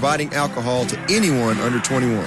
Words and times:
providing 0.00 0.32
alcohol 0.32 0.86
to 0.86 0.98
anyone 1.10 1.58
under 1.58 1.78
21. 1.78 2.24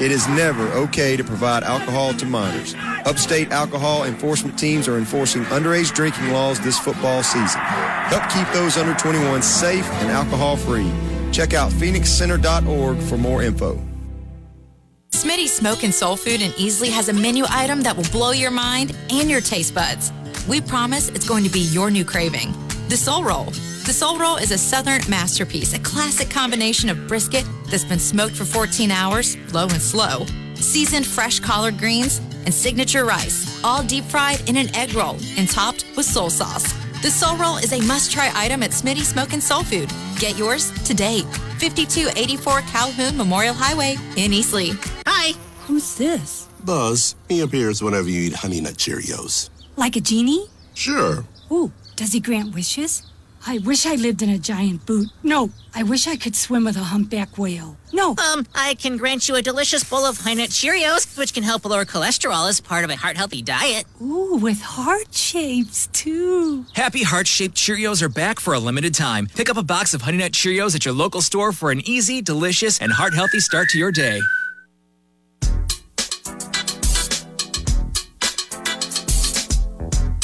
It 0.00 0.10
is 0.10 0.26
never 0.30 0.66
okay 0.72 1.16
to 1.16 1.22
provide 1.22 1.62
alcohol 1.62 2.12
to 2.14 2.26
minors. 2.26 2.74
Upstate 3.06 3.52
alcohol 3.52 4.02
enforcement 4.02 4.58
teams 4.58 4.88
are 4.88 4.98
enforcing 4.98 5.44
underage 5.44 5.94
drinking 5.94 6.30
laws 6.32 6.58
this 6.58 6.80
football 6.80 7.22
season. 7.22 7.60
Help 7.60 8.28
keep 8.28 8.52
those 8.52 8.76
under 8.76 8.92
21 8.94 9.40
safe 9.40 9.88
and 9.88 10.10
alcohol 10.10 10.56
free. 10.56 10.90
Check 11.30 11.54
out 11.54 11.70
phoenixcenter.org 11.70 12.98
for 12.98 13.16
more 13.16 13.44
info. 13.44 13.80
Smitty's 15.12 15.52
Smoke 15.52 15.84
and 15.84 15.94
Soul 15.94 16.16
Food 16.16 16.42
in 16.42 16.50
Easley 16.52 16.90
has 16.90 17.08
a 17.08 17.12
menu 17.12 17.44
item 17.48 17.82
that 17.82 17.96
will 17.96 18.10
blow 18.10 18.32
your 18.32 18.50
mind 18.50 18.96
and 19.10 19.30
your 19.30 19.40
taste 19.40 19.76
buds. 19.76 20.12
We 20.48 20.60
promise 20.60 21.08
it's 21.10 21.28
going 21.28 21.44
to 21.44 21.50
be 21.50 21.60
your 21.60 21.88
new 21.88 22.04
craving. 22.04 22.52
The 22.88 22.96
Soul 22.96 23.22
Roll. 23.22 23.52
The 23.92 23.98
Soul 23.98 24.16
Roll 24.16 24.36
is 24.38 24.52
a 24.52 24.56
Southern 24.56 25.02
masterpiece, 25.06 25.74
a 25.74 25.78
classic 25.78 26.30
combination 26.30 26.88
of 26.88 27.06
brisket 27.06 27.44
that's 27.66 27.84
been 27.84 27.98
smoked 27.98 28.34
for 28.34 28.46
14 28.46 28.90
hours, 28.90 29.36
low 29.52 29.64
and 29.64 29.82
slow, 29.82 30.24
seasoned 30.54 31.06
fresh 31.06 31.40
collard 31.40 31.76
greens, 31.76 32.16
and 32.46 32.54
signature 32.54 33.04
rice, 33.04 33.62
all 33.62 33.82
deep 33.82 34.04
fried 34.04 34.48
in 34.48 34.56
an 34.56 34.74
egg 34.74 34.94
roll 34.94 35.18
and 35.36 35.46
topped 35.46 35.84
with 35.94 36.06
soul 36.06 36.30
sauce. 36.30 36.72
The 37.02 37.10
Soul 37.10 37.36
Roll 37.36 37.58
is 37.58 37.74
a 37.74 37.82
must 37.82 38.10
try 38.10 38.30
item 38.34 38.62
at 38.62 38.70
Smitty 38.70 39.02
Smoke 39.02 39.34
and 39.34 39.42
Soul 39.42 39.62
Food. 39.62 39.90
Get 40.18 40.38
yours 40.38 40.70
today. 40.84 41.20
5284 41.58 42.62
Calhoun 42.62 43.14
Memorial 43.14 43.52
Highway 43.52 43.96
in 44.16 44.30
Easley. 44.30 44.72
Hi. 45.06 45.38
Who's 45.66 45.96
this? 45.96 46.48
Buzz. 46.64 47.14
He 47.28 47.40
appears 47.40 47.82
whenever 47.82 48.08
you 48.08 48.22
eat 48.22 48.36
Honey 48.36 48.62
Nut 48.62 48.78
Cheerios. 48.78 49.50
Like 49.76 49.96
a 49.96 50.00
genie? 50.00 50.46
Sure. 50.72 51.26
Ooh, 51.50 51.72
does 51.96 52.12
he 52.12 52.20
grant 52.20 52.54
wishes? 52.54 53.02
I 53.44 53.58
wish 53.58 53.86
I 53.86 53.96
lived 53.96 54.22
in 54.22 54.30
a 54.30 54.38
giant 54.38 54.86
boot. 54.86 55.08
No, 55.22 55.50
I 55.74 55.82
wish 55.82 56.06
I 56.06 56.16
could 56.16 56.36
swim 56.36 56.64
with 56.64 56.76
a 56.76 56.84
humpback 56.84 57.36
whale. 57.36 57.76
No. 57.92 58.10
Um, 58.10 58.46
I 58.54 58.74
can 58.74 58.96
grant 58.96 59.28
you 59.28 59.34
a 59.34 59.42
delicious 59.42 59.82
bowl 59.82 60.04
of 60.04 60.18
Honey 60.18 60.42
Nut 60.42 60.50
Cheerios, 60.50 61.18
which 61.18 61.34
can 61.34 61.42
help 61.42 61.64
lower 61.64 61.84
cholesterol 61.84 62.48
as 62.48 62.60
part 62.60 62.84
of 62.84 62.90
a 62.90 62.96
heart 62.96 63.16
healthy 63.16 63.42
diet. 63.42 63.84
Ooh, 64.00 64.36
with 64.36 64.62
heart 64.62 65.12
shapes 65.12 65.88
too. 65.88 66.64
Happy 66.74 67.02
heart 67.02 67.26
shaped 67.26 67.56
Cheerios 67.56 68.00
are 68.00 68.08
back 68.08 68.38
for 68.38 68.54
a 68.54 68.60
limited 68.60 68.94
time. 68.94 69.26
Pick 69.34 69.50
up 69.50 69.56
a 69.56 69.62
box 69.62 69.92
of 69.92 70.02
Honey 70.02 70.18
Nut 70.18 70.32
Cheerios 70.32 70.76
at 70.76 70.84
your 70.84 70.94
local 70.94 71.20
store 71.20 71.52
for 71.52 71.72
an 71.72 71.80
easy, 71.86 72.22
delicious, 72.22 72.80
and 72.80 72.92
heart 72.92 73.12
healthy 73.12 73.40
start 73.40 73.68
to 73.70 73.78
your 73.78 73.90
day. 73.90 74.20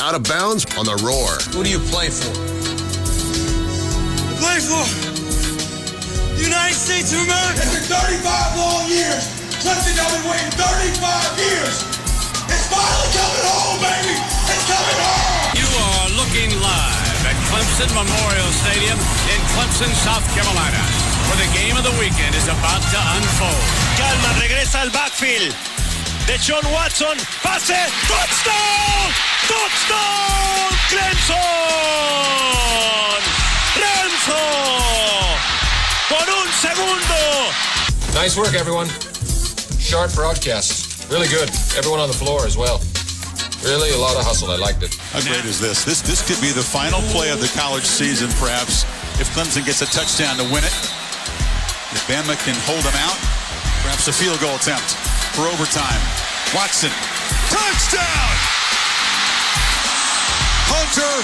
Out 0.00 0.14
of 0.14 0.22
bounds 0.22 0.64
on 0.78 0.86
the 0.86 0.94
roar. 1.04 1.28
Who 1.52 1.64
do 1.64 1.70
you 1.70 1.80
play 1.80 2.08
for? 2.08 2.57
Play 4.68 4.84
for 4.84 6.36
the 6.36 6.44
United 6.44 6.76
States 6.76 7.16
of 7.16 7.24
America. 7.24 7.64
It's 7.64 7.72
been 7.72 7.88
35 7.88 8.60
long 8.60 8.84
years. 8.84 9.24
Clemson, 9.64 9.96
I've 9.96 10.12
been 10.12 10.28
waiting 10.28 10.52
35 10.60 11.40
years. 11.40 11.88
It's 12.52 12.68
finally 12.68 13.08
coming 13.16 13.48
home, 13.48 13.80
baby. 13.80 14.12
It's 14.12 14.68
coming 14.68 15.00
home. 15.00 15.56
You 15.56 15.64
are 15.72 16.20
looking 16.20 16.52
live 16.60 17.20
at 17.24 17.32
Clemson 17.48 17.88
Memorial 17.96 18.52
Stadium 18.60 19.00
in 19.32 19.40
Clemson, 19.56 19.88
South 20.04 20.28
Carolina, 20.36 20.84
where 21.32 21.40
the 21.40 21.48
game 21.56 21.80
of 21.80 21.88
the 21.88 21.96
weekend 21.96 22.36
is 22.36 22.44
about 22.52 22.84
to 22.92 23.00
unfold. 23.16 23.64
Calma, 23.96 24.36
regresa 24.36 24.84
al 24.84 24.92
backfield. 24.92 25.56
Deshaun 26.28 26.68
Watson, 26.76 27.16
pase, 27.40 27.88
touchdown! 28.04 29.16
Touchdown! 29.48 30.76
Clemson! 30.92 32.58
Renzo! 33.76 34.40
Por 36.08 36.28
un 36.28 36.48
segundo! 36.52 37.52
Nice 38.14 38.36
work, 38.36 38.54
everyone. 38.54 38.88
Sharp 39.78 40.14
broadcast. 40.14 41.10
Really 41.10 41.28
good. 41.28 41.48
Everyone 41.76 42.00
on 42.00 42.08
the 42.08 42.16
floor 42.16 42.44
as 42.46 42.56
well. 42.56 42.80
Really 43.64 43.90
a 43.90 43.98
lot 43.98 44.16
of 44.16 44.24
hustle. 44.24 44.50
I 44.50 44.56
liked 44.56 44.82
it. 44.82 44.94
How 45.12 45.20
great 45.20 45.44
is 45.44 45.60
this? 45.60 45.84
This 45.84 46.00
this 46.00 46.22
could 46.22 46.40
be 46.40 46.52
the 46.52 46.62
final 46.62 47.00
play 47.10 47.30
of 47.30 47.40
the 47.40 47.50
college 47.58 47.84
season, 47.84 48.28
perhaps, 48.38 48.84
if 49.18 49.26
Clemson 49.34 49.64
gets 49.66 49.82
a 49.82 49.88
touchdown 49.90 50.36
to 50.38 50.44
win 50.52 50.62
it. 50.62 50.76
If 51.90 52.04
Bama 52.06 52.36
can 52.44 52.54
hold 52.68 52.84
them 52.84 52.94
out, 53.00 53.16
perhaps 53.82 54.06
a 54.08 54.12
field 54.12 54.38
goal 54.40 54.54
attempt 54.56 54.94
for 55.34 55.48
overtime. 55.48 56.00
Watson, 56.54 56.92
touchdown! 57.50 58.32
Hunter 60.68 61.14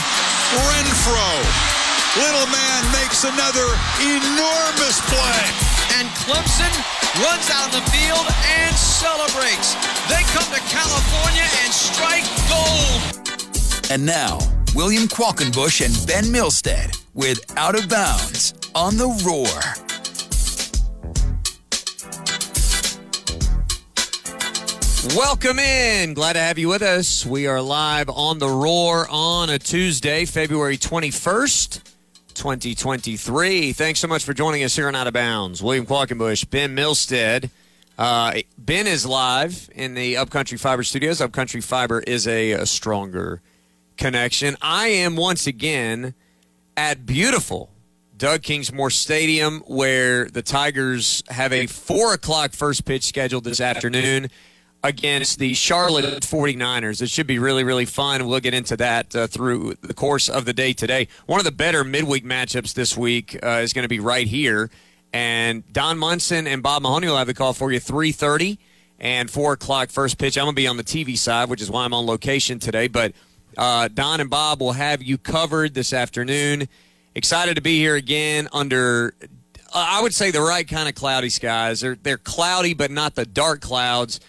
Renfrow. 0.73 1.74
Little 2.17 2.47
man 2.47 2.93
makes 2.93 3.25
another 3.25 3.67
enormous 3.99 5.01
play. 5.11 5.43
And 5.99 6.07
Clemson 6.23 6.71
runs 7.21 7.51
out 7.51 7.67
of 7.67 7.73
the 7.73 7.91
field 7.91 8.27
and 8.63 8.77
celebrates. 8.77 9.75
They 10.07 10.23
come 10.31 10.47
to 10.55 10.61
California 10.71 11.43
and 11.65 11.73
strike 11.73 12.23
gold. 12.49 13.91
And 13.91 14.07
now, 14.07 14.39
William 14.77 15.09
Qualkinbush 15.09 15.85
and 15.85 16.07
Ben 16.07 16.25
Milstead 16.27 17.03
with 17.15 17.41
Out 17.57 17.77
of 17.77 17.89
Bounds 17.89 18.55
on 18.77 18.97
the 18.97 19.09
Roar. 19.27 19.85
Welcome 25.17 25.59
in. 25.59 26.15
Glad 26.15 26.35
to 26.35 26.39
have 26.39 26.59
you 26.59 26.69
with 26.69 26.83
us. 26.83 27.27
We 27.27 27.49
are 27.49 27.61
live 27.61 28.09
on 28.09 28.39
the 28.39 28.49
Roar 28.49 29.09
on 29.11 29.51
a 29.51 29.59
Tuesday, 29.59 30.25
February 30.25 30.79
21st, 30.79 31.94
2023. 32.35 33.73
Thanks 33.73 34.01
so 34.01 34.09
much 34.09 34.25
for 34.25 34.35
joining 34.35 34.63
us 34.65 34.77
here 34.77 34.89
on 34.89 34.95
Out 34.95 35.07
of 35.07 35.13
Bounds. 35.13 35.63
William 35.63 35.87
Qualkinbush, 35.87 36.49
Ben 36.51 36.77
Milstead. 36.77 37.51
Uh, 37.97 38.41
ben 38.59 38.87
is 38.87 39.07
live 39.07 39.71
in 39.75 39.95
the 39.95 40.17
Upcountry 40.17 40.59
Fiber 40.59 40.83
studios. 40.83 41.21
Upcountry 41.21 41.61
Fiber 41.61 42.01
is 42.01 42.27
a, 42.27 42.53
a 42.53 42.67
stronger 42.67 43.41
connection. 43.97 44.57
I 44.61 44.89
am 44.89 45.17
once 45.17 45.47
again 45.47 46.15
at 46.77 47.07
beautiful 47.07 47.71
Doug 48.17 48.43
Kingsmore 48.43 48.93
Stadium, 48.93 49.61
where 49.67 50.29
the 50.29 50.43
Tigers 50.43 51.23
have 51.29 51.53
a 51.53 51.67
four 51.67 52.15
o'clock 52.15 52.53
first 52.53 52.85
pitch 52.85 53.05
scheduled 53.05 53.45
this 53.45 53.61
afternoon 53.61 54.29
against 54.85 55.39
the 55.39 55.55
Charlotte 55.55 56.05
49ers. 56.21 57.01
It 57.01 57.09
should 57.09 57.27
be 57.27 57.39
really, 57.39 57.65
really 57.65 57.87
fun. 57.87 58.29
We'll 58.29 58.39
get 58.39 58.53
into 58.53 58.77
that 58.77 59.17
uh, 59.17 59.27
through 59.27 59.77
the 59.81 59.95
course 59.95 60.29
of 60.29 60.45
the 60.45 60.53
day 60.53 60.75
today. 60.75 61.09
One 61.25 61.41
of 61.41 61.47
the 61.47 61.53
better 61.53 61.83
midweek 61.83 62.23
matchups 62.23 62.75
this 62.75 62.95
week 62.95 63.39
uh, 63.43 63.61
is 63.63 63.73
going 63.73 63.85
to 63.85 63.89
be 63.89 63.99
right 63.99 64.27
here. 64.27 64.71
And 65.11 65.65
Don 65.73 65.97
Munson 65.97 66.47
and 66.47 66.63
Bob 66.63 66.83
Mahoney 66.83 67.07
will 67.09 67.17
have 67.17 67.27
the 67.27 67.35
call 67.35 67.55
for 67.55 67.73
you 67.73 67.81
3.30 67.81 68.59
and 69.01 69.31
4 69.31 69.55
o'clock 69.55 69.89
first 69.89 70.19
pitch. 70.19 70.37
I'm 70.37 70.45
going 70.45 70.55
to 70.55 70.61
be 70.61 70.67
on 70.67 70.77
the 70.77 70.85
TV 70.85 71.17
side, 71.17 71.49
which 71.49 71.63
is 71.63 71.71
why 71.71 71.87
I'm 71.87 71.95
on 71.95 72.05
location 72.05 72.59
today. 72.59 72.87
But 72.87 73.15
uh, 73.57 73.89
Don 73.89 74.21
and 74.21 74.29
Bob 74.29 74.61
will 74.61 74.73
have 74.73 75.03
you 75.03 75.17
covered 75.17 75.73
this 75.73 75.95
afternoon. 75.95 76.69
Excited 77.15 77.55
to 77.55 77.63
be 77.63 77.79
here 77.79 77.95
again 77.95 78.49
under, 78.53 79.15
I 79.73 80.03
would 80.03 80.13
say, 80.13 80.31
the 80.31 80.43
right 80.43 80.69
kind 80.69 80.91
of 80.91 80.95
cloudy 80.95 81.31
skies. 81.31 81.81
They're, 81.81 81.95
they're 81.95 82.19
cloudy, 82.19 82.75
but 82.75 82.91
not 82.91 83.15
the 83.15 83.25
dark 83.25 83.63
clouds 83.63 84.21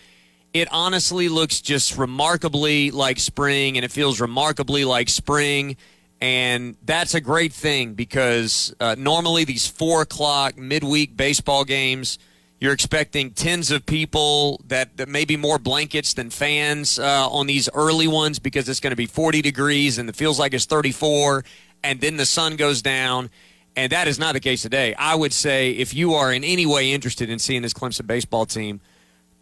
it 0.55 0.69
honestly 0.71 1.27
looks 1.27 1.59
just 1.59 1.97
remarkably 1.97 2.89
like 2.89 3.19
spring 3.19 3.75
and 3.77 3.83
it 3.83 3.91
feels 3.91 4.21
remarkably 4.21 4.85
like 4.85 5.09
spring. 5.09 5.75
And 6.21 6.77
that's 6.81 7.13
a 7.13 7.19
great 7.19 7.51
thing 7.51 7.93
because 7.93 8.73
uh, 8.79 8.95
normally 8.97 9.44
these 9.44 9.67
four 9.67 10.03
o'clock 10.03 10.57
midweek 10.57 11.17
baseball 11.17 11.65
games 11.65 12.17
you're 12.61 12.71
expecting 12.71 13.31
tens 13.31 13.69
of 13.69 13.85
people 13.85 14.61
that, 14.69 14.95
that 14.95 15.09
maybe 15.09 15.35
more 15.35 15.59
blankets 15.59 16.13
than 16.13 16.29
fans 16.29 16.97
uh, 16.99 17.29
on 17.29 17.47
these 17.47 17.67
early 17.73 18.07
ones 18.07 18.39
because 18.39 18.69
it's 18.69 18.79
going 18.79 18.91
to 18.91 18.95
be 18.95 19.07
40 19.07 19.41
degrees 19.41 19.97
and 19.97 20.07
it 20.07 20.15
feels 20.15 20.39
like 20.39 20.53
it's 20.53 20.63
34 20.63 21.44
and 21.83 21.99
then 21.99 22.15
the 22.15 22.25
sun 22.25 22.55
goes 22.55 22.81
down. 22.81 23.29
And 23.75 23.91
that 23.91 24.07
is 24.07 24.17
not 24.17 24.31
the 24.31 24.39
case 24.39 24.61
today. 24.61 24.95
I 24.97 25.15
would 25.15 25.33
say 25.33 25.71
if 25.71 25.94
you 25.94 26.13
are 26.13 26.31
in 26.31 26.45
any 26.45 26.65
way 26.65 26.94
interested 26.94 27.29
in 27.29 27.39
seeing 27.39 27.62
this 27.62 27.74
clemson 27.74 28.07
baseball 28.07 28.45
team 28.45 28.80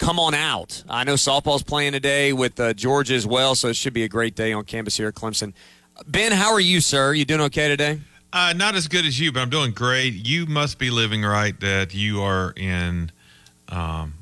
come 0.03 0.19
on 0.19 0.33
out. 0.33 0.83
I 0.89 1.05
know 1.05 1.13
softball's 1.13 1.63
playing 1.63 1.93
today 1.93 2.33
with 2.33 2.59
uh, 2.59 2.73
Georgia 2.73 3.13
as 3.13 3.25
well, 3.25 3.55
so 3.55 3.69
it 3.69 3.77
should 3.77 3.93
be 3.93 4.03
a 4.03 4.09
great 4.09 4.35
day 4.35 4.51
on 4.51 4.65
campus 4.65 4.97
here 4.97 5.07
at 5.07 5.13
Clemson. 5.13 5.53
Ben, 6.05 6.33
how 6.33 6.51
are 6.51 6.59
you, 6.59 6.81
sir? 6.81 7.13
You 7.13 7.23
doing 7.23 7.39
okay 7.41 7.69
today? 7.69 8.01
Uh, 8.33 8.53
not 8.53 8.75
as 8.75 8.89
good 8.89 9.05
as 9.05 9.17
you, 9.17 9.31
but 9.31 9.39
I'm 9.39 9.49
doing 9.49 9.71
great. 9.71 10.13
You 10.13 10.45
must 10.45 10.77
be 10.77 10.89
living 10.89 11.23
right 11.23 11.57
that 11.61 11.93
you 11.93 12.21
are 12.21 12.51
in 12.57 13.13
um, 13.69 14.15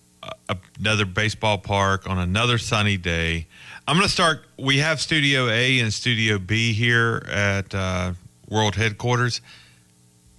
a, 0.47 0.57
another 0.77 1.05
baseball 1.05 1.57
park 1.57 2.07
on 2.07 2.19
another 2.19 2.59
sunny 2.59 2.97
day. 2.97 3.47
I'm 3.87 3.95
going 3.95 4.07
to 4.07 4.13
start. 4.13 4.43
We 4.59 4.77
have 4.77 5.01
Studio 5.01 5.49
A 5.49 5.79
and 5.79 5.91
Studio 5.91 6.37
B 6.37 6.73
here 6.73 7.25
at 7.27 7.73
uh, 7.73 8.13
World 8.47 8.75
Headquarters. 8.75 9.41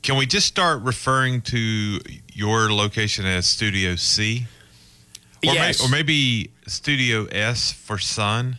Can 0.03 0.17
we 0.17 0.27
just 0.27 0.47
start 0.47 0.83
referring 0.83 1.41
to 1.43 1.99
your 2.33 2.73
location 2.73 3.27
as 3.27 3.47
Studio 3.47 3.97
C? 3.97 4.47
Or, 5.47 5.55
yes. 5.55 5.81
may, 5.81 5.87
or 5.87 5.91
maybe 5.91 6.50
Studio 6.67 7.27
S 7.27 7.73
for 7.73 7.99
Sun. 7.99 8.59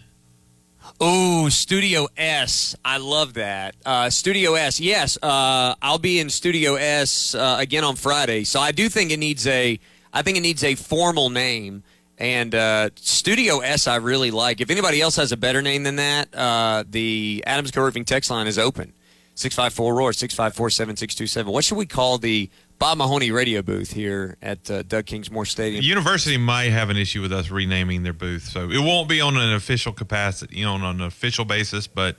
Oh, 0.99 1.49
Studio 1.49 2.07
S. 2.15 2.75
I 2.83 2.97
love 2.97 3.33
that. 3.33 3.75
Uh, 3.85 4.09
Studio 4.09 4.53
S. 4.53 4.79
Yes, 4.79 5.17
uh, 5.21 5.75
I'll 5.81 5.97
be 5.97 6.19
in 6.19 6.29
Studio 6.29 6.75
S 6.75 7.35
uh, 7.35 7.57
again 7.59 7.83
on 7.83 7.95
Friday. 7.95 8.43
So 8.43 8.59
I 8.59 8.71
do 8.71 8.89
think 8.89 9.11
it 9.11 9.17
needs 9.17 9.47
a. 9.47 9.79
I 10.13 10.21
think 10.21 10.37
it 10.37 10.41
needs 10.41 10.63
a 10.63 10.75
formal 10.75 11.29
name. 11.29 11.83
And 12.17 12.53
uh, 12.53 12.91
Studio 12.95 13.59
S, 13.59 13.87
I 13.87 13.95
really 13.95 14.31
like. 14.31 14.61
If 14.61 14.69
anybody 14.69 15.01
else 15.01 15.15
has 15.15 15.31
a 15.31 15.37
better 15.37 15.61
name 15.61 15.83
than 15.83 15.95
that, 15.95 16.33
uh, 16.33 16.83
the 16.87 17.43
Adams 17.47 17.71
Co 17.71 17.81
Roofing 17.81 18.05
text 18.05 18.29
line 18.29 18.47
is 18.47 18.59
open. 18.59 18.93
654 19.35 19.95
Roar, 19.95 20.13
654 20.13 20.69
7627. 20.69 21.51
What 21.51 21.63
should 21.63 21.77
we 21.77 21.87
call 21.87 22.17
the 22.19 22.49
Bob 22.83 22.97
Mahoney 22.97 23.31
radio 23.31 23.61
booth 23.61 23.93
here 23.93 24.35
at 24.41 24.69
uh, 24.69 24.83
Doug 24.83 25.05
Kingsmore 25.05 25.47
Stadium. 25.47 25.81
University 25.81 26.35
might 26.35 26.69
have 26.69 26.89
an 26.89 26.97
issue 26.97 27.21
with 27.21 27.31
us 27.31 27.49
renaming 27.49 28.03
their 28.03 28.11
booth, 28.11 28.43
so 28.43 28.69
it 28.69 28.77
won't 28.77 29.07
be 29.07 29.21
on 29.21 29.37
an 29.37 29.53
official 29.53 29.93
capacity, 29.93 30.57
you 30.57 30.65
know, 30.65 30.73
on 30.73 30.83
an 30.83 30.99
official 30.99 31.45
basis, 31.45 31.87
but 31.87 32.17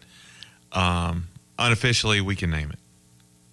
um, 0.73 1.27
unofficially 1.59 2.23
we 2.23 2.35
can 2.35 2.49
name 2.51 2.71
it. 2.71 2.79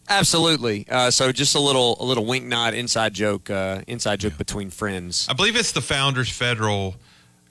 Absolutely. 0.07 0.87
Uh, 0.89 1.11
so 1.11 1.33
just 1.33 1.53
a 1.53 1.59
little, 1.59 1.97
a 1.99 2.05
little 2.05 2.23
wink, 2.23 2.45
nod, 2.45 2.73
inside 2.73 3.13
joke, 3.13 3.49
uh, 3.49 3.81
inside 3.87 4.21
joke 4.21 4.31
yeah. 4.31 4.37
between 4.37 4.69
friends. 4.69 5.27
I 5.29 5.33
believe 5.33 5.57
it's 5.57 5.73
the 5.73 5.81
Founders 5.81 6.29
Federal 6.29 6.95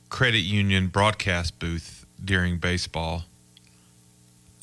Credit 0.09 0.41
Union 0.41 0.87
broadcast 0.87 1.59
booth 1.59 2.07
during 2.25 2.57
baseball. 2.57 3.25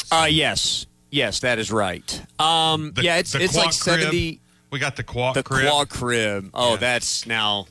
So. 0.05 0.17
Uh 0.17 0.25
yes, 0.25 0.87
yes, 1.11 1.41
that 1.41 1.59
is 1.59 1.71
right. 1.71 2.19
Um, 2.39 2.93
the, 2.93 3.03
yeah, 3.03 3.17
it's 3.17 3.35
it's 3.35 3.55
like 3.55 3.73
seventy. 3.73 4.37
70- 4.37 4.39
we 4.69 4.79
got 4.79 4.95
the 4.95 5.03
quad 5.03 5.35
The 5.35 5.43
crib. 5.43 5.67
quad 5.69 5.89
crib. 5.89 6.49
Oh, 6.53 6.75
that's 6.77 7.25
now, 7.25 7.67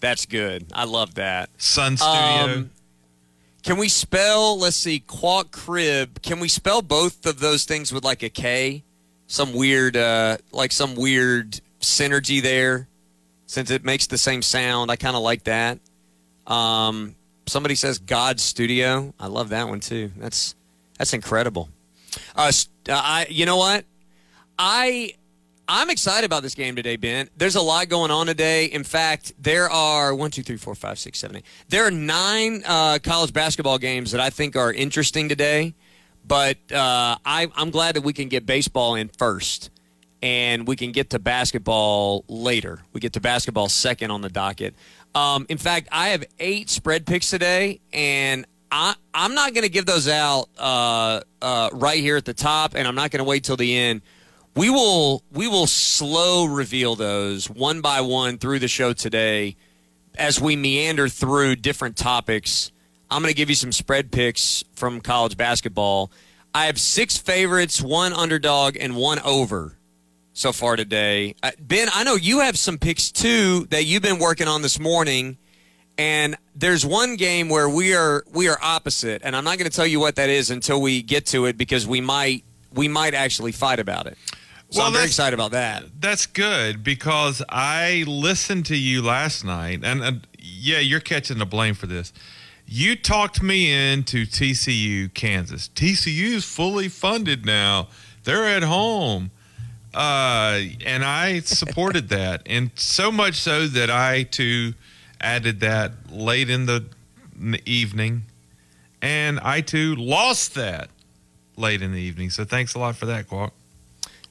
that's 0.00 0.24
good. 0.26 0.66
I 0.72 0.84
love 0.84 1.14
that. 1.16 1.50
Sun 1.58 1.96
Studio. 1.96 2.14
Um, 2.14 2.70
can 3.62 3.76
we 3.76 3.88
spell? 3.88 4.58
Let's 4.58 4.76
see, 4.76 5.00
quad 5.00 5.50
crib. 5.50 6.22
Can 6.22 6.40
we 6.40 6.48
spell 6.48 6.80
both 6.80 7.26
of 7.26 7.40
those 7.40 7.64
things 7.64 7.92
with 7.92 8.04
like 8.04 8.22
a 8.22 8.30
K? 8.30 8.82
Some 9.26 9.52
weird, 9.52 9.94
uh, 9.96 10.38
like 10.52 10.72
some 10.72 10.94
weird 10.94 11.60
synergy 11.80 12.40
there, 12.40 12.88
since 13.46 13.70
it 13.70 13.84
makes 13.84 14.06
the 14.06 14.16
same 14.16 14.40
sound. 14.40 14.90
I 14.90 14.96
kind 14.96 15.16
of 15.16 15.22
like 15.22 15.44
that. 15.44 15.78
Um, 16.46 17.14
somebody 17.46 17.74
says 17.74 17.98
God 17.98 18.40
Studio. 18.40 19.12
I 19.20 19.26
love 19.26 19.50
that 19.50 19.68
one 19.68 19.80
too. 19.80 20.12
That's 20.16 20.54
that's 20.96 21.12
incredible. 21.12 21.68
Uh, 22.34 22.50
uh, 22.88 22.92
I, 22.92 23.26
you 23.28 23.44
know 23.44 23.58
what? 23.58 23.84
I 24.58 25.12
I'm 25.70 25.90
excited 25.90 26.24
about 26.24 26.42
this 26.42 26.54
game 26.54 26.76
today, 26.76 26.96
Ben. 26.96 27.28
There's 27.36 27.54
a 27.54 27.60
lot 27.60 27.90
going 27.90 28.10
on 28.10 28.26
today. 28.26 28.64
In 28.66 28.84
fact, 28.84 29.34
there 29.38 29.68
are 29.68 30.14
one, 30.14 30.30
two, 30.30 30.42
three, 30.42 30.56
four, 30.56 30.74
five, 30.74 30.98
six, 30.98 31.18
seven, 31.18 31.36
eight. 31.36 31.44
There 31.68 31.84
are 31.84 31.90
nine 31.90 32.62
uh, 32.66 32.98
college 33.02 33.34
basketball 33.34 33.76
games 33.76 34.12
that 34.12 34.20
I 34.20 34.30
think 34.30 34.56
are 34.56 34.72
interesting 34.72 35.28
today. 35.28 35.74
But 36.26 36.56
uh, 36.72 37.16
I, 37.24 37.48
I'm 37.54 37.70
glad 37.70 37.96
that 37.96 38.02
we 38.02 38.14
can 38.14 38.28
get 38.28 38.46
baseball 38.46 38.94
in 38.94 39.08
first, 39.08 39.70
and 40.22 40.66
we 40.66 40.74
can 40.74 40.92
get 40.92 41.10
to 41.10 41.18
basketball 41.18 42.24
later. 42.28 42.80
We 42.94 43.00
get 43.00 43.12
to 43.14 43.20
basketball 43.20 43.68
second 43.68 44.10
on 44.10 44.22
the 44.22 44.30
docket. 44.30 44.74
Um, 45.14 45.44
in 45.50 45.58
fact, 45.58 45.88
I 45.92 46.08
have 46.08 46.24
eight 46.38 46.70
spread 46.70 47.06
picks 47.06 47.28
today, 47.28 47.80
and 47.92 48.46
I, 48.70 48.94
I'm 49.12 49.34
not 49.34 49.54
going 49.54 49.64
to 49.64 49.70
give 49.70 49.86
those 49.86 50.08
out 50.08 50.48
uh, 50.58 51.20
uh, 51.40 51.70
right 51.72 52.00
here 52.00 52.16
at 52.16 52.24
the 52.24 52.34
top, 52.34 52.74
and 52.74 52.88
I'm 52.88 52.94
not 52.94 53.10
going 53.10 53.24
to 53.24 53.28
wait 53.28 53.44
till 53.44 53.56
the 53.56 53.76
end. 53.76 54.02
We 54.58 54.70
will 54.70 55.22
we 55.30 55.46
will 55.46 55.68
slow 55.68 56.44
reveal 56.44 56.96
those 56.96 57.48
one 57.48 57.80
by 57.80 58.00
one 58.00 58.38
through 58.38 58.58
the 58.58 58.66
show 58.66 58.92
today 58.92 59.54
as 60.16 60.40
we 60.40 60.56
meander 60.56 61.08
through 61.08 61.54
different 61.56 61.96
topics. 61.96 62.72
I'm 63.08 63.22
going 63.22 63.32
to 63.32 63.36
give 63.36 63.50
you 63.50 63.54
some 63.54 63.70
spread 63.70 64.10
picks 64.10 64.64
from 64.74 65.00
college 65.00 65.36
basketball. 65.36 66.10
I 66.52 66.66
have 66.66 66.80
six 66.80 67.16
favorites, 67.16 67.80
one 67.80 68.12
underdog, 68.12 68.76
and 68.80 68.96
one 68.96 69.20
over 69.20 69.76
so 70.32 70.50
far 70.50 70.74
today. 70.74 71.36
Uh, 71.40 71.52
ben, 71.60 71.86
I 71.94 72.02
know 72.02 72.16
you 72.16 72.40
have 72.40 72.58
some 72.58 72.78
picks 72.78 73.12
too 73.12 73.68
that 73.70 73.84
you've 73.84 74.02
been 74.02 74.18
working 74.18 74.48
on 74.48 74.62
this 74.62 74.80
morning. 74.80 75.36
And 75.98 76.36
there's 76.56 76.84
one 76.84 77.14
game 77.14 77.48
where 77.48 77.68
we 77.68 77.94
are 77.94 78.24
we 78.32 78.48
are 78.48 78.58
opposite, 78.60 79.22
and 79.24 79.36
I'm 79.36 79.44
not 79.44 79.56
going 79.58 79.70
to 79.70 79.76
tell 79.76 79.86
you 79.86 80.00
what 80.00 80.16
that 80.16 80.30
is 80.30 80.50
until 80.50 80.80
we 80.80 81.00
get 81.00 81.26
to 81.26 81.46
it 81.46 81.56
because 81.56 81.86
we 81.86 82.00
might 82.00 82.42
we 82.74 82.88
might 82.88 83.14
actually 83.14 83.52
fight 83.52 83.78
about 83.78 84.08
it. 84.08 84.18
So 84.70 84.80
Well, 84.80 84.88
I'm 84.88 84.92
very 84.92 85.06
excited 85.06 85.34
about 85.34 85.52
that. 85.52 85.84
That's 85.98 86.26
good 86.26 86.84
because 86.84 87.42
I 87.48 88.04
listened 88.06 88.66
to 88.66 88.76
you 88.76 89.00
last 89.00 89.44
night, 89.44 89.80
and 89.82 90.02
uh, 90.02 90.12
yeah, 90.38 90.78
you're 90.78 91.00
catching 91.00 91.38
the 91.38 91.46
blame 91.46 91.74
for 91.74 91.86
this. 91.86 92.12
You 92.66 92.96
talked 92.96 93.42
me 93.42 93.72
into 93.72 94.26
TCU, 94.26 95.12
Kansas. 95.14 95.70
TCU 95.74 96.34
is 96.34 96.44
fully 96.44 96.88
funded 96.88 97.46
now. 97.46 97.88
They're 98.24 98.44
at 98.44 98.62
home. 98.62 99.30
Uh, 99.94 100.60
and 100.84 101.02
I 101.02 101.40
supported 101.40 102.08
that. 102.10 102.42
And 102.44 102.70
so 102.74 103.10
much 103.10 103.36
so 103.36 103.66
that 103.68 103.90
I, 103.90 104.24
too, 104.24 104.74
added 105.18 105.60
that 105.60 105.92
late 106.10 106.50
in 106.50 106.66
the 106.66 106.84
in 107.40 107.52
the 107.52 107.62
evening. 107.64 108.24
And 109.00 109.40
I, 109.40 109.62
too, 109.62 109.94
lost 109.96 110.54
that 110.56 110.90
late 111.56 111.80
in 111.80 111.92
the 111.92 112.00
evening. 112.00 112.28
So 112.28 112.44
thanks 112.44 112.74
a 112.74 112.78
lot 112.78 112.96
for 112.96 113.06
that, 113.06 113.28
Quack. 113.28 113.52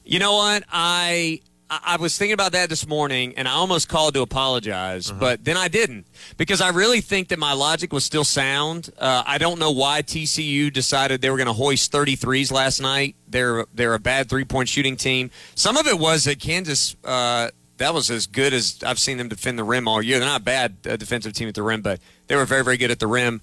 You 0.08 0.18
know 0.18 0.36
what? 0.36 0.64
I 0.72 1.42
I 1.68 1.98
was 1.98 2.16
thinking 2.16 2.32
about 2.32 2.52
that 2.52 2.70
this 2.70 2.86
morning, 2.86 3.34
and 3.36 3.46
I 3.46 3.50
almost 3.50 3.90
called 3.90 4.14
to 4.14 4.22
apologize, 4.22 5.12
but 5.12 5.44
then 5.44 5.58
I 5.58 5.68
didn't 5.68 6.06
because 6.38 6.62
I 6.62 6.70
really 6.70 7.02
think 7.02 7.28
that 7.28 7.38
my 7.38 7.52
logic 7.52 7.92
was 7.92 8.06
still 8.06 8.24
sound. 8.24 8.88
Uh, 8.98 9.22
I 9.26 9.36
don't 9.36 9.58
know 9.58 9.70
why 9.70 10.00
TCU 10.00 10.72
decided 10.72 11.20
they 11.20 11.28
were 11.28 11.36
going 11.36 11.46
to 11.46 11.52
hoist 11.52 11.92
33s 11.92 12.50
last 12.50 12.80
night. 12.80 13.16
They're 13.28 13.66
they're 13.74 13.92
a 13.92 13.98
bad 13.98 14.30
three 14.30 14.46
point 14.46 14.70
shooting 14.70 14.96
team. 14.96 15.30
Some 15.54 15.76
of 15.76 15.86
it 15.86 15.98
was 15.98 16.24
that 16.24 16.40
Kansas. 16.40 16.96
Uh, 17.04 17.50
that 17.76 17.94
was 17.94 18.10
as 18.10 18.26
good 18.26 18.52
as 18.52 18.78
I've 18.84 18.98
seen 18.98 19.18
them 19.18 19.28
defend 19.28 19.56
the 19.58 19.62
rim 19.62 19.86
all 19.86 20.02
year. 20.02 20.18
They're 20.18 20.26
not 20.26 20.40
a 20.40 20.44
bad 20.44 20.76
uh, 20.88 20.96
defensive 20.96 21.34
team 21.34 21.48
at 21.48 21.54
the 21.54 21.62
rim, 21.62 21.80
but 21.80 22.00
they 22.26 22.34
were 22.34 22.44
very, 22.44 22.64
very 22.64 22.76
good 22.76 22.90
at 22.90 22.98
the 22.98 23.06
rim. 23.06 23.40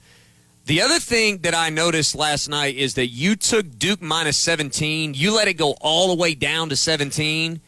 The 0.66 0.82
other 0.82 1.00
thing 1.00 1.40
that 1.40 1.54
I 1.54 1.70
noticed 1.70 2.16
last 2.16 2.50
night 2.50 2.76
is 2.76 2.96
that 2.96 3.08
you 3.08 3.36
took 3.36 3.78
Duke 3.78 4.02
minus 4.02 4.36
17. 4.38 5.14
You 5.14 5.36
let 5.36 5.48
it 5.48 5.54
go 5.54 5.76
all 5.80 6.08
the 6.08 6.20
way 6.20 6.34
down 6.34 6.70
to 6.70 6.76
17. 6.76 7.62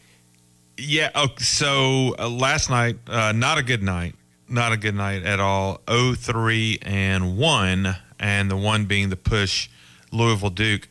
Yeah. 0.76 1.10
Oh, 1.14 1.28
so 1.38 2.16
uh, 2.18 2.28
last 2.28 2.70
night, 2.70 2.96
uh, 3.06 3.30
not 3.30 3.56
a 3.56 3.62
good 3.62 3.84
night. 3.84 4.16
Not 4.48 4.72
a 4.72 4.76
good 4.76 4.96
night 4.96 5.22
at 5.22 5.38
all. 5.38 5.80
0-3 5.86 6.78
and 6.82 7.38
1, 7.38 7.96
and 8.18 8.50
the 8.50 8.56
one 8.56 8.86
being 8.86 9.10
the 9.10 9.16
push 9.16 9.68
Louisville 10.10 10.50
Duke. 10.50 10.88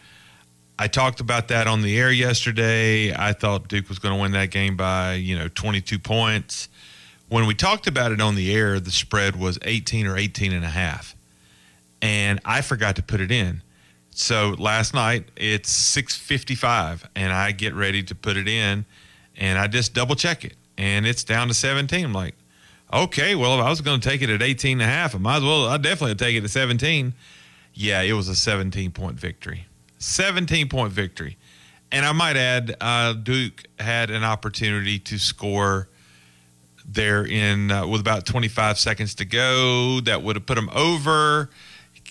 I 0.79 0.87
talked 0.87 1.19
about 1.19 1.49
that 1.49 1.67
on 1.67 1.81
the 1.81 1.99
air 1.99 2.11
yesterday. 2.11 3.13
I 3.13 3.33
thought 3.33 3.67
Duke 3.67 3.89
was 3.89 3.99
going 3.99 4.15
to 4.15 4.21
win 4.21 4.31
that 4.31 4.51
game 4.51 4.77
by, 4.77 5.15
you 5.15 5.37
know, 5.37 5.49
22 5.49 5.99
points. 5.99 6.69
When 7.27 7.47
we 7.47 7.53
talked 7.53 7.87
about 7.87 8.13
it 8.13 8.21
on 8.21 8.35
the 8.35 8.55
air, 8.55 8.79
the 8.79 8.91
spread 8.91 9.35
was 9.35 9.59
18 9.63 10.07
or 10.07 10.15
18 10.15 10.53
and 10.53 10.63
a 10.63 10.69
half. 10.69 11.16
And 12.01 12.39
I 12.45 12.61
forgot 12.61 12.95
to 12.97 13.03
put 13.03 13.21
it 13.21 13.31
in. 13.31 13.61
So 14.11 14.55
last 14.57 14.95
night 14.95 15.25
it's 15.35 15.71
6:55 15.71 17.03
and 17.15 17.31
I 17.31 17.51
get 17.51 17.75
ready 17.75 18.01
to 18.03 18.15
put 18.15 18.35
it 18.35 18.47
in 18.47 18.85
and 19.35 19.59
I 19.59 19.67
just 19.67 19.93
double 19.93 20.15
check 20.15 20.43
it 20.43 20.55
and 20.75 21.05
it's 21.05 21.23
down 21.23 21.47
to 21.49 21.53
17. 21.53 22.05
I'm 22.05 22.13
like, 22.13 22.33
"Okay, 22.91 23.35
well 23.35 23.59
if 23.59 23.65
I 23.65 23.69
was 23.69 23.81
going 23.81 23.99
to 23.99 24.09
take 24.09 24.23
it 24.23 24.29
at 24.31 24.41
18 24.41 24.81
and 24.81 24.89
a 24.89 24.91
half, 24.91 25.13
I 25.13 25.19
might 25.19 25.37
as 25.37 25.43
well 25.43 25.67
I 25.67 25.77
definitely 25.77 26.15
take 26.15 26.35
it 26.35 26.43
at 26.43 26.49
17." 26.49 27.13
Yeah, 27.75 28.01
it 28.01 28.13
was 28.13 28.27
a 28.27 28.35
17 28.35 28.91
point 28.91 29.19
victory. 29.19 29.65
17 29.99 30.67
point 30.67 30.91
victory. 30.91 31.37
And 31.91 32.03
I 32.03 32.11
might 32.11 32.37
add 32.37 32.75
uh, 32.81 33.13
Duke 33.13 33.65
had 33.79 34.09
an 34.09 34.23
opportunity 34.23 34.97
to 34.99 35.19
score 35.19 35.87
there 36.87 37.23
in 37.23 37.69
uh, 37.69 37.85
with 37.85 38.01
about 38.01 38.25
25 38.25 38.79
seconds 38.79 39.13
to 39.15 39.25
go 39.25 39.99
that 40.01 40.23
would 40.23 40.35
have 40.35 40.45
put 40.45 40.55
them 40.55 40.69
over 40.73 41.49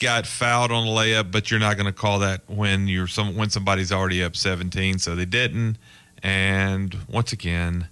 got 0.01 0.27
fouled 0.27 0.71
on 0.71 0.85
the 0.87 0.93
layup 0.93 1.31
but 1.33 1.51
you're 1.51 1.61
not 1.61 1.77
going 1.77 1.87
to 1.87 1.93
call 1.93 2.19
that 2.19 2.43
when 2.49 2.87
you're 2.87 3.07
some 3.07 3.35
when 3.37 3.49
somebody's 3.51 3.91
already 3.93 4.23
up 4.23 4.37
17 4.37 4.99
so 4.99 5.15
they 5.15 5.25
didn't 5.25 5.77
and 6.23 6.97
once 7.09 7.33
again 7.33 7.89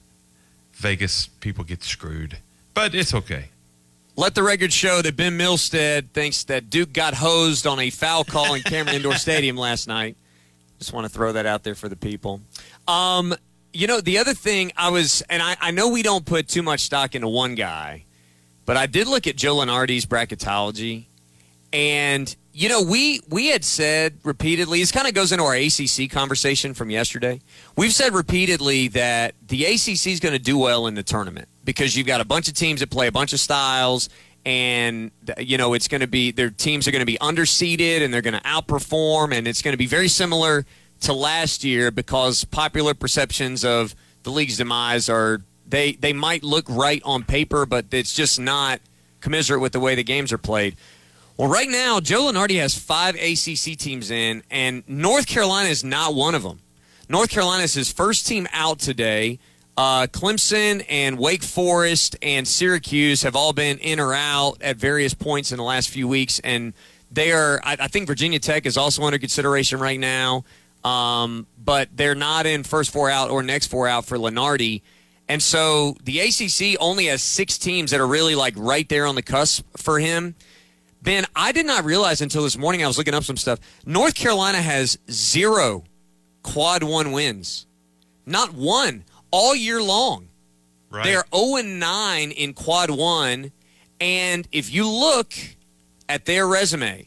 Vegas 0.75 1.27
people 1.41 1.65
get 1.65 1.83
screwed 1.83 2.39
but 2.75 2.95
it's 2.95 3.15
okay 3.15 3.47
Let 4.17 4.35
the 4.35 4.43
record 4.43 4.73
show 4.73 5.03
that 5.03 5.17
Ben 5.17 5.39
Milstead 5.39 6.11
thinks 6.11 6.45
that 6.45 6.69
Duke 6.71 6.93
got 6.93 7.15
hosed 7.15 7.67
on 7.67 7.81
a 7.81 7.91
foul 7.91 8.23
call 8.25 8.55
in 8.55 8.63
Cameron 8.63 8.97
Indoor 8.97 9.15
Stadium 9.15 9.57
last 9.57 9.89
night. 9.89 10.17
Just 10.79 10.93
want 10.93 11.05
to 11.05 11.09
throw 11.13 11.33
that 11.33 11.47
out 11.47 11.63
there 11.65 11.75
for 11.75 11.89
the 11.89 11.97
people. 11.97 12.41
Um, 12.87 13.35
you 13.73 13.87
know, 13.89 14.01
the 14.01 14.19
other 14.19 14.35
thing 14.35 14.71
I 14.77 14.91
was, 14.91 15.23
and 15.29 15.43
I, 15.43 15.57
I 15.61 15.71
know 15.73 15.89
we 15.89 16.03
don't 16.03 16.25
put 16.25 16.47
too 16.47 16.63
much 16.63 16.81
stock 16.81 17.15
into 17.17 17.27
one 17.29 17.55
guy, 17.57 18.05
but 18.67 18.77
I 18.77 18.87
did 18.87 19.09
look 19.09 19.27
at 19.27 19.35
Joe 19.37 19.57
Lunardi's 19.57 20.07
bracketology, 20.07 21.07
and 21.75 22.35
you 22.53 22.69
know, 22.69 22.83
we 22.83 23.21
we 23.29 23.49
had 23.49 23.65
said 23.65 24.17
repeatedly. 24.23 24.79
This 24.79 24.93
kind 24.93 25.09
of 25.09 25.15
goes 25.15 25.33
into 25.33 25.45
our 25.45 25.57
ACC 25.57 26.09
conversation 26.09 26.73
from 26.73 26.89
yesterday. 26.89 27.41
We've 27.77 27.93
said 27.93 28.15
repeatedly 28.15 28.87
that 28.89 29.35
the 29.49 29.65
ACC 29.65 30.07
is 30.07 30.21
going 30.21 30.35
to 30.35 30.39
do 30.39 30.57
well 30.57 30.87
in 30.87 30.95
the 30.95 31.03
tournament 31.03 31.49
because 31.65 31.97
you've 31.97 32.07
got 32.07 32.21
a 32.21 32.25
bunch 32.25 32.47
of 32.47 32.55
teams 32.55 32.79
that 32.79 32.91
play 32.91 33.09
a 33.09 33.13
bunch 33.13 33.33
of 33.33 33.41
styles, 33.41 34.09
and 34.47 35.11
you 35.37 35.59
know 35.59 35.75
it's 35.75 35.89
going 35.89 36.01
to 36.01 36.07
be 36.07 36.31
their 36.31 36.51
teams 36.51 36.87
are 36.87 36.93
going 36.93 37.01
to 37.01 37.07
be 37.07 37.19
underseeded 37.19 38.05
and 38.05 38.15
they're 38.15 38.23
going 38.23 38.41
to 38.41 38.49
outperform, 38.49 39.37
and 39.37 39.49
it's 39.49 39.61
going 39.61 39.73
to 39.73 39.79
be 39.79 39.87
very 39.87 40.09
similar 40.09 40.65
to 41.01 41.13
last 41.13 41.65
year 41.65 41.91
because 41.91 42.45
popular 42.45 42.95
perceptions 42.95 43.65
of 43.65 43.97
the 44.23 44.31
league's 44.31 44.59
demise 44.59 45.09
are 45.09 45.41
they 45.67 45.93
they 45.95 46.13
might 46.13 46.45
look 46.45 46.67
right 46.69 47.03
on 47.05 47.25
paper, 47.25 47.67
but 47.67 47.87
it's 47.91 48.15
just 48.15 48.39
not 48.39 48.81
commiserate 49.21 49.61
with 49.61 49.73
the 49.73 49.81
way 49.81 49.97
the 49.97 50.05
games 50.05 50.33
are 50.33 50.39
played. 50.39 50.77
Well, 51.37 51.49
right 51.49 51.69
now, 51.69 51.99
Joe 51.99 52.31
Lunardi 52.31 52.61
has 52.61 52.79
five 52.79 53.17
ACC 53.17 53.77
teams 53.77 54.13
in, 54.13 54.45
and 54.53 54.85
North 54.87 55.27
Carolina 55.27 55.69
is 55.69 55.83
not 55.83 56.15
one 56.15 56.37
of 56.37 56.45
them. 56.45 56.61
North 57.09 57.29
Carolina 57.29 57.65
is 57.65 57.75
his 57.75 57.91
first 57.91 58.29
team 58.29 58.47
out 58.53 58.79
today. 58.79 59.41
Uh, 59.77 60.07
Clemson 60.07 60.87
and 60.89 61.19
Wake 61.19 61.43
Forest 61.43 62.15
and 62.23 62.47
Syracuse 62.47 63.23
have 63.23 63.35
all 63.35 63.53
been 63.53 63.79
in 63.79 63.99
or 63.99 64.15
out 64.15 64.59
at 64.61 64.77
various 64.77 65.13
points 65.13 65.51
in 65.51 65.59
the 65.59 65.65
last 65.65 65.89
few 65.89 66.07
weeks, 66.07 66.39
and 66.45 66.73
they 67.11 67.33
are. 67.33 67.61
I, 67.65 67.79
I 67.81 67.89
think 67.89 68.07
Virginia 68.07 68.39
Tech 68.39 68.65
is 68.65 68.77
also 68.77 69.03
under 69.03 69.19
consideration 69.19 69.81
right 69.81 69.99
now, 69.99 70.45
um, 70.85 71.49
but 71.65 71.89
they're 71.97 72.15
not 72.15 72.47
in 72.47 72.63
first 72.63 72.93
four 72.93 73.11
out 73.11 73.31
or 73.31 73.43
next 73.43 73.67
four 73.67 73.89
out 73.89 74.05
for 74.05 74.17
Lunardi. 74.19 74.83
And 75.29 75.43
so 75.43 75.97
the 76.05 76.21
ACC 76.21 76.81
only 76.81 77.07
has 77.07 77.25
six 77.25 77.59
teams 77.59 77.91
that 77.91 77.99
are 77.99 78.07
really 78.07 78.37
like 78.37 78.55
right 78.57 78.89
there 78.89 79.07
on 79.07 79.17
the 79.17 79.23
cusp 79.23 79.65
for 79.77 79.99
him. 79.99 80.37
Ben, 81.05 81.27
I 81.37 81.53
did 81.53 81.67
not 81.67 81.85
realize 81.85 82.23
until 82.23 82.43
this 82.43 82.57
morning 82.57 82.83
I 82.83 82.87
was 82.87 82.97
looking 82.97 83.13
up 83.13 83.25
some 83.25 83.37
stuff. 83.37 83.61
North 83.85 84.15
Carolina 84.15 84.63
has 84.63 84.99
zero 85.11 85.85
quad 86.43 86.83
one 86.83 87.13
wins. 87.13 87.67
Not 88.25 88.55
one 88.55 89.05
all 89.31 89.55
year 89.55 89.83
long. 89.83 90.29
Right. 90.91 91.05
They're 91.05 91.25
0 91.35 91.61
9 91.61 92.31
in 92.31 92.55
quad 92.55 92.91
one. 92.91 93.53
And 94.01 94.49
if 94.51 94.73
you 94.73 94.89
look 94.89 95.35
at 96.09 96.25
their 96.25 96.47
resume, 96.47 97.07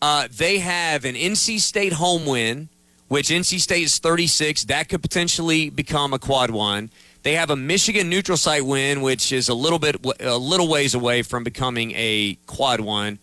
uh, 0.00 0.28
they 0.34 0.58
have 0.58 1.04
an 1.04 1.14
NC 1.14 1.60
State 1.60 1.92
home 1.92 2.24
win, 2.24 2.70
which 3.08 3.28
NC 3.28 3.60
State 3.60 3.82
is 3.82 3.98
36. 3.98 4.64
That 4.64 4.88
could 4.88 5.02
potentially 5.02 5.68
become 5.68 6.14
a 6.14 6.18
quad 6.18 6.50
one. 6.50 6.88
They 7.22 7.34
have 7.34 7.50
a 7.50 7.56
Michigan 7.56 8.08
neutral 8.08 8.38
site 8.38 8.64
win, 8.64 9.02
which 9.02 9.30
is 9.30 9.50
a 9.50 9.54
little 9.54 9.78
bit 9.78 9.96
a 10.20 10.38
little 10.38 10.68
ways 10.68 10.94
away 10.94 11.20
from 11.20 11.44
becoming 11.44 11.92
a 11.96 12.38
quad 12.46 12.80
one. 12.80 13.18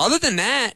Other 0.00 0.18
than 0.18 0.36
that, 0.36 0.72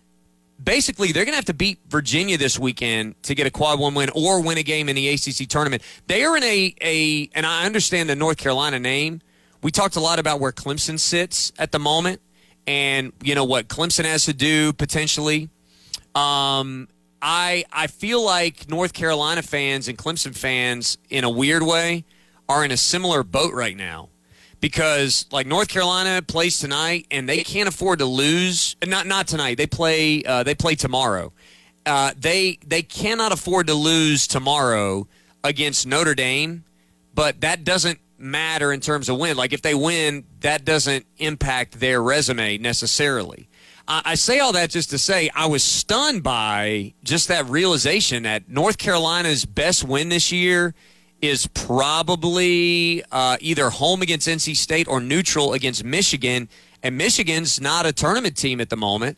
basically 0.62 1.10
they're 1.12 1.24
going 1.24 1.32
to 1.32 1.36
have 1.36 1.46
to 1.46 1.54
beat 1.54 1.78
Virginia 1.88 2.36
this 2.36 2.58
weekend 2.58 3.20
to 3.24 3.34
get 3.34 3.46
a 3.46 3.50
quad 3.50 3.80
one 3.80 3.94
win 3.94 4.10
or 4.14 4.42
win 4.42 4.58
a 4.58 4.62
game 4.62 4.88
in 4.88 4.94
the 4.94 5.08
ACC 5.08 5.48
tournament. 5.48 5.82
They 6.06 6.24
are 6.24 6.36
in 6.36 6.44
a 6.44 6.74
a 6.80 7.30
and 7.34 7.46
I 7.46 7.64
understand 7.64 8.08
the 8.08 8.16
North 8.16 8.36
Carolina 8.36 8.78
name. 8.78 9.22
We 9.62 9.70
talked 9.70 9.96
a 9.96 10.00
lot 10.00 10.18
about 10.18 10.40
where 10.40 10.52
Clemson 10.52 11.00
sits 11.00 11.52
at 11.58 11.72
the 11.72 11.78
moment 11.78 12.20
and 12.66 13.12
you 13.22 13.34
know 13.34 13.44
what 13.44 13.68
Clemson 13.68 14.04
has 14.04 14.26
to 14.26 14.34
do 14.34 14.74
potentially. 14.74 15.48
Um, 16.14 16.88
I 17.22 17.64
I 17.72 17.86
feel 17.86 18.22
like 18.22 18.68
North 18.68 18.92
Carolina 18.92 19.42
fans 19.42 19.88
and 19.88 19.96
Clemson 19.96 20.36
fans 20.36 20.98
in 21.08 21.24
a 21.24 21.30
weird 21.30 21.62
way 21.62 22.04
are 22.46 22.62
in 22.62 22.70
a 22.70 22.76
similar 22.76 23.22
boat 23.22 23.54
right 23.54 23.76
now 23.76 24.10
because 24.64 25.26
like 25.30 25.46
North 25.46 25.68
Carolina 25.68 26.22
plays 26.22 26.58
tonight 26.58 27.06
and 27.10 27.28
they 27.28 27.44
can't 27.44 27.68
afford 27.68 27.98
to 27.98 28.06
lose. 28.06 28.76
Not 28.82 29.06
not 29.06 29.26
tonight. 29.26 29.58
They 29.58 29.66
play 29.66 30.22
uh, 30.24 30.42
they 30.42 30.54
play 30.54 30.74
tomorrow. 30.74 31.34
Uh, 31.84 32.12
they 32.18 32.58
they 32.66 32.80
cannot 32.80 33.30
afford 33.30 33.66
to 33.66 33.74
lose 33.74 34.26
tomorrow 34.26 35.06
against 35.44 35.86
Notre 35.86 36.14
Dame, 36.14 36.64
but 37.14 37.42
that 37.42 37.62
doesn't 37.62 37.98
matter 38.16 38.72
in 38.72 38.80
terms 38.80 39.10
of 39.10 39.18
win. 39.18 39.36
Like 39.36 39.52
if 39.52 39.60
they 39.60 39.74
win, 39.74 40.24
that 40.40 40.64
doesn't 40.64 41.04
impact 41.18 41.78
their 41.78 42.02
resume 42.02 42.56
necessarily. 42.56 43.50
I, 43.86 44.00
I 44.06 44.14
say 44.14 44.38
all 44.38 44.52
that 44.52 44.70
just 44.70 44.88
to 44.90 44.98
say 44.98 45.28
I 45.34 45.44
was 45.44 45.62
stunned 45.62 46.22
by 46.22 46.94
just 47.02 47.28
that 47.28 47.44
realization 47.50 48.22
that 48.22 48.48
North 48.48 48.78
Carolina's 48.78 49.44
best 49.44 49.84
win 49.84 50.08
this 50.08 50.32
year 50.32 50.74
is 51.20 51.46
probably 51.48 53.02
uh, 53.10 53.36
either 53.40 53.70
home 53.70 54.02
against 54.02 54.28
NC 54.28 54.56
State 54.56 54.88
or 54.88 55.00
neutral 55.00 55.52
against 55.52 55.84
Michigan. 55.84 56.48
And 56.82 56.98
Michigan's 56.98 57.60
not 57.60 57.86
a 57.86 57.92
tournament 57.92 58.36
team 58.36 58.60
at 58.60 58.68
the 58.68 58.76
moment. 58.76 59.16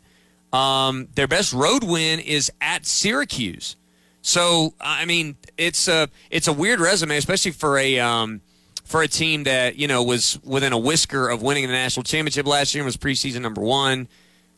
Um, 0.52 1.08
their 1.14 1.26
best 1.26 1.52
road 1.52 1.82
win 1.82 2.20
is 2.20 2.50
at 2.60 2.86
Syracuse. 2.86 3.76
So 4.22 4.74
I 4.80 5.04
mean, 5.04 5.36
it's 5.56 5.86
a 5.86 6.08
it's 6.30 6.48
a 6.48 6.52
weird 6.52 6.80
resume, 6.80 7.16
especially 7.16 7.52
for 7.52 7.78
a 7.78 8.00
um, 8.00 8.40
for 8.84 9.02
a 9.02 9.08
team 9.08 9.44
that 9.44 9.76
you 9.76 9.86
know 9.86 10.02
was 10.02 10.38
within 10.42 10.72
a 10.72 10.78
whisker 10.78 11.28
of 11.28 11.42
winning 11.42 11.66
the 11.66 11.72
national 11.72 12.04
championship 12.04 12.46
last 12.46 12.74
year 12.74 12.82
and 12.82 12.86
was 12.86 12.96
preseason 12.96 13.42
number 13.42 13.60
one. 13.60 14.08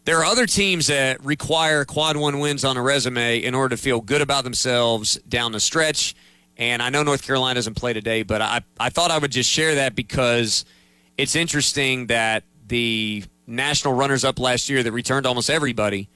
There 0.04 0.18
are 0.18 0.24
other 0.24 0.46
teams 0.46 0.86
that 0.86 1.22
require 1.22 1.84
quad 1.84 2.16
one 2.16 2.38
wins 2.38 2.64
on 2.64 2.78
a 2.78 2.82
resume 2.82 3.42
in 3.42 3.54
order 3.54 3.76
to 3.76 3.82
feel 3.82 4.00
good 4.00 4.22
about 4.22 4.44
themselves 4.44 5.16
down 5.28 5.52
the 5.52 5.60
stretch. 5.60 6.14
And 6.58 6.82
I 6.82 6.90
know 6.90 7.04
North 7.04 7.22
Carolina 7.22 7.54
doesn't 7.54 7.74
play 7.74 7.92
today, 7.92 8.24
but 8.24 8.42
I, 8.42 8.62
I 8.80 8.90
thought 8.90 9.10
I 9.10 9.18
would 9.18 9.30
just 9.30 9.48
share 9.48 9.76
that 9.76 9.94
because 9.94 10.64
it's 11.16 11.36
interesting 11.36 12.08
that 12.08 12.42
the 12.66 13.24
national 13.46 13.94
runners 13.94 14.24
up 14.24 14.38
last 14.40 14.68
year 14.68 14.82
that 14.82 14.92
returned 14.92 15.24
almost 15.24 15.48
everybody 15.48 16.08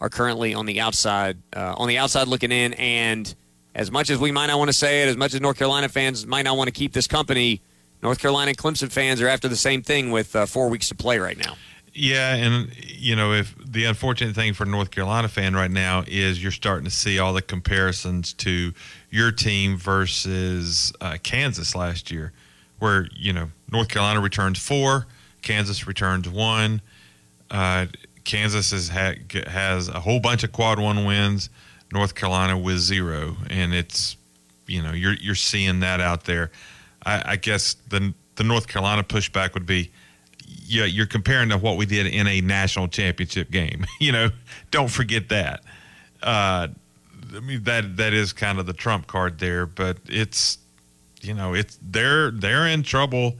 are 0.00 0.10
currently 0.10 0.52
on 0.52 0.66
the 0.66 0.80
outside, 0.80 1.38
uh, 1.54 1.74
on 1.78 1.88
the 1.88 1.96
outside 1.96 2.28
looking 2.28 2.52
in. 2.52 2.74
And 2.74 3.34
as 3.74 3.90
much 3.90 4.10
as 4.10 4.18
we 4.18 4.30
might 4.32 4.46
not 4.48 4.58
want 4.58 4.68
to 4.68 4.74
say 4.74 5.02
it, 5.02 5.08
as 5.08 5.16
much 5.16 5.32
as 5.32 5.40
North 5.40 5.56
Carolina 5.56 5.88
fans 5.88 6.26
might 6.26 6.42
not 6.42 6.58
want 6.58 6.68
to 6.68 6.72
keep 6.72 6.92
this 6.92 7.06
company, 7.06 7.62
North 8.02 8.18
Carolina 8.18 8.52
Clemson 8.52 8.92
fans 8.92 9.22
are 9.22 9.28
after 9.28 9.48
the 9.48 9.56
same 9.56 9.82
thing 9.82 10.10
with 10.10 10.36
uh, 10.36 10.44
four 10.44 10.68
weeks 10.68 10.88
to 10.90 10.94
play 10.94 11.18
right 11.18 11.38
now. 11.38 11.56
Yeah, 11.98 12.34
and 12.34 12.70
you 12.84 13.16
know, 13.16 13.32
if 13.32 13.54
the 13.58 13.86
unfortunate 13.86 14.34
thing 14.34 14.52
for 14.52 14.66
North 14.66 14.90
Carolina 14.90 15.28
fan 15.28 15.56
right 15.56 15.70
now 15.70 16.04
is 16.06 16.42
you're 16.42 16.52
starting 16.52 16.84
to 16.84 16.90
see 16.90 17.18
all 17.18 17.32
the 17.32 17.40
comparisons 17.40 18.34
to 18.34 18.74
your 19.10 19.32
team 19.32 19.78
versus 19.78 20.92
uh, 21.00 21.16
Kansas 21.22 21.74
last 21.74 22.10
year, 22.10 22.32
where 22.80 23.08
you 23.16 23.32
know 23.32 23.48
North 23.72 23.88
Carolina 23.88 24.20
returns 24.20 24.58
four, 24.58 25.06
Kansas 25.40 25.86
returns 25.86 26.28
one. 26.28 26.82
Uh, 27.50 27.86
Kansas 28.24 28.72
has 28.72 28.90
ha- 28.90 29.14
has 29.46 29.88
a 29.88 30.00
whole 30.00 30.20
bunch 30.20 30.44
of 30.44 30.52
quad 30.52 30.78
one 30.78 31.06
wins. 31.06 31.48
North 31.90 32.14
Carolina 32.14 32.58
with 32.58 32.78
zero, 32.78 33.38
and 33.48 33.72
it's 33.72 34.18
you 34.66 34.82
know 34.82 34.92
you're 34.92 35.14
you're 35.14 35.34
seeing 35.34 35.80
that 35.80 36.02
out 36.02 36.24
there. 36.24 36.50
I, 37.06 37.22
I 37.24 37.36
guess 37.36 37.74
the 37.88 38.12
the 38.34 38.44
North 38.44 38.68
Carolina 38.68 39.02
pushback 39.02 39.54
would 39.54 39.64
be 39.64 39.90
yeah, 40.66 40.84
you're 40.84 41.06
comparing 41.06 41.48
to 41.50 41.58
what 41.58 41.76
we 41.76 41.86
did 41.86 42.06
in 42.06 42.26
a 42.26 42.40
national 42.40 42.88
championship 42.88 43.50
game. 43.50 43.86
you 44.00 44.12
know, 44.12 44.30
don't 44.70 44.90
forget 44.90 45.28
that. 45.28 45.62
Uh, 46.22 46.68
I 47.34 47.40
mean 47.40 47.64
that 47.64 47.96
that 47.96 48.12
is 48.12 48.32
kind 48.32 48.58
of 48.58 48.66
the 48.66 48.72
trump 48.72 49.06
card 49.06 49.38
there, 49.38 49.66
but 49.66 49.98
it's 50.06 50.58
you 51.22 51.34
know 51.34 51.54
it's 51.54 51.78
they're 51.82 52.30
they're 52.30 52.66
in 52.66 52.82
trouble 52.82 53.34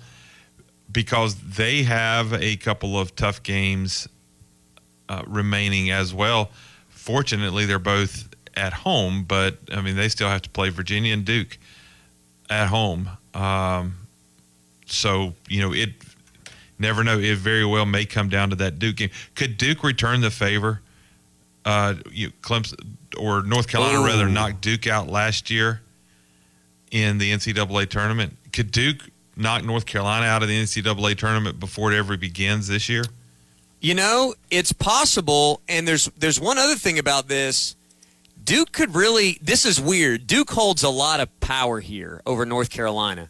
because 0.90 1.35
they 1.37 1.83
have 1.83 2.33
a 2.33 2.56
couple 2.56 2.99
of 2.99 3.14
tough 3.16 3.42
games 3.42 4.09
uh, 5.09 5.23
remaining 5.26 5.90
as 5.90 6.12
well. 6.12 6.50
Fortunately, 6.88 7.64
they're 7.64 7.78
both 7.78 8.28
at 8.56 8.73
home, 8.73 9.25
but 9.25 9.59
I 9.73 9.80
mean 9.80 9.97
they 9.97 10.09
still 10.09 10.28
have 10.28 10.42
to 10.42 10.50
play 10.50 10.68
Virginia 10.68 11.12
and 11.12 11.25
Duke 11.25 11.59
at 12.50 12.68
home. 12.68 13.11
Um, 13.35 13.95
so 14.87 15.35
you 15.49 15.61
know 15.61 15.73
it 15.73 15.90
never 16.78 17.04
know. 17.04 17.18
It 17.18 17.38
very 17.38 17.64
well 17.64 17.87
may 17.87 18.04
come 18.04 18.28
down 18.28 18.50
to 18.50 18.56
that 18.56 18.78
Duke 18.78 18.97
game. 18.97 19.11
Could 19.35 19.59
Duke 19.59 19.83
return 19.83 20.21
the 20.21 20.30
favor? 20.30 20.80
Uh, 21.64 21.95
you, 22.12 22.30
Clemson 22.42 22.75
or 23.18 23.42
North 23.42 23.68
Carolina 23.68 24.00
Ooh. 24.00 24.06
rather 24.06 24.28
knocked 24.28 24.61
Duke 24.61 24.87
out 24.87 25.09
last 25.09 25.50
year 25.50 25.80
in 26.90 27.18
the 27.18 27.33
NCAA 27.33 27.88
tournament. 27.88 28.37
Could 28.52 28.71
Duke 28.71 29.09
knock 29.37 29.64
North 29.64 29.87
Carolina 29.87 30.26
out 30.26 30.42
of 30.42 30.49
the 30.49 30.62
NCAA 30.62 31.16
tournament 31.16 31.59
before 31.59 31.92
it 31.92 31.97
ever 31.97 32.16
begins 32.16 32.68
this 32.68 32.88
year? 32.88 33.04
You 33.80 33.95
know, 33.95 34.35
it's 34.50 34.73
possible, 34.73 35.61
and 35.68 35.87
there's 35.87 36.06
there's 36.16 36.40
one 36.40 36.59
other 36.59 36.76
thing 36.76 36.99
about 36.99 37.28
this. 37.28 37.76
Duke 38.42 38.73
could 38.73 38.95
really. 38.95 39.38
This 39.42 39.64
is 39.64 39.80
weird. 39.80 40.26
Duke 40.26 40.50
holds 40.50 40.83
a 40.83 40.88
lot 40.88 41.21
of 41.21 41.40
power 41.40 41.80
here 41.80 42.23
over 42.25 42.47
North 42.47 42.71
Carolina 42.71 43.28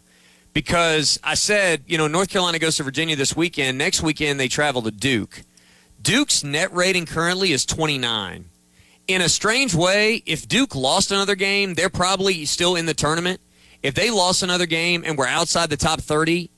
because 0.57 1.19
I 1.23 1.35
said, 1.35 1.83
you 1.85 1.99
know, 1.99 2.07
North 2.07 2.29
Carolina 2.29 2.57
goes 2.57 2.77
to 2.77 2.83
Virginia 2.83 3.15
this 3.15 3.35
weekend. 3.35 3.77
Next 3.77 4.01
weekend 4.01 4.39
they 4.39 4.47
travel 4.47 4.81
to 4.81 4.89
Duke. 4.89 5.43
Duke's 6.01 6.43
net 6.43 6.73
rating 6.73 7.05
currently 7.05 7.51
is 7.51 7.63
29. 7.63 8.45
In 9.07 9.21
a 9.21 9.29
strange 9.29 9.75
way, 9.75 10.23
if 10.25 10.47
Duke 10.47 10.73
lost 10.73 11.11
another 11.11 11.35
game, 11.35 11.75
they're 11.75 11.91
probably 11.91 12.43
still 12.45 12.75
in 12.75 12.87
the 12.87 12.95
tournament. 12.95 13.39
If 13.83 13.93
they 13.93 14.09
lost 14.09 14.41
another 14.41 14.65
game 14.65 15.03
and 15.05 15.15
were 15.15 15.27
outside 15.27 15.69
the 15.69 15.77
top 15.77 16.01
30, 16.01 16.49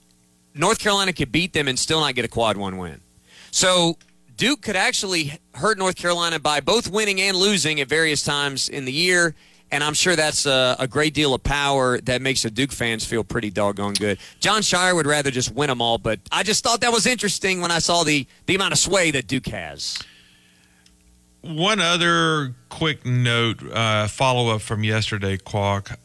North 0.56 0.80
Carolina 0.80 1.12
could 1.12 1.34
beat 1.34 1.52
them 1.52 1.68
and 1.68 1.78
still 1.78 2.00
not 2.00 2.16
get 2.16 2.24
a 2.24 2.30
quad 2.30 2.56
one 2.56 2.78
win. 2.78 3.02
So 3.52 3.98
Duke 4.38 4.62
could 4.62 4.78
actually 4.78 5.38
hurt 5.56 5.78
North 5.78 5.98
Carolina 5.98 6.40
by 6.40 6.62
both 6.62 6.90
winning 6.90 7.20
and 7.20 7.36
losing 7.36 7.82
at 7.82 7.90
various 7.90 8.24
times 8.24 8.70
in 8.70 8.86
the 8.86 8.94
year. 8.94 9.36
And 9.72 9.84
I'm 9.84 9.94
sure 9.94 10.16
that's 10.16 10.46
a, 10.46 10.76
a 10.80 10.88
great 10.88 11.14
deal 11.14 11.34
of 11.34 11.44
power 11.44 12.00
that 12.02 12.22
makes 12.22 12.42
the 12.42 12.50
Duke 12.50 12.72
fans 12.72 13.06
feel 13.06 13.24
pretty 13.24 13.52
doggone 13.52 13.94
good. 13.94 14.18
Jon 14.40 14.62
Scheyer 14.62 14.96
would 14.96 15.06
rather 15.06 15.30
just 15.30 15.54
win 15.54 15.68
them 15.68 15.82
all, 15.82 15.98
but 15.98 16.20
I 16.32 16.44
just 16.44 16.64
thought 16.64 16.82
that 16.82 16.92
was 16.92 17.06
interesting 17.06 17.62
when 17.62 17.72
I 17.72 17.80
saw 17.80 18.04
the, 18.04 18.26
the 18.48 18.56
amount 18.56 18.74
of 18.74 18.80
sway 18.80 19.12
that 19.12 19.28
Duke 19.28 19.48
has. 19.48 20.00
One 21.42 21.80
other 21.80 22.56
quick 22.70 23.06
note, 23.06 23.64
uh, 23.72 24.08
follow 24.08 24.54
up 24.54 24.62
from 24.62 24.84
yesterday, 24.84 25.38
Quack. 25.38 26.00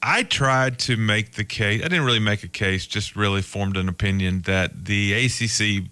I 0.00 0.22
tried 0.22 0.78
to 0.80 0.96
make 0.96 1.32
the 1.32 1.44
case. 1.44 1.80
I 1.80 1.88
didn't 1.88 2.04
really 2.04 2.20
make 2.20 2.44
a 2.44 2.48
case, 2.48 2.86
just 2.86 3.16
really 3.16 3.42
formed 3.42 3.76
an 3.76 3.88
opinion 3.88 4.42
that 4.42 4.84
the 4.84 5.14
ACC 5.14 5.90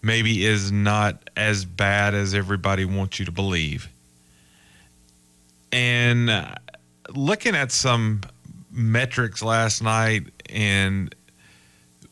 maybe 0.00 0.44
is 0.44 0.72
not 0.72 1.28
as 1.36 1.64
bad 1.64 2.14
as 2.14 2.34
everybody 2.34 2.84
wants 2.84 3.18
you 3.18 3.26
to 3.26 3.32
believe. 3.32 3.88
And 5.72 6.30
uh, 6.30 6.54
looking 7.14 7.54
at 7.54 7.72
some 7.72 8.20
metrics 8.70 9.42
last 9.42 9.82
night, 9.82 10.24
and 10.50 11.14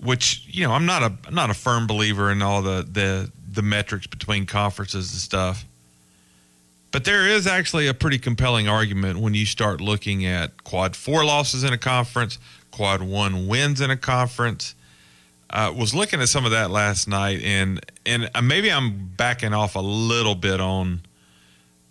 which 0.02 0.45
you 0.49 0.67
know, 0.67 0.73
I'm 0.73 0.87
not 0.87 1.02
a 1.02 1.12
I'm 1.26 1.35
not 1.35 1.50
a 1.50 1.55
firm 1.55 1.87
believer 1.87 2.31
in 2.31 2.43
all 2.43 2.62
the 2.62 2.87
the 2.90 3.31
the 3.52 3.62
metrics 3.62 4.07
between 4.07 4.47
conferences 4.47 5.12
and 5.12 5.21
stuff. 5.21 5.64
But 6.93 7.05
there 7.05 7.26
is 7.26 7.47
actually 7.47 7.87
a 7.87 7.95
pretty 7.95 8.19
compelling 8.19 8.69
argument 8.69 9.21
when 9.21 9.35
you 9.35 9.47
start 9.47 9.81
looking 9.81 10.25
at 10.26 10.64
quad 10.64 10.97
four 10.97 11.25
losses 11.25 11.62
in 11.62 11.73
a 11.73 11.79
conference, 11.79 12.38
quad 12.71 13.02
one 13.02 13.47
wins 13.47 13.81
in 13.81 13.90
a 13.90 13.97
conference. 13.97 14.75
Uh, 15.50 15.73
was 15.76 15.95
looking 15.95 16.21
at 16.21 16.29
some 16.29 16.45
of 16.45 16.52
that 16.52 16.71
last 16.71 17.09
night, 17.09 17.43
and 17.43 17.81
and 18.07 18.31
uh, 18.35 18.43
maybe 18.43 18.71
I'm 18.71 19.11
backing 19.17 19.52
off 19.52 19.75
a 19.75 19.81
little 19.81 20.35
bit 20.35 20.61
on 20.61 21.00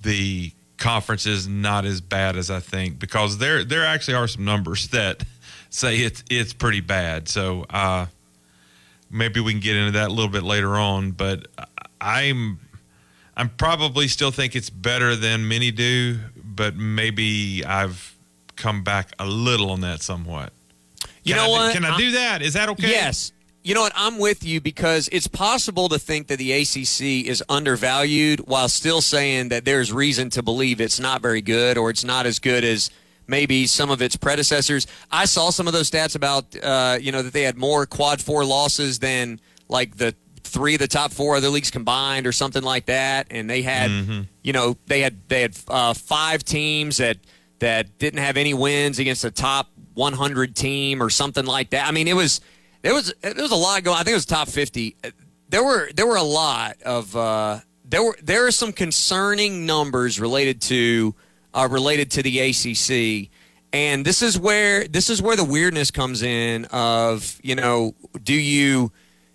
the 0.01 0.51
conferences 0.79 1.47
not 1.47 1.85
as 1.85 2.01
bad 2.01 2.37
as 2.37 2.49
I 2.49 2.59
think 2.59 2.97
because 2.97 3.37
there 3.37 3.63
there 3.63 3.85
actually 3.85 4.15
are 4.15 4.27
some 4.27 4.45
numbers 4.45 4.87
that 4.89 5.23
say 5.69 5.97
it's 5.97 6.23
it's 6.29 6.53
pretty 6.53 6.81
bad. 6.81 7.27
So 7.29 7.65
uh, 7.69 8.07
maybe 9.11 9.39
we 9.39 9.51
can 9.51 9.61
get 9.61 9.75
into 9.75 9.91
that 9.91 10.07
a 10.07 10.13
little 10.13 10.31
bit 10.31 10.43
later 10.43 10.75
on. 10.75 11.11
But 11.11 11.47
I'm 12.01 12.59
I'm 13.37 13.49
probably 13.49 14.07
still 14.07 14.31
think 14.31 14.55
it's 14.55 14.69
better 14.69 15.15
than 15.15 15.47
many 15.47 15.71
do, 15.71 16.19
but 16.43 16.75
maybe 16.75 17.63
I've 17.65 18.15
come 18.55 18.83
back 18.83 19.11
a 19.19 19.25
little 19.25 19.71
on 19.71 19.81
that 19.81 20.01
somewhat. 20.01 20.51
You 21.23 21.35
Can 21.35 21.43
know 21.43 21.55
I, 21.55 21.57
what? 21.57 21.73
Can 21.73 21.85
I 21.85 21.97
do 21.97 22.11
that? 22.11 22.41
Is 22.41 22.53
that 22.53 22.69
okay? 22.69 22.89
Yes. 22.89 23.31
You 23.69 23.75
know 23.75 23.81
what? 23.81 23.93
I'm 23.95 24.17
with 24.17 24.43
you 24.43 24.59
because 24.61 25.09
it's 25.11 25.27
possible 25.27 25.89
to 25.89 25.99
think 25.99 26.25
that 26.29 26.37
the 26.39 26.53
ACC 26.53 27.27
is 27.29 27.43
undervalued 27.49 28.39
while 28.47 28.67
still 28.67 28.99
saying 28.99 29.49
that 29.49 29.63
there's 29.63 29.93
reason 29.93 30.31
to 30.31 30.41
believe 30.41 30.81
it's 30.81 30.99
not 30.99 31.21
very 31.21 31.43
good 31.43 31.77
or 31.77 31.91
it's 31.91 32.03
not 32.03 32.25
as 32.25 32.39
good 32.39 32.63
as 32.63 32.89
maybe 33.27 33.67
some 33.67 33.91
of 33.91 34.01
its 34.01 34.15
predecessors. 34.15 34.87
I 35.11 35.25
saw 35.25 35.51
some 35.51 35.67
of 35.67 35.73
those 35.73 35.91
stats 35.91 36.15
about, 36.15 36.45
uh, 36.63 36.97
you 36.99 37.11
know, 37.11 37.21
that 37.21 37.31
they 37.31 37.43
had 37.43 37.59
more 37.59 37.85
quad 37.85 38.19
four 38.19 38.43
losses 38.43 38.97
than 38.97 39.39
like 39.67 39.97
the 39.97 40.15
three 40.43 40.73
of 40.73 40.79
the 40.79 40.87
top 40.87 41.11
four 41.11 41.35
other 41.35 41.49
leagues 41.49 41.69
combined 41.69 42.25
or 42.25 42.31
something 42.31 42.63
like 42.63 42.87
that. 42.87 43.27
And 43.29 43.47
they 43.47 43.61
had, 43.61 43.91
Mm-hmm. 43.91 44.21
you 44.41 44.51
know, 44.51 44.77
they 44.87 45.01
had 45.01 45.29
they 45.29 45.43
had 45.43 45.55
uh, 45.67 45.93
five 45.93 46.43
teams 46.43 46.97
that 46.97 47.17
that 47.59 47.99
didn't 47.99 48.21
have 48.21 48.35
any 48.35 48.55
wins 48.55 48.97
against 48.97 49.23
a 49.25 49.29
top 49.29 49.69
100 49.93 50.55
team 50.55 51.03
or 51.03 51.11
something 51.11 51.45
like 51.45 51.69
that. 51.69 51.87
I 51.87 51.91
mean, 51.91 52.07
it 52.07 52.15
was 52.15 52.41
there 52.81 52.93
was 52.93 53.13
there 53.21 53.33
was 53.35 53.51
a 53.51 53.55
lot 53.55 53.83
going. 53.83 53.97
I 53.97 54.03
think 54.03 54.13
it 54.13 54.15
was 54.15 54.25
top 54.25 54.47
50. 54.47 54.95
There 55.49 55.63
were 55.63 55.89
there 55.93 56.07
were 56.07 56.15
a 56.15 56.23
lot 56.23 56.81
of 56.83 57.15
uh, 57.15 57.59
there 57.85 58.03
were 58.03 58.17
there 58.21 58.47
are 58.47 58.51
some 58.51 58.71
concerning 58.71 59.65
numbers 59.65 60.19
related 60.19 60.61
to 60.63 61.15
uh, 61.53 61.67
related 61.69 62.11
to 62.11 62.23
the 62.23 62.39
ACC. 62.39 63.29
And 63.71 64.03
this 64.03 64.21
is 64.21 64.39
where 64.39 64.87
this 64.87 65.09
is 65.09 65.21
where 65.21 65.35
the 65.35 65.43
weirdness 65.43 65.91
comes 65.91 66.23
in. 66.23 66.65
Of 66.65 67.39
you 67.43 67.55
know, 67.55 67.93
do 68.23 68.33
you, 68.33 68.91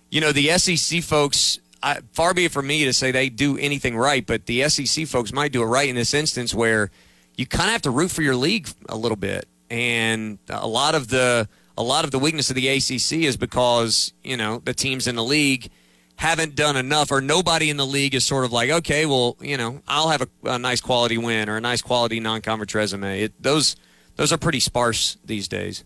you 0.09 0.21
know, 0.21 0.31
the 0.31 0.57
SEC 0.57 1.03
folks 1.03 1.59
I, 1.85 1.99
far 2.13 2.33
be 2.33 2.45
it 2.45 2.51
from 2.51 2.65
me 2.65 2.85
to 2.85 2.93
say 2.93 3.11
they 3.11 3.29
do 3.29 3.59
anything 3.59 3.95
right, 3.95 4.25
but 4.25 4.47
the 4.47 4.67
SEC 4.69 5.05
folks 5.07 5.31
might 5.31 5.51
do 5.51 5.61
it 5.61 5.67
right 5.67 5.87
in 5.87 5.95
this 5.95 6.15
instance 6.15 6.53
where 6.53 6.89
you 7.35 7.45
kind 7.45 7.67
of 7.67 7.73
have 7.73 7.83
to 7.83 7.91
root 7.91 8.09
for 8.09 8.23
your 8.23 8.35
league 8.35 8.67
a 8.89 8.97
little 8.97 9.15
bit, 9.15 9.47
and 9.69 10.39
a 10.49 10.67
lot 10.67 10.95
of 10.95 11.09
the 11.09 11.47
a 11.77 11.83
lot 11.83 12.05
of 12.05 12.11
the 12.11 12.19
weakness 12.19 12.49
of 12.49 12.55
the 12.55 12.67
ACC 12.67 13.23
is 13.23 13.37
because 13.37 14.13
you 14.23 14.37
know 14.37 14.61
the 14.63 14.73
teams 14.73 15.07
in 15.07 15.15
the 15.15 15.23
league 15.23 15.69
haven't 16.17 16.55
done 16.55 16.77
enough, 16.77 17.11
or 17.11 17.21
nobody 17.21 17.69
in 17.69 17.77
the 17.77 17.85
league 17.85 18.15
is 18.15 18.23
sort 18.23 18.45
of 18.45 18.51
like, 18.51 18.69
okay, 18.69 19.05
well, 19.05 19.35
you 19.41 19.57
know, 19.57 19.81
I'll 19.87 20.09
have 20.09 20.21
a, 20.21 20.27
a 20.45 20.59
nice 20.59 20.79
quality 20.79 21.17
win 21.17 21.49
or 21.49 21.57
a 21.57 21.61
nice 21.61 21.81
quality 21.81 22.19
non-conference 22.19 22.73
resume. 22.73 23.23
It, 23.23 23.33
those 23.41 23.75
those 24.15 24.31
are 24.31 24.37
pretty 24.37 24.61
sparse 24.61 25.17
these 25.25 25.47
days. 25.47 25.83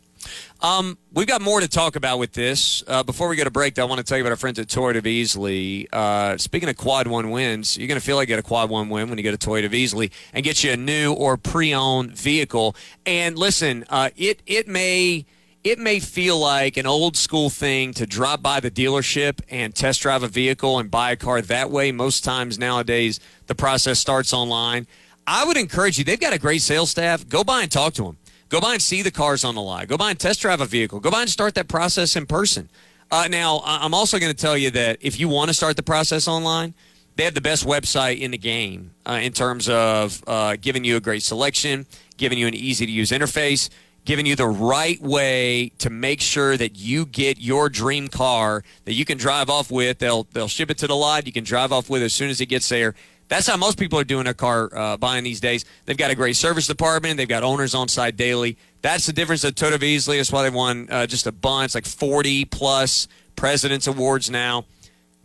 Um, 0.61 0.97
we've 1.13 1.27
got 1.27 1.41
more 1.41 1.61
to 1.61 1.67
talk 1.67 1.95
about 1.95 2.19
with 2.19 2.33
this. 2.33 2.83
Uh, 2.85 3.03
before 3.03 3.29
we 3.29 3.37
go 3.37 3.43
to 3.43 3.51
break, 3.51 3.75
though, 3.75 3.83
I 3.83 3.89
want 3.89 3.99
to 3.99 4.03
tell 4.03 4.17
you 4.17 4.23
about 4.23 4.31
our 4.31 4.37
friends 4.37 4.59
at 4.59 4.67
Toyota 4.67 4.97
of 4.97 5.05
Easley. 5.05 5.87
Uh, 5.93 6.37
speaking 6.37 6.69
of 6.69 6.75
quad 6.77 7.07
one 7.07 7.31
wins, 7.31 7.77
you're 7.77 7.87
going 7.87 7.99
to 7.99 8.05
feel 8.05 8.17
like 8.17 8.27
you 8.27 8.35
get 8.35 8.39
a 8.39 8.47
quad 8.47 8.69
one 8.69 8.89
win 8.89 9.09
when 9.09 9.17
you 9.17 9.23
get 9.23 9.33
a 9.33 9.37
Toyota 9.37 9.65
of 9.65 9.71
Easley 9.71 10.11
and 10.33 10.43
get 10.43 10.63
you 10.63 10.71
a 10.71 10.77
new 10.77 11.13
or 11.13 11.37
pre-owned 11.37 12.15
vehicle. 12.15 12.75
And 13.05 13.37
listen, 13.37 13.85
uh, 13.89 14.09
it 14.17 14.43
it 14.45 14.67
may 14.67 15.25
it 15.63 15.77
may 15.77 15.99
feel 15.99 16.39
like 16.39 16.77
an 16.77 16.85
old 16.85 17.17
school 17.17 17.49
thing 17.49 17.93
to 17.93 18.05
drop 18.05 18.41
by 18.41 18.59
the 18.59 18.71
dealership 18.71 19.41
and 19.49 19.75
test 19.75 20.01
drive 20.01 20.23
a 20.23 20.27
vehicle 20.27 20.79
and 20.79 20.89
buy 20.89 21.11
a 21.11 21.15
car 21.15 21.41
that 21.41 21.69
way. 21.69 21.91
Most 21.91 22.23
times 22.23 22.57
nowadays, 22.57 23.19
the 23.47 23.55
process 23.55 23.99
starts 23.99 24.33
online. 24.33 24.87
I 25.27 25.45
would 25.45 25.57
encourage 25.57 25.97
you. 25.97 26.05
They've 26.05 26.19
got 26.19 26.33
a 26.33 26.39
great 26.39 26.61
sales 26.61 26.89
staff. 26.91 27.27
Go 27.27 27.43
by 27.43 27.63
and 27.63 27.71
talk 27.71 27.93
to 27.95 28.03
them. 28.03 28.17
Go 28.47 28.61
by 28.61 28.73
and 28.73 28.81
see 28.81 29.01
the 29.01 29.11
cars 29.11 29.43
on 29.43 29.53
the 29.53 29.61
lot. 29.61 29.87
Go 29.87 29.97
by 29.97 30.11
and 30.11 30.19
test 30.19 30.41
drive 30.41 30.61
a 30.61 30.65
vehicle. 30.65 30.99
Go 30.99 31.11
by 31.11 31.21
and 31.21 31.29
start 31.29 31.55
that 31.55 31.67
process 31.67 32.15
in 32.15 32.25
person. 32.25 32.69
Uh, 33.11 33.27
now, 33.29 33.61
I'm 33.65 33.93
also 33.93 34.17
going 34.17 34.31
to 34.31 34.37
tell 34.37 34.57
you 34.57 34.71
that 34.71 34.97
if 35.01 35.19
you 35.19 35.27
want 35.27 35.49
to 35.49 35.53
start 35.53 35.75
the 35.75 35.83
process 35.83 36.27
online, 36.27 36.73
they 37.15 37.25
have 37.25 37.33
the 37.33 37.41
best 37.41 37.65
website 37.65 38.19
in 38.19 38.31
the 38.31 38.37
game 38.37 38.91
uh, 39.05 39.19
in 39.21 39.33
terms 39.33 39.67
of 39.67 40.23
uh, 40.25 40.55
giving 40.61 40.83
you 40.83 40.95
a 40.95 40.99
great 40.99 41.21
selection, 41.21 41.85
giving 42.17 42.37
you 42.37 42.47
an 42.47 42.53
easy 42.53 42.85
to 42.85 42.91
use 42.91 43.11
interface, 43.11 43.69
giving 44.05 44.25
you 44.25 44.35
the 44.35 44.47
right 44.47 45.01
way 45.01 45.71
to 45.79 45.89
make 45.89 46.21
sure 46.21 46.57
that 46.57 46.77
you 46.77 47.05
get 47.05 47.39
your 47.39 47.69
dream 47.69 48.07
car 48.07 48.63
that 48.85 48.93
you 48.93 49.05
can 49.05 49.17
drive 49.17 49.49
off 49.49 49.71
with. 49.71 49.99
They'll 49.99 50.23
they'll 50.33 50.47
ship 50.47 50.71
it 50.71 50.77
to 50.79 50.87
the 50.87 50.95
lot. 50.95 51.25
You 51.25 51.33
can 51.33 51.43
drive 51.43 51.71
off 51.71 51.89
with 51.89 52.01
it 52.01 52.05
as 52.05 52.13
soon 52.13 52.29
as 52.29 52.41
it 52.41 52.47
gets 52.47 52.69
there. 52.69 52.95
That's 53.29 53.45
how 53.45 53.57
most 53.57 53.77
people 53.77 53.99
are 53.99 54.03
doing 54.03 54.23
their 54.23 54.33
car 54.33 54.75
uh, 54.75 54.97
buying 54.97 55.23
these 55.23 55.39
days. 55.39 55.63
They've 55.85 55.95
got 55.95 56.09
a 56.09 56.15
great 56.15 56.35
service 56.35 56.65
department. 56.65 57.17
They've 57.17 57.27
got 57.27 57.43
owners 57.43 57.75
on 57.75 57.87
site 57.87 58.17
daily. 58.17 58.57
That's 58.81 59.05
the 59.05 59.13
difference 59.13 59.43
of 59.43 59.53
Easley. 59.55 60.17
That's 60.17 60.31
why 60.31 60.43
they 60.43 60.49
won 60.49 60.87
uh, 60.89 61.05
just 61.05 61.27
a 61.27 61.31
bunch, 61.31 61.75
like 61.75 61.85
40 61.85 62.45
plus 62.45 63.07
President's 63.35 63.85
Awards 63.85 64.31
now. 64.31 64.65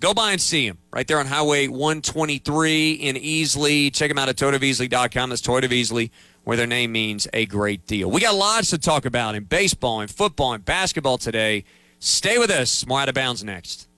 Go 0.00 0.12
by 0.12 0.32
and 0.32 0.40
see 0.40 0.68
them 0.68 0.76
right 0.90 1.06
there 1.08 1.18
on 1.18 1.24
Highway 1.24 1.66
123 1.66 2.92
in 2.92 3.16
Easley. 3.16 3.94
Check 3.94 4.10
them 4.10 4.18
out 4.18 4.28
at 4.28 4.36
ToyotaofEasley.com. 4.36 5.30
That's 5.30 5.40
Toyota 5.40 6.10
where 6.44 6.56
their 6.56 6.66
name 6.66 6.92
means 6.92 7.26
a 7.32 7.46
great 7.46 7.86
deal. 7.86 8.10
We 8.10 8.20
got 8.20 8.34
lots 8.34 8.70
to 8.70 8.78
talk 8.78 9.04
about 9.04 9.34
in 9.34 9.44
baseball 9.44 10.00
and 10.00 10.10
football 10.10 10.52
and 10.52 10.64
basketball 10.64 11.18
today. 11.18 11.64
Stay 11.98 12.38
with 12.38 12.50
us. 12.50 12.86
More 12.86 13.00
out 13.00 13.08
of 13.08 13.14
bounds 13.14 13.42
next. 13.42 13.88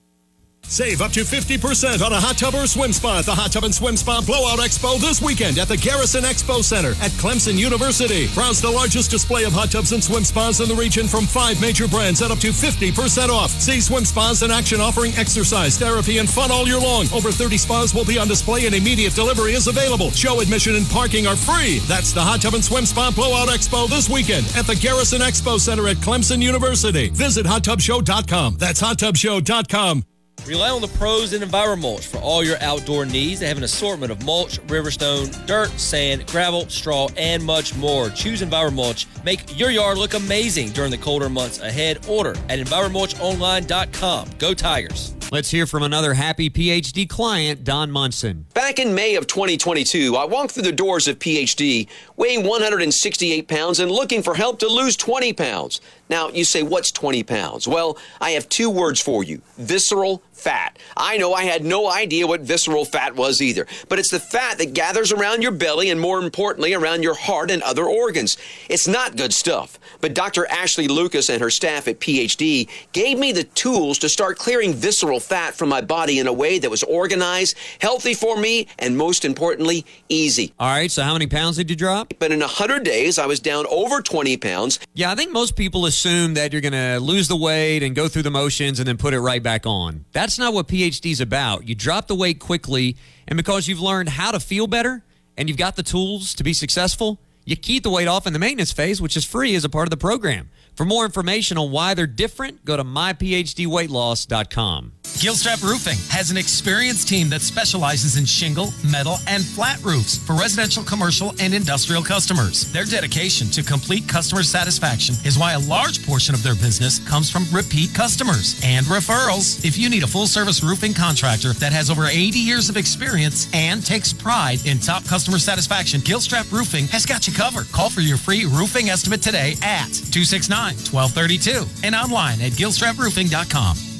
Save 0.69 1.01
up 1.01 1.11
to 1.11 1.21
50% 1.21 2.05
on 2.05 2.11
a 2.11 2.19
hot 2.19 2.37
tub 2.37 2.53
or 2.53 2.67
swim 2.67 2.91
spa 2.91 3.19
at 3.19 3.25
the 3.25 3.33
Hot 3.33 3.53
Tub 3.53 3.63
and 3.63 3.73
Swim 3.73 3.95
Spa 3.95 4.21
Blowout 4.21 4.59
Expo 4.59 4.99
this 4.99 5.21
weekend 5.21 5.57
at 5.57 5.69
the 5.69 5.77
Garrison 5.77 6.23
Expo 6.23 6.61
Center 6.61 6.91
at 6.99 7.11
Clemson 7.15 7.55
University. 7.55 8.27
Browse 8.33 8.61
the 8.61 8.69
largest 8.69 9.09
display 9.09 9.45
of 9.45 9.53
hot 9.53 9.71
tubs 9.71 9.93
and 9.93 10.03
swim 10.03 10.25
spas 10.25 10.59
in 10.59 10.67
the 10.67 10.75
region 10.75 11.07
from 11.07 11.25
five 11.25 11.59
major 11.61 11.87
brands 11.87 12.21
at 12.21 12.31
up 12.31 12.39
to 12.39 12.49
50% 12.49 13.29
off. 13.29 13.49
See 13.51 13.79
swim 13.79 14.03
spas 14.03 14.43
in 14.43 14.51
action 14.51 14.81
offering 14.81 15.13
exercise, 15.15 15.77
therapy, 15.77 16.17
and 16.17 16.29
fun 16.29 16.51
all 16.51 16.67
year 16.67 16.79
long. 16.79 17.07
Over 17.13 17.31
30 17.31 17.57
spas 17.57 17.95
will 17.95 18.05
be 18.05 18.19
on 18.19 18.27
display 18.27 18.65
and 18.65 18.75
immediate 18.75 19.15
delivery 19.15 19.53
is 19.53 19.67
available. 19.67 20.11
Show 20.11 20.41
admission 20.41 20.75
and 20.75 20.85
parking 20.87 21.27
are 21.27 21.37
free. 21.37 21.79
That's 21.87 22.11
the 22.11 22.21
Hot 22.21 22.41
Tub 22.41 22.55
and 22.55 22.63
Swim 22.63 22.85
Spa 22.85 23.11
Blowout 23.15 23.47
Expo 23.47 23.87
this 23.87 24.09
weekend 24.09 24.45
at 24.57 24.67
the 24.67 24.75
Garrison 24.75 25.21
Expo 25.21 25.59
Center 25.59 25.87
at 25.87 25.97
Clemson 25.97 26.41
University. 26.41 27.07
Visit 27.09 27.45
hottubshow.com. 27.45 28.57
That's 28.59 28.81
hottubshow.com. 28.81 30.03
Rely 30.45 30.69
on 30.69 30.81
the 30.81 30.87
pros 30.87 31.33
in 31.33 31.41
EnviroMulch 31.41 32.05
for 32.05 32.19
all 32.19 32.41
your 32.41 32.55
outdoor 32.61 33.05
needs. 33.05 33.41
They 33.41 33.47
have 33.47 33.57
an 33.57 33.63
assortment 33.63 34.13
of 34.13 34.23
mulch, 34.23 34.59
riverstone, 34.67 35.45
dirt, 35.45 35.69
sand, 35.71 36.25
gravel, 36.27 36.69
straw, 36.69 37.09
and 37.17 37.43
much 37.43 37.75
more. 37.75 38.09
Choose 38.09 38.41
EnviroMulch. 38.41 39.07
Make 39.25 39.59
your 39.59 39.71
yard 39.71 39.97
look 39.97 40.13
amazing 40.13 40.69
during 40.69 40.91
the 40.91 40.97
colder 40.97 41.27
months 41.27 41.59
ahead. 41.59 42.05
Order 42.07 42.35
at 42.47 42.59
EnviroMulchOnline.com. 42.59 44.29
Go 44.37 44.53
Tigers. 44.53 45.13
Let's 45.29 45.51
hear 45.51 45.67
from 45.67 45.83
another 45.83 46.13
happy 46.13 46.49
PhD 46.49 47.09
client, 47.09 47.65
Don 47.65 47.91
Munson. 47.91 48.45
Back 48.53 48.79
in 48.79 48.95
May 48.95 49.15
of 49.15 49.27
2022, 49.27 50.15
I 50.15 50.23
walked 50.23 50.53
through 50.53 50.63
the 50.63 50.71
doors 50.71 51.09
of 51.09 51.19
PhD 51.19 51.89
weighing 52.15 52.47
168 52.47 53.49
pounds 53.49 53.81
and 53.81 53.91
looking 53.91 54.23
for 54.23 54.35
help 54.35 54.59
to 54.59 54.69
lose 54.69 54.95
20 54.95 55.33
pounds. 55.33 55.81
Now, 56.09 56.29
you 56.29 56.45
say, 56.45 56.63
what's 56.63 56.93
20 56.93 57.23
pounds? 57.23 57.67
Well, 57.67 57.97
I 58.21 58.29
have 58.31 58.47
two 58.47 58.69
words 58.69 59.01
for 59.01 59.21
you 59.21 59.41
visceral 59.57 60.23
fat. 60.37 60.77
I 60.95 61.17
know 61.17 61.33
I 61.33 61.43
had 61.43 61.65
no 61.65 61.89
idea 61.89 62.27
what 62.27 62.41
visceral 62.41 62.85
fat 62.85 63.15
was 63.15 63.41
either, 63.41 63.67
but 63.89 63.99
it's 63.99 64.11
the 64.11 64.19
fat 64.19 64.57
that 64.59 64.73
gathers 64.73 65.11
around 65.11 65.41
your 65.41 65.51
belly 65.51 65.89
and 65.89 65.99
more 65.99 66.19
importantly, 66.19 66.73
around 66.73 67.03
your 67.03 67.15
heart 67.15 67.51
and 67.51 67.61
other 67.63 67.85
organs. 67.85 68.37
It's 68.69 68.87
not 68.87 69.17
good 69.17 69.33
stuff, 69.33 69.79
but 70.01 70.13
Dr. 70.13 70.47
Ashley 70.47 70.87
Lucas 70.87 71.29
and 71.29 71.41
her 71.41 71.49
staff 71.49 71.87
at 71.87 71.99
PhD 71.99 72.69
gave 72.93 73.17
me 73.17 73.31
the 73.31 73.43
tools 73.43 73.97
to 73.99 74.09
start 74.09 74.37
clearing 74.37 74.73
visceral 74.73 75.19
fat 75.19 75.55
from 75.55 75.69
my 75.69 75.81
body 75.81 76.19
in 76.19 76.27
a 76.27 76.33
way 76.33 76.59
that 76.59 76.69
was 76.69 76.83
organized, 76.83 77.57
healthy 77.79 78.13
for 78.13 78.37
me, 78.37 78.67
and 78.79 78.97
most 78.97 79.25
importantly, 79.25 79.85
easy. 80.09 80.53
All 80.59 80.69
right, 80.69 80.91
so 80.91 81.03
how 81.03 81.13
many 81.13 81.27
pounds 81.27 81.57
did 81.57 81.69
you 81.69 81.75
drop? 81.75 82.13
But 82.19 82.31
in 82.31 82.39
100 82.39 82.83
days, 82.83 83.17
I 83.17 83.25
was 83.25 83.39
down 83.39 83.65
over 83.69 84.01
20 84.01 84.37
pounds. 84.37 84.79
Yeah, 84.93 85.11
I 85.11 85.15
think 85.15 85.31
most 85.31 85.55
people 85.55 85.85
assume 85.85 86.35
that 86.35 86.51
you're 86.51 86.61
going 86.61 86.73
to 86.73 86.99
lose 86.99 87.27
the 87.27 87.35
weight 87.35 87.83
and 87.83 87.95
go 87.95 88.07
through 88.07 88.23
the 88.23 88.31
motions 88.31 88.79
and 88.79 88.87
then 88.87 88.97
put 88.97 89.13
it 89.13 89.19
right 89.19 89.41
back 89.41 89.65
on. 89.65 90.05
That's 90.11 90.26
not 90.37 90.53
what 90.53 90.67
PhD 90.67 91.11
is 91.11 91.21
about. 91.21 91.67
You 91.67 91.75
drop 91.75 92.07
the 92.07 92.15
weight 92.15 92.39
quickly, 92.39 92.97
and 93.27 93.37
because 93.37 93.67
you've 93.67 93.79
learned 93.79 94.09
how 94.09 94.31
to 94.31 94.39
feel 94.39 94.67
better 94.67 95.03
and 95.37 95.47
you've 95.47 95.57
got 95.57 95.75
the 95.75 95.83
tools 95.83 96.33
to 96.33 96.43
be 96.43 96.53
successful, 96.53 97.19
you 97.45 97.55
keep 97.55 97.83
the 97.83 97.89
weight 97.89 98.07
off 98.07 98.27
in 98.27 98.33
the 98.33 98.39
maintenance 98.39 98.71
phase, 98.71 99.01
which 99.01 99.15
is 99.15 99.23
free 99.23 99.55
as 99.55 99.63
a 99.63 99.69
part 99.69 99.87
of 99.87 99.91
the 99.91 99.97
program. 99.97 100.49
For 100.75 100.85
more 100.85 101.05
information 101.05 101.57
on 101.57 101.71
why 101.71 101.93
they're 101.93 102.07
different, 102.07 102.65
go 102.65 102.75
to 102.75 102.83
myphdweightloss.com. 102.83 104.91
Gilstrap 105.17 105.63
Roofing 105.63 105.97
has 106.09 106.29
an 106.29 106.37
experienced 106.37 107.07
team 107.07 107.27
that 107.29 107.41
specializes 107.41 108.17
in 108.17 108.25
shingle, 108.25 108.71
metal, 108.83 109.17
and 109.25 109.43
flat 109.43 109.83
roofs 109.83 110.19
for 110.19 110.33
residential, 110.33 110.83
commercial, 110.83 111.33
and 111.39 111.55
industrial 111.55 112.03
customers. 112.03 112.71
Their 112.71 112.85
dedication 112.85 113.47
to 113.47 113.63
complete 113.63 114.07
customer 114.07 114.43
satisfaction 114.43 115.15
is 115.25 115.39
why 115.39 115.53
a 115.53 115.59
large 115.59 116.05
portion 116.05 116.35
of 116.35 116.43
their 116.43 116.53
business 116.53 116.99
comes 116.99 117.31
from 117.31 117.45
repeat 117.51 117.95
customers 117.95 118.61
and 118.63 118.85
referrals. 118.85 119.65
If 119.65 119.75
you 119.75 119.89
need 119.89 120.03
a 120.03 120.07
full 120.07 120.27
service 120.27 120.61
roofing 120.63 120.93
contractor 120.93 121.53
that 121.53 121.73
has 121.73 121.89
over 121.89 122.05
80 122.05 122.37
years 122.37 122.69
of 122.69 122.77
experience 122.77 123.49
and 123.53 123.83
takes 123.83 124.13
pride 124.13 124.63
in 124.67 124.77
top 124.77 125.03
customer 125.05 125.39
satisfaction, 125.39 125.99
Gilstrap 126.01 126.51
Roofing 126.51 126.85
has 126.89 127.07
got 127.07 127.25
you 127.27 127.33
covered. 127.33 127.71
Call 127.71 127.89
for 127.89 128.01
your 128.01 128.17
free 128.17 128.45
roofing 128.45 128.89
estimate 128.89 129.23
today 129.23 129.53
at 129.63 129.89
269 130.13 130.75
1232 130.91 131.65
and 131.83 131.95
online 131.95 132.39
at 132.41 132.51
gilstraproofing.com. 132.51 133.96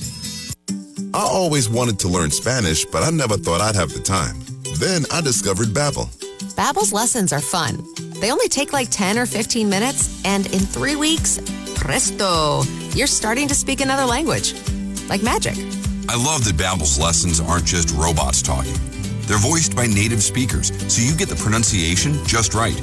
I 1.13 1.21
always 1.21 1.69
wanted 1.69 1.99
to 1.99 2.07
learn 2.07 2.31
Spanish, 2.31 2.85
but 2.85 3.03
I 3.03 3.11
never 3.11 3.37
thought 3.37 3.61
I'd 3.61 3.75
have 3.75 3.93
the 3.93 3.99
time. 3.99 4.35
Then 4.79 5.05
I 5.11 5.21
discovered 5.21 5.67
Babbel. 5.67 6.07
Babbel's 6.55 6.91
lessons 6.91 7.31
are 7.31 7.41
fun. 7.41 7.83
They 8.19 8.31
only 8.31 8.47
take 8.47 8.73
like 8.73 8.89
10 8.89 9.19
or 9.19 9.25
15 9.25 9.69
minutes, 9.69 10.23
and 10.25 10.47
in 10.47 10.59
three 10.59 10.95
weeks, 10.95 11.39
presto, 11.75 12.63
you're 12.95 13.07
starting 13.07 13.47
to 13.47 13.55
speak 13.55 13.81
another 13.81 14.05
language. 14.05 14.55
Like 15.07 15.21
magic. 15.21 15.55
I 16.09 16.15
love 16.15 16.43
that 16.45 16.55
Babbel's 16.57 16.99
lessons 16.99 17.39
aren't 17.39 17.65
just 17.65 17.91
robots 17.91 18.41
talking. 18.41 18.73
They're 19.27 19.37
voiced 19.37 19.75
by 19.75 19.85
native 19.85 20.23
speakers, 20.23 20.71
so 20.91 21.01
you 21.01 21.15
get 21.15 21.29
the 21.29 21.35
pronunciation 21.35 22.25
just 22.25 22.53
right. 22.55 22.79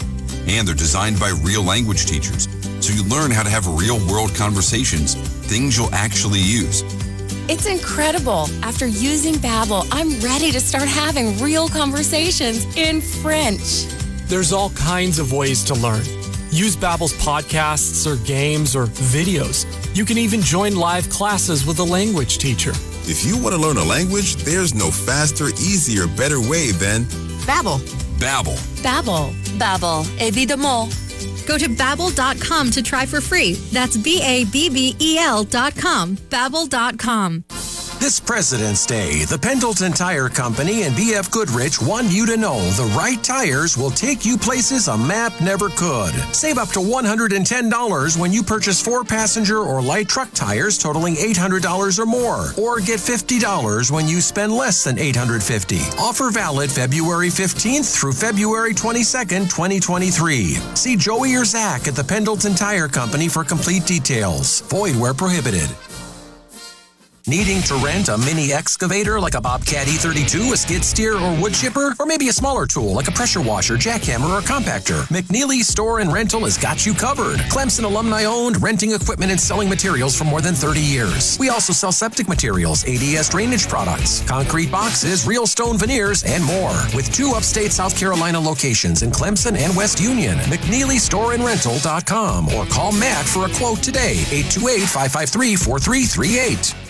And 0.46 0.68
they're 0.68 0.74
designed 0.74 1.18
by 1.18 1.32
real 1.42 1.62
language 1.62 2.06
teachers, 2.06 2.48
so 2.80 2.92
you 2.92 3.02
learn 3.08 3.30
how 3.30 3.42
to 3.42 3.50
have 3.50 3.66
real 3.66 3.98
world 4.06 4.34
conversations, 4.34 5.14
things 5.48 5.76
you'll 5.76 5.94
actually 5.94 6.40
use. 6.40 6.82
It's 7.46 7.66
incredible. 7.66 8.48
After 8.62 8.86
using 8.86 9.34
Babbel, 9.34 9.86
I'm 9.90 10.18
ready 10.20 10.50
to 10.50 10.58
start 10.58 10.88
having 10.88 11.38
real 11.42 11.68
conversations 11.68 12.64
in 12.74 13.02
French. 13.02 13.84
There's 14.28 14.50
all 14.50 14.70
kinds 14.70 15.18
of 15.18 15.30
ways 15.34 15.62
to 15.64 15.74
learn. 15.74 16.04
Use 16.50 16.74
Babbel's 16.74 17.12
podcasts 17.12 18.06
or 18.06 18.16
games 18.24 18.74
or 18.74 18.86
videos. 18.86 19.66
You 19.94 20.06
can 20.06 20.16
even 20.16 20.40
join 20.40 20.74
live 20.74 21.10
classes 21.10 21.66
with 21.66 21.80
a 21.80 21.84
language 21.84 22.38
teacher. 22.38 22.72
If 23.06 23.26
you 23.26 23.36
want 23.36 23.54
to 23.54 23.60
learn 23.60 23.76
a 23.76 23.84
language, 23.84 24.36
there's 24.36 24.74
no 24.74 24.90
faster, 24.90 25.48
easier, 25.48 26.06
better 26.06 26.40
way 26.40 26.70
than 26.70 27.04
Babbel. 27.44 27.78
Babbel. 28.18 28.56
Babbel. 28.82 29.34
Babbel. 29.58 30.04
Évidemment. 30.18 31.03
Go 31.46 31.58
to 31.58 31.68
babbel.com 31.68 32.70
to 32.70 32.82
try 32.82 33.06
for 33.06 33.20
free. 33.20 33.54
That's 33.72 33.96
B 33.96 34.20
A 34.22 34.44
B 34.44 34.68
B 34.68 34.96
E 34.98 35.18
L 35.18 35.44
dot 35.44 35.76
com. 35.76 36.16
Babbel.com. 36.16 37.44
This 38.04 38.20
President's 38.20 38.84
Day, 38.84 39.24
the 39.24 39.38
Pendleton 39.38 39.92
Tire 39.92 40.28
Company 40.28 40.82
and 40.82 40.94
BF 40.94 41.30
Goodrich 41.30 41.80
want 41.80 42.12
you 42.12 42.26
to 42.26 42.36
know 42.36 42.60
the 42.72 42.92
right 42.94 43.24
tires 43.24 43.78
will 43.78 43.90
take 43.90 44.26
you 44.26 44.36
places 44.36 44.88
a 44.88 44.98
map 44.98 45.32
never 45.40 45.70
could. 45.70 46.12
Save 46.34 46.58
up 46.58 46.68
to 46.72 46.80
$110 46.80 48.18
when 48.18 48.30
you 48.30 48.42
purchase 48.42 48.82
four 48.82 49.04
passenger 49.04 49.60
or 49.60 49.80
light 49.80 50.06
truck 50.06 50.30
tires 50.32 50.76
totaling 50.76 51.14
$800 51.14 51.98
or 51.98 52.04
more, 52.04 52.52
or 52.58 52.78
get 52.78 53.00
$50 53.00 53.90
when 53.90 54.06
you 54.06 54.20
spend 54.20 54.52
less 54.52 54.84
than 54.84 54.96
$850. 54.96 55.98
Offer 55.98 56.30
valid 56.30 56.70
February 56.70 57.30
15th 57.30 57.98
through 57.98 58.12
February 58.12 58.74
22nd, 58.74 59.48
2023. 59.48 60.56
See 60.74 60.96
Joey 60.96 61.36
or 61.36 61.46
Zach 61.46 61.88
at 61.88 61.94
the 61.94 62.04
Pendleton 62.04 62.54
Tire 62.54 62.86
Company 62.86 63.28
for 63.28 63.44
complete 63.44 63.86
details. 63.86 64.60
Void 64.60 64.94
where 64.94 65.14
prohibited. 65.14 65.70
Needing 67.26 67.62
to 67.62 67.74
rent 67.76 68.10
a 68.10 68.18
mini 68.18 68.52
excavator 68.52 69.18
like 69.18 69.32
a 69.32 69.40
Bobcat 69.40 69.86
E32, 69.86 70.52
a 70.52 70.56
skid 70.58 70.84
steer, 70.84 71.16
or 71.16 71.34
wood 71.40 71.54
chipper? 71.54 71.94
Or 71.98 72.04
maybe 72.04 72.28
a 72.28 72.32
smaller 72.34 72.66
tool 72.66 72.92
like 72.92 73.08
a 73.08 73.12
pressure 73.12 73.40
washer, 73.40 73.76
jackhammer, 73.76 74.28
or 74.28 74.42
compactor? 74.42 75.08
McNeely 75.08 75.62
Store 75.62 76.00
and 76.00 76.12
Rental 76.12 76.44
has 76.44 76.58
got 76.58 76.84
you 76.84 76.92
covered. 76.92 77.38
Clemson 77.48 77.84
alumni 77.84 78.24
owned, 78.24 78.62
renting 78.62 78.92
equipment 78.92 79.30
and 79.30 79.40
selling 79.40 79.70
materials 79.70 80.14
for 80.14 80.24
more 80.24 80.42
than 80.42 80.52
30 80.52 80.80
years. 80.80 81.38
We 81.38 81.48
also 81.48 81.72
sell 81.72 81.92
septic 81.92 82.28
materials, 82.28 82.84
ADS 82.86 83.30
drainage 83.30 83.70
products, 83.70 84.20
concrete 84.28 84.70
boxes, 84.70 85.26
real 85.26 85.46
stone 85.46 85.78
veneers, 85.78 86.24
and 86.24 86.44
more. 86.44 86.74
With 86.94 87.10
two 87.14 87.32
upstate 87.34 87.72
South 87.72 87.98
Carolina 87.98 88.38
locations 88.38 89.02
in 89.02 89.10
Clemson 89.10 89.56
and 89.56 89.74
West 89.74 89.98
Union. 89.98 90.36
McNeelyStoreandRental.com 90.40 92.48
or 92.48 92.66
call 92.66 92.92
Matt 92.92 93.24
for 93.24 93.46
a 93.46 93.50
quote 93.54 93.82
today, 93.82 94.26
828 94.30 94.80
553 94.82 95.56
4338. 95.56 96.83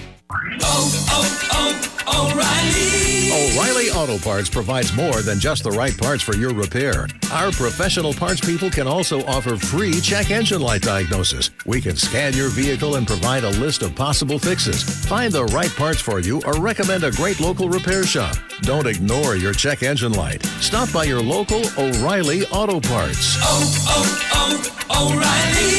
Oh, 0.63 0.91
oh, 1.11 2.31
O'Reilly! 2.33 3.15
O'Reilly 3.35 3.91
Auto 3.91 4.19
Parts 4.19 4.49
provides 4.49 4.95
more 4.95 5.23
than 5.23 5.39
just 5.39 5.65
the 5.65 5.71
right 5.71 5.97
parts 5.97 6.23
for 6.23 6.35
your 6.37 6.53
repair. 6.55 7.07
Our 7.33 7.51
professional 7.53 8.13
parts 8.13 8.41
people 8.41 8.71
can 8.71 8.87
also 8.87 9.25
offer 9.27 9.57
free 9.57 10.01
check 10.01 10.31
engine 10.31 10.61
light 10.61 10.83
diagnosis. 10.83 11.51
We 11.67 11.81
can 11.81 11.97
scan 11.97 12.35
your 12.35 12.49
vehicle 12.49 12.97
and 12.97 13.07
provide 13.07 13.45
a 13.45 13.51
list 13.51 13.83
of 13.83 13.95
possible 13.95 14.39
fixes. 14.39 14.83
Find 15.07 15.33
the 15.33 15.45
right 15.47 15.71
parts 15.71 16.01
for 16.01 16.21
you 16.21 16.43
or 16.47 16.55
recommend 16.61 17.05
a 17.05 17.11
great 17.13 17.41
local 17.41 17.69
repair 17.69 18.05
shop. 18.05 18.37
Don't 18.63 18.87
ignore 18.87 19.37
your 19.37 19.53
check 19.53 19.83
engine 19.83 20.13
light. 20.13 20.45
Stop 20.61 20.93
by 20.93 21.05
your 21.05 21.23
local 21.23 21.63
O'Reilly 21.79 22.47
Auto 22.47 22.81
Parts. 22.81 23.37
Oh, 23.41 23.63
oh, 23.89 24.71
oh, 24.91 25.13
O'Reilly! 25.13 25.75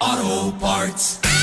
Auto 0.00 0.56
Parts. 0.58 1.33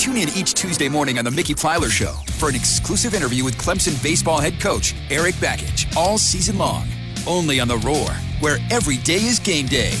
Tune 0.00 0.16
in 0.16 0.30
each 0.30 0.54
Tuesday 0.54 0.88
morning 0.88 1.18
on 1.18 1.26
The 1.26 1.30
Mickey 1.30 1.54
Plyler 1.54 1.90
Show 1.90 2.14
for 2.38 2.48
an 2.48 2.54
exclusive 2.54 3.12
interview 3.12 3.44
with 3.44 3.58
Clemson 3.58 4.02
baseball 4.02 4.40
head 4.40 4.58
coach 4.58 4.94
Eric 5.10 5.34
Bakich 5.34 5.94
all 5.94 6.16
season 6.16 6.56
long. 6.56 6.88
Only 7.26 7.60
on 7.60 7.68
The 7.68 7.76
Roar, 7.76 8.08
where 8.40 8.56
every 8.70 8.96
day 8.96 9.16
is 9.16 9.38
game 9.38 9.66
day. 9.66 9.92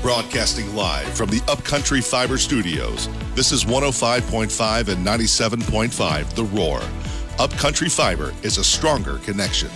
Broadcasting 0.00 0.74
live 0.74 1.08
from 1.08 1.28
the 1.28 1.42
Upcountry 1.48 2.00
Fiber 2.00 2.38
Studios. 2.38 3.10
This 3.34 3.52
is 3.52 3.66
105.5 3.66 4.88
and 4.88 5.06
97.5 5.06 6.34
The 6.34 6.44
Roar. 6.44 6.80
Upcountry 7.38 7.90
Fiber 7.90 8.32
is 8.42 8.56
a 8.56 8.64
stronger 8.64 9.18
connection. 9.18 9.68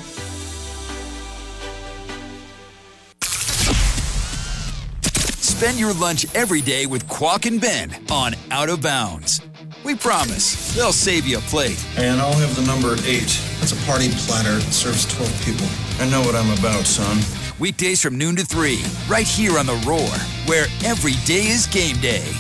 Spend 5.66 5.80
your 5.80 5.94
lunch 5.94 6.32
every 6.32 6.60
day 6.60 6.86
with 6.86 7.08
Quack 7.08 7.44
and 7.44 7.60
Ben 7.60 7.92
on 8.08 8.36
Out 8.52 8.68
of 8.68 8.82
Bounds. 8.82 9.40
We 9.82 9.96
promise 9.96 10.72
they'll 10.76 10.92
save 10.92 11.26
you 11.26 11.38
a 11.38 11.40
plate. 11.40 11.84
And 11.96 12.20
I'll 12.20 12.38
have 12.38 12.54
the 12.54 12.64
number 12.64 12.92
eight. 13.04 13.42
That's 13.58 13.72
a 13.72 13.84
party 13.84 14.10
platter. 14.10 14.58
It 14.58 14.72
serves 14.72 15.12
12 15.12 15.44
people. 15.44 15.66
I 15.98 16.08
know 16.08 16.20
what 16.20 16.36
I'm 16.36 16.56
about, 16.56 16.86
son. 16.86 17.18
Weekdays 17.58 18.00
from 18.00 18.16
noon 18.16 18.36
to 18.36 18.44
3, 18.44 18.80
right 19.08 19.26
here 19.26 19.58
on 19.58 19.66
The 19.66 19.74
Roar, 19.84 20.06
where 20.46 20.66
every 20.84 21.14
day 21.24 21.48
is 21.48 21.66
game 21.66 21.96
day. 21.96 22.30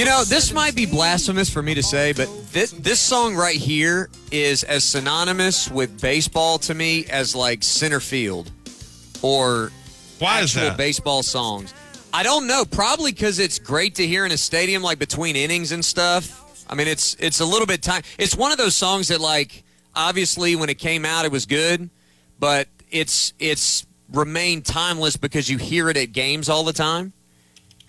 You 0.00 0.06
know, 0.06 0.24
this 0.24 0.54
might 0.54 0.74
be 0.74 0.86
blasphemous 0.86 1.50
for 1.50 1.60
me 1.60 1.74
to 1.74 1.82
say, 1.82 2.14
but 2.14 2.26
this 2.52 2.70
this 2.70 2.98
song 2.98 3.36
right 3.36 3.54
here 3.54 4.08
is 4.32 4.64
as 4.64 4.82
synonymous 4.82 5.70
with 5.70 6.00
baseball 6.00 6.56
to 6.60 6.72
me 6.72 7.04
as 7.10 7.36
like 7.36 7.62
center 7.62 8.00
field 8.00 8.50
or 9.20 9.70
Why 10.18 10.40
is 10.40 10.54
that? 10.54 10.78
baseball 10.78 11.22
songs. 11.22 11.74
I 12.14 12.22
don't 12.22 12.46
know. 12.46 12.64
Probably 12.64 13.12
because 13.12 13.38
it's 13.38 13.58
great 13.58 13.96
to 13.96 14.06
hear 14.06 14.24
in 14.24 14.32
a 14.32 14.38
stadium, 14.38 14.82
like 14.82 14.98
between 14.98 15.36
innings 15.36 15.70
and 15.70 15.84
stuff. 15.84 16.64
I 16.70 16.76
mean, 16.76 16.88
it's 16.88 17.14
it's 17.18 17.40
a 17.40 17.44
little 17.44 17.66
bit 17.66 17.82
time. 17.82 18.00
It's 18.18 18.34
one 18.34 18.52
of 18.52 18.56
those 18.56 18.74
songs 18.74 19.08
that, 19.08 19.20
like, 19.20 19.64
obviously 19.94 20.56
when 20.56 20.70
it 20.70 20.78
came 20.78 21.04
out, 21.04 21.26
it 21.26 21.30
was 21.30 21.44
good, 21.44 21.90
but 22.38 22.68
it's 22.90 23.34
it's 23.38 23.84
remained 24.10 24.64
timeless 24.64 25.18
because 25.18 25.50
you 25.50 25.58
hear 25.58 25.90
it 25.90 25.98
at 25.98 26.12
games 26.12 26.48
all 26.48 26.64
the 26.64 26.72
time. 26.72 27.12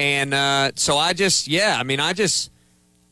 And 0.01 0.33
uh, 0.33 0.71
so 0.77 0.97
I 0.97 1.13
just, 1.13 1.47
yeah, 1.47 1.77
I 1.79 1.83
mean, 1.83 1.99
I 1.99 2.13
just, 2.13 2.49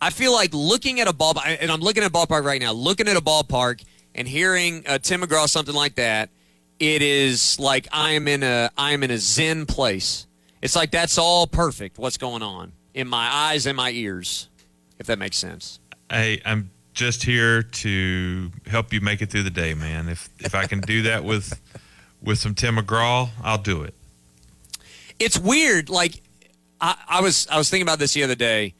I 0.01 0.09
feel 0.09 0.33
like 0.33 0.49
looking 0.55 0.99
at 0.99 1.07
a 1.07 1.13
ballpark, 1.13 1.59
and 1.61 1.69
I'm 1.69 1.81
looking 1.81 2.01
at 2.01 2.09
a 2.09 2.11
ballpark 2.11 2.43
right 2.43 2.59
now, 2.59 2.71
looking 2.71 3.07
at 3.07 3.15
a 3.15 3.21
ballpark 3.21 3.83
and 4.15 4.27
hearing 4.27 4.83
uh, 4.87 4.97
Tim 4.97 5.21
McGraw 5.21 5.47
something 5.47 5.75
like 5.75 5.93
that, 5.95 6.31
it 6.79 7.03
is 7.03 7.59
like 7.59 7.87
I 7.91 8.13
am 8.13 8.27
in 8.27 8.41
a, 8.41 8.71
I 8.75 8.93
am 8.93 9.03
in 9.03 9.11
a 9.11 9.19
zen 9.19 9.67
place. 9.67 10.25
It's 10.63 10.75
like 10.75 10.89
that's 10.89 11.19
all 11.19 11.45
perfect. 11.45 11.99
What's 11.99 12.17
going 12.17 12.41
on 12.41 12.71
in 12.95 13.07
my 13.07 13.29
eyes 13.31 13.67
and 13.67 13.77
my 13.77 13.91
ears, 13.91 14.47
if 14.97 15.05
that 15.05 15.19
makes 15.19 15.37
sense. 15.37 15.79
Hey, 16.09 16.41
I'm 16.43 16.71
just 16.95 17.21
here 17.21 17.61
to 17.61 18.51
help 18.65 18.91
you 18.91 18.99
make 18.99 19.21
it 19.21 19.29
through 19.29 19.43
the 19.43 19.51
day, 19.51 19.75
man. 19.75 20.09
If 20.09 20.27
if 20.39 20.55
I 20.55 20.65
can 20.65 20.79
do 20.79 21.03
that 21.03 21.23
with 21.23 21.61
with 22.19 22.39
some 22.39 22.55
Tim 22.55 22.77
McGraw, 22.77 23.29
I'll 23.43 23.59
do 23.59 23.83
it. 23.83 23.93
it's 25.19 25.37
weird. 25.37 25.89
Like 25.89 26.23
I, 26.81 26.95
I 27.07 27.21
was 27.21 27.47
I 27.49 27.57
was 27.57 27.69
thinking 27.69 27.85
about 27.85 27.99
this 27.99 28.13
the 28.13 28.23
other 28.23 28.35
day. 28.35 28.73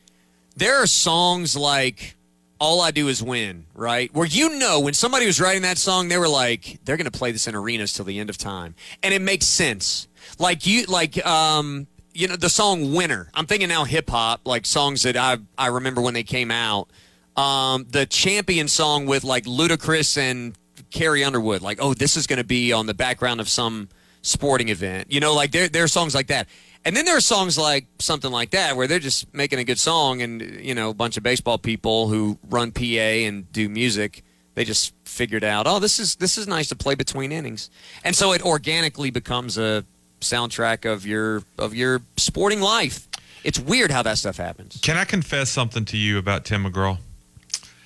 There 0.55 0.81
are 0.81 0.87
songs 0.87 1.55
like 1.55 2.15
"All 2.59 2.81
I 2.81 2.91
Do 2.91 3.07
Is 3.07 3.21
Win," 3.21 3.65
right? 3.73 4.13
Where 4.13 4.25
you 4.25 4.57
know 4.57 4.79
when 4.79 4.93
somebody 4.93 5.25
was 5.25 5.39
writing 5.39 5.61
that 5.63 5.77
song, 5.77 6.07
they 6.07 6.17
were 6.17 6.27
like, 6.27 6.79
they're 6.85 6.97
going 6.97 7.09
to 7.09 7.17
play 7.17 7.31
this 7.31 7.47
in 7.47 7.55
arenas 7.55 7.93
till 7.93 8.05
the 8.05 8.19
end 8.19 8.29
of 8.29 8.37
time, 8.37 8.75
and 9.03 9.13
it 9.13 9.21
makes 9.21 9.45
sense. 9.45 10.07
Like 10.37 10.65
you, 10.65 10.85
like 10.85 11.25
um, 11.25 11.87
you 12.13 12.27
know, 12.27 12.35
the 12.35 12.49
song 12.49 12.93
"Winner." 12.93 13.29
I'm 13.33 13.45
thinking 13.45 13.69
now 13.69 13.83
hip 13.83 14.09
hop, 14.09 14.41
like 14.45 14.65
songs 14.65 15.03
that 15.03 15.17
I 15.17 15.37
I 15.57 15.67
remember 15.67 16.01
when 16.01 16.13
they 16.13 16.23
came 16.23 16.51
out. 16.51 16.89
Um, 17.37 17.85
the 17.89 18.05
champion 18.05 18.67
song 18.67 19.05
with 19.05 19.23
like 19.23 19.45
Ludacris 19.45 20.17
and 20.17 20.55
Carrie 20.91 21.23
Underwood, 21.23 21.61
like, 21.61 21.77
oh, 21.81 21.93
this 21.93 22.17
is 22.17 22.27
going 22.27 22.37
to 22.37 22.43
be 22.43 22.73
on 22.73 22.85
the 22.85 22.93
background 22.93 23.39
of 23.39 23.47
some 23.47 23.87
sporting 24.21 24.69
event. 24.69 25.11
You 25.11 25.19
know, 25.19 25.33
like 25.33 25.51
there 25.51 25.69
there 25.69 25.83
are 25.83 25.87
songs 25.87 26.13
like 26.13 26.27
that. 26.27 26.47
And 26.85 26.95
then 26.95 27.05
there 27.05 27.17
are 27.17 27.21
songs 27.21 27.57
like 27.57 27.85
something 27.99 28.31
like 28.31 28.51
that 28.51 28.75
where 28.75 28.87
they're 28.87 28.99
just 28.99 29.31
making 29.33 29.59
a 29.59 29.63
good 29.63 29.79
song 29.79 30.21
and 30.21 30.41
you 30.41 30.73
know, 30.73 30.89
a 30.89 30.93
bunch 30.93 31.17
of 31.17 31.23
baseball 31.23 31.57
people 31.57 32.07
who 32.07 32.37
run 32.49 32.71
PA 32.71 32.81
and 32.81 33.51
do 33.51 33.67
music, 33.67 34.23
they 34.55 34.63
just 34.63 34.93
figured 35.05 35.43
out, 35.43 35.67
oh, 35.67 35.79
this 35.79 35.99
is 35.99 36.15
this 36.15 36.37
is 36.37 36.47
nice 36.47 36.69
to 36.69 36.75
play 36.75 36.95
between 36.95 37.31
innings. 37.31 37.69
And 38.03 38.15
so 38.15 38.31
it 38.31 38.43
organically 38.43 39.11
becomes 39.11 39.57
a 39.57 39.83
soundtrack 40.21 40.89
of 40.91 41.05
your 41.05 41.43
of 41.57 41.75
your 41.75 42.01
sporting 42.17 42.61
life. 42.61 43.07
It's 43.43 43.59
weird 43.59 43.91
how 43.91 44.01
that 44.03 44.17
stuff 44.17 44.37
happens. 44.37 44.79
Can 44.81 44.97
I 44.97 45.05
confess 45.05 45.49
something 45.49 45.85
to 45.85 45.97
you 45.97 46.17
about 46.17 46.45
Tim 46.45 46.65
McGraw? 46.65 46.97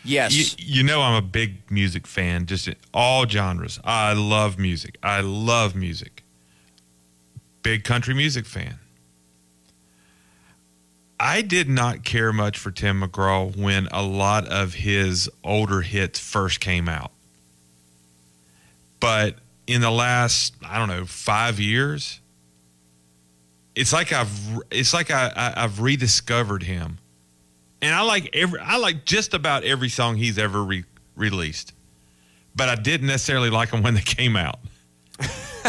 Yes. 0.03 0.33
You, 0.33 0.79
you 0.79 0.83
know 0.83 1.01
I'm 1.01 1.15
a 1.15 1.21
big 1.21 1.71
music 1.71 2.07
fan, 2.07 2.45
just 2.45 2.67
in 2.67 2.75
all 2.93 3.27
genres. 3.27 3.79
I 3.83 4.13
love 4.13 4.57
music. 4.57 4.97
I 5.01 5.21
love 5.21 5.75
music. 5.75 6.23
Big 7.61 7.83
country 7.83 8.13
music 8.13 8.45
fan. 8.45 8.79
I 11.25 11.41
did 11.41 11.69
not 11.69 12.03
care 12.03 12.33
much 12.33 12.57
for 12.59 12.69
Tim 12.69 13.01
McGraw 13.01 13.55
when 13.55 13.87
a 13.91 14.03
lot 14.03 14.45
of 14.47 14.73
his 14.73 15.29
older 15.41 15.79
hits 15.81 16.19
first 16.19 16.59
came 16.59 16.89
out. 16.89 17.11
But 18.99 19.37
in 19.65 19.79
the 19.79 19.89
last, 19.89 20.53
I 20.65 20.77
don't 20.77 20.89
know, 20.89 21.05
five 21.05 21.61
years, 21.61 22.19
it's 23.73 23.93
like 23.93 24.11
I've 24.11 24.29
it's 24.69 24.93
like 24.93 25.11
I, 25.11 25.31
I 25.33 25.63
I've 25.63 25.79
rediscovered 25.79 26.61
him 26.63 26.97
and 27.81 27.95
I 27.95 28.01
like 28.01 28.29
every 28.33 28.59
I 28.59 28.75
like 28.75 29.05
just 29.05 29.33
about 29.33 29.63
every 29.63 29.87
song 29.89 30.17
he's 30.17 30.37
ever 30.37 30.61
re- 30.61 30.83
released, 31.15 31.71
but 32.53 32.67
I 32.67 32.75
didn't 32.75 33.07
necessarily 33.07 33.49
like 33.49 33.71
them 33.71 33.81
when 33.81 33.93
they 33.93 34.01
came 34.01 34.35
out. 34.35 34.59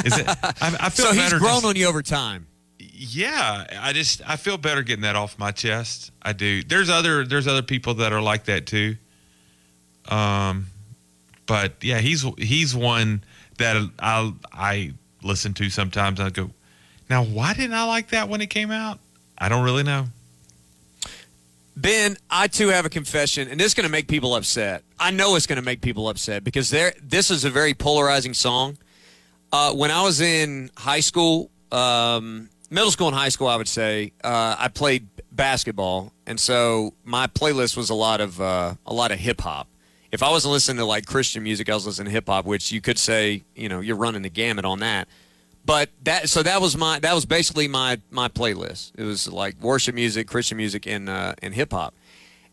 Is 0.04 0.18
it? 0.18 0.26
I, 0.26 0.76
I 0.80 0.90
feel 0.90 1.06
so 1.06 1.12
he's 1.12 1.30
grown 1.34 1.42
just- 1.42 1.64
on 1.64 1.76
you 1.76 1.86
over 1.86 2.02
time. 2.02 2.48
Yeah, 2.96 3.66
I 3.80 3.92
just 3.92 4.22
I 4.28 4.36
feel 4.36 4.56
better 4.56 4.82
getting 4.82 5.02
that 5.02 5.16
off 5.16 5.38
my 5.38 5.50
chest. 5.50 6.12
I 6.22 6.32
do. 6.32 6.62
There's 6.62 6.88
other 6.88 7.24
there's 7.24 7.48
other 7.48 7.62
people 7.62 7.94
that 7.94 8.12
are 8.12 8.22
like 8.22 8.44
that 8.44 8.66
too. 8.66 8.96
Um, 10.08 10.66
but 11.46 11.82
yeah, 11.82 11.98
he's 11.98 12.24
he's 12.38 12.74
one 12.74 13.24
that 13.58 13.76
I 13.98 14.32
I 14.52 14.92
listen 15.22 15.54
to 15.54 15.70
sometimes. 15.70 16.20
I 16.20 16.30
go, 16.30 16.50
now 17.10 17.24
why 17.24 17.54
didn't 17.54 17.74
I 17.74 17.84
like 17.84 18.10
that 18.10 18.28
when 18.28 18.40
it 18.40 18.50
came 18.50 18.70
out? 18.70 19.00
I 19.36 19.48
don't 19.48 19.64
really 19.64 19.82
know. 19.82 20.06
Ben, 21.76 22.16
I 22.30 22.46
too 22.46 22.68
have 22.68 22.86
a 22.86 22.90
confession, 22.90 23.48
and 23.48 23.58
this 23.58 23.68
is 23.68 23.74
going 23.74 23.86
to 23.86 23.90
make 23.90 24.06
people 24.06 24.36
upset. 24.36 24.84
I 25.00 25.10
know 25.10 25.34
it's 25.34 25.46
going 25.46 25.56
to 25.56 25.64
make 25.64 25.80
people 25.80 26.08
upset 26.08 26.44
because 26.44 26.70
there. 26.70 26.94
This 27.02 27.32
is 27.32 27.44
a 27.44 27.50
very 27.50 27.74
polarizing 27.74 28.34
song. 28.34 28.78
Uh, 29.52 29.72
when 29.72 29.90
I 29.90 30.02
was 30.02 30.20
in 30.20 30.70
high 30.76 31.00
school, 31.00 31.50
um, 31.72 32.48
middle 32.74 32.90
school 32.90 33.08
and 33.08 33.16
high 33.16 33.28
school, 33.28 33.46
I 33.46 33.56
would 33.56 33.68
say 33.68 34.12
uh, 34.22 34.56
I 34.58 34.68
played 34.68 35.06
basketball, 35.32 36.12
and 36.26 36.38
so 36.38 36.92
my 37.04 37.26
playlist 37.26 37.76
was 37.76 37.88
a 37.90 37.94
lot 37.94 38.20
of 38.20 38.40
uh, 38.40 38.74
a 38.84 38.92
lot 38.92 39.12
of 39.12 39.18
hip 39.18 39.40
hop. 39.40 39.68
If 40.12 40.22
I 40.22 40.30
wasn't 40.30 40.52
listening 40.52 40.78
to 40.78 40.84
like 40.84 41.06
Christian 41.06 41.42
music, 41.42 41.68
I 41.68 41.74
was 41.74 41.86
listening 41.86 42.06
to 42.06 42.10
hip 42.12 42.26
hop, 42.26 42.44
which 42.44 42.70
you 42.70 42.80
could 42.80 42.98
say, 42.98 43.42
you 43.54 43.68
know, 43.68 43.80
you're 43.80 43.96
running 43.96 44.22
the 44.22 44.30
gamut 44.30 44.64
on 44.64 44.80
that. 44.80 45.08
But 45.64 45.88
that 46.02 46.28
so 46.28 46.42
that 46.42 46.60
was 46.60 46.76
my 46.76 46.98
that 46.98 47.14
was 47.14 47.24
basically 47.24 47.68
my 47.68 48.00
my 48.10 48.28
playlist. 48.28 48.92
It 48.96 49.04
was 49.04 49.32
like 49.32 49.54
worship 49.60 49.94
music, 49.94 50.28
Christian 50.28 50.58
music, 50.58 50.86
and 50.86 51.08
uh, 51.08 51.34
and 51.42 51.54
hip 51.54 51.72
hop. 51.72 51.94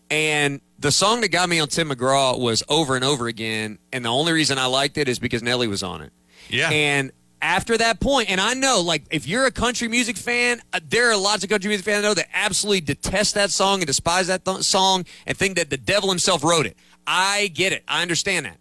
And 0.10 0.60
the 0.78 0.92
song 0.92 1.22
that 1.22 1.30
got 1.30 1.48
me 1.48 1.60
on 1.60 1.68
Tim 1.68 1.90
McGraw 1.90 2.38
was 2.38 2.64
over 2.68 2.96
and 2.96 3.06
over 3.06 3.28
again. 3.28 3.80
And 3.94 4.04
the 4.04 4.10
only 4.10 4.34
reason 4.34 4.58
I 4.58 4.66
liked 4.66 4.98
it 4.98 5.08
is 5.08 5.20
because 5.20 5.42
Nelly 5.42 5.68
was 5.68 5.84
on 5.84 6.02
it. 6.02 6.12
Yeah. 6.50 6.70
And 6.70 7.12
after 7.42 7.78
that 7.78 8.00
point, 8.00 8.30
and 8.30 8.40
I 8.40 8.54
know, 8.54 8.82
like, 8.82 9.04
if 9.10 9.28
you're 9.28 9.46
a 9.46 9.52
country 9.52 9.88
music 9.88 10.18
fan, 10.18 10.62
uh, 10.74 10.80
there 10.88 11.10
are 11.12 11.18
lots 11.18 11.44
of 11.44 11.50
country 11.50 11.70
music 11.70 11.86
fans 11.86 12.06
I 12.06 12.08
know 12.08 12.14
that 12.14 12.28
absolutely 12.34 12.82
detest 12.82 13.34
that 13.36 13.52
song 13.52 13.80
and 13.80 13.88
despise 13.88 14.28
that 14.28 14.46
th- 14.46 14.62
song 14.62 15.06
and 15.26 15.36
think 15.36 15.58
that 15.58 15.70
the 15.70 15.78
devil 15.78 16.10
himself 16.10 16.44
wrote 16.44 16.66
it. 16.66 16.78
I 17.08 17.48
get 17.54 17.74
it. 17.74 17.84
I 17.88 18.02
understand 18.02 18.46
that. 18.46 18.58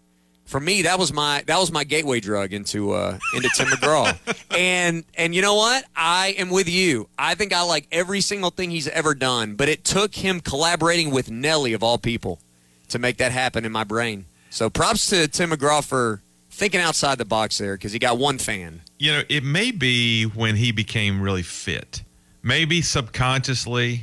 For 0.47 0.59
me, 0.59 0.83
that 0.83 0.99
was 0.99 1.13
my 1.13 1.45
that 1.47 1.61
was 1.61 1.71
my 1.71 1.85
gateway 1.85 2.19
drug 2.19 2.53
into 2.53 2.91
uh, 2.91 3.19
into 3.37 3.49
Tim 3.55 3.69
McGraw. 3.69 4.19
and 4.59 5.05
and 5.15 5.33
you 5.33 5.43
know 5.43 5.55
what? 5.55 5.85
I 5.95 6.35
am 6.39 6.51
with 6.51 6.69
you. 6.69 7.09
I 7.17 7.37
think 7.37 7.53
I 7.53 7.63
like 7.63 7.87
every 7.93 8.21
single 8.21 8.51
thing 8.51 8.73
he's 8.73 8.89
ever 8.89 9.15
done, 9.15 9.55
but 9.55 9.69
it 9.69 9.85
took 9.85 10.13
him 10.17 10.41
collaborating 10.41 11.13
with 11.13 11.31
Nelly 11.31 11.73
of 11.73 11.85
all 11.85 11.99
people 11.99 12.41
to 12.89 12.99
make 12.99 13.19
that 13.19 13.31
happen 13.31 13.65
in 13.65 13.71
my 13.71 13.85
brain. 13.85 14.25
So 14.51 14.69
props 14.69 15.07
to 15.11 15.29
Tim 15.29 15.51
McGraw 15.51 15.85
for 15.85 16.21
thinking 16.61 16.81
outside 16.81 17.17
the 17.19 17.25
box 17.25 17.57
there 17.59 17.75
because 17.75 17.91
he 17.93 17.99
got 17.99 18.19
one 18.19 18.37
fan. 18.39 18.83
You 18.99 19.13
know, 19.13 19.23
it 19.31 19.43
may 19.43 19.71
be 19.71 20.25
when 20.25 20.57
he 20.57 20.71
became 20.73 21.21
really 21.23 21.43
fit. 21.43 22.03
Maybe 22.43 22.83
subconsciously 22.83 24.03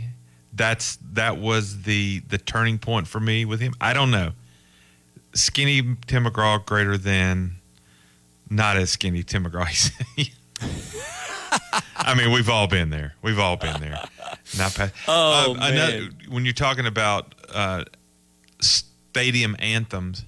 that's 0.54 0.98
that 1.14 1.38
was 1.38 1.84
the 1.84 2.20
the 2.28 2.38
turning 2.40 2.80
point 2.80 3.08
for 3.08 3.20
me 3.20 3.46
with 3.46 3.60
him. 3.60 3.74
I 3.80 3.94
don't 3.94 4.10
know. 4.12 4.32
Skinny 5.36 5.82
Tim 6.08 6.26
McGraw 6.26 6.66
greater 6.66 6.98
than 6.98 7.58
not 8.50 8.76
as 8.76 8.90
skinny 8.90 9.22
Tim 9.24 9.46
McGraw. 9.46 9.68
I 11.98 12.16
mean, 12.16 12.32
we've 12.32 12.50
all 12.50 12.68
been 12.68 12.90
there. 12.90 13.14
We've 13.22 13.40
all 13.40 13.58
been 13.58 13.80
there. 13.82 14.02
Not 14.58 14.74
pa- 14.76 14.90
Oh, 15.08 15.52
Uh, 15.52 15.68
another- 15.68 16.00
man. 16.02 16.16
when 16.30 16.46
you're 16.46 16.54
talking 16.54 16.86
about 16.86 17.36
uh, 17.54 17.84
stadium 18.62 19.56
anthems, 19.60 20.24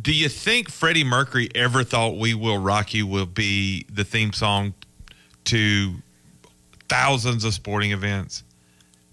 do 0.00 0.12
you 0.12 0.28
think 0.28 0.70
Freddie 0.70 1.04
Mercury 1.04 1.48
ever 1.54 1.84
thought 1.84 2.16
"We 2.16 2.34
Will 2.34 2.58
Rock 2.58 2.94
You" 2.94 3.06
will 3.06 3.26
be 3.26 3.84
the 3.90 4.04
theme 4.04 4.32
song 4.32 4.74
to 5.44 5.94
thousands 6.88 7.44
of 7.44 7.54
sporting 7.54 7.92
events? 7.92 8.44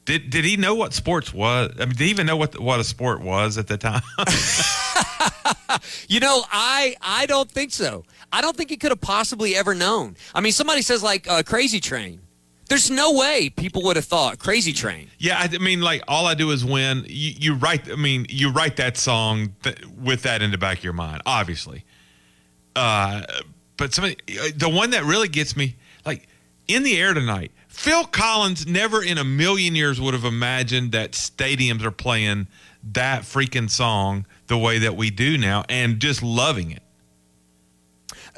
Did 0.06 0.30
Did 0.30 0.46
he 0.46 0.58
know 0.58 0.76
what 0.76 0.94
sports 0.94 1.34
was? 1.34 1.72
I 1.76 1.86
mean, 1.86 1.90
did 1.90 2.02
he 2.02 2.10
even 2.10 2.26
know 2.26 2.38
what 2.38 2.60
what 2.60 2.80
a 2.80 2.84
sport 2.84 3.22
was 3.22 3.58
at 3.58 3.68
the 3.68 3.78
time? 3.78 4.02
You 6.08 6.20
know, 6.20 6.44
I 6.52 6.96
I 7.02 7.26
don't 7.26 7.50
think 7.50 7.72
so. 7.72 8.04
I 8.32 8.42
don't 8.42 8.56
think 8.56 8.70
he 8.70 8.78
could 8.78 8.92
have 8.92 9.02
possibly 9.02 9.56
ever 9.56 9.74
known. 9.74 10.16
I 10.34 10.42
mean, 10.42 10.52
somebody 10.52 10.82
says 10.82 11.02
like 11.04 11.28
uh, 11.30 11.44
Crazy 11.44 11.80
Train. 11.80 12.20
There's 12.68 12.90
no 12.90 13.14
way 13.14 13.50
people 13.50 13.84
would 13.84 13.96
have 13.96 14.06
thought 14.06 14.40
Crazy 14.40 14.74
Train. 14.74 15.10
Yeah, 15.20 15.38
I 15.40 15.58
mean, 15.60 15.82
like 15.82 16.04
all 16.08 16.26
I 16.26 16.34
do 16.34 16.52
is 16.52 16.66
win. 16.66 17.06
You, 17.08 17.34
you 17.38 17.54
write. 17.54 17.92
I 17.92 17.96
mean, 17.96 18.26
you 18.30 18.52
write 18.52 18.78
that 18.78 18.98
song 18.98 19.56
th- 19.64 19.86
with 20.02 20.24
that 20.24 20.42
in 20.42 20.52
the 20.52 20.58
back 20.58 20.80
of 20.80 20.84
your 20.84 20.94
mind, 20.94 21.22
obviously. 21.26 21.84
Uh, 22.76 23.24
but 23.78 23.94
somebody, 23.94 24.18
the 24.56 24.70
one 24.70 24.90
that 24.92 25.04
really 25.04 25.28
gets 25.28 25.56
me, 25.56 25.76
like 26.06 26.28
in 26.68 26.84
the 26.84 26.98
air 26.98 27.14
tonight. 27.14 27.52
Phil 27.68 28.06
Collins 28.06 28.66
never 28.66 29.04
in 29.04 29.18
a 29.18 29.24
million 29.24 29.76
years 29.76 30.00
would 30.00 30.14
have 30.14 30.24
imagined 30.24 30.94
that 30.94 31.12
stadiums 31.12 31.84
are 31.84 31.92
playing 31.92 32.48
that 32.94 33.24
freaking 33.24 33.70
song 33.70 34.26
the 34.48 34.58
way 34.58 34.80
that 34.80 34.96
we 34.96 35.10
do 35.10 35.38
now 35.38 35.64
and 35.68 36.00
just 36.00 36.24
loving 36.24 36.72
it. 36.72 36.82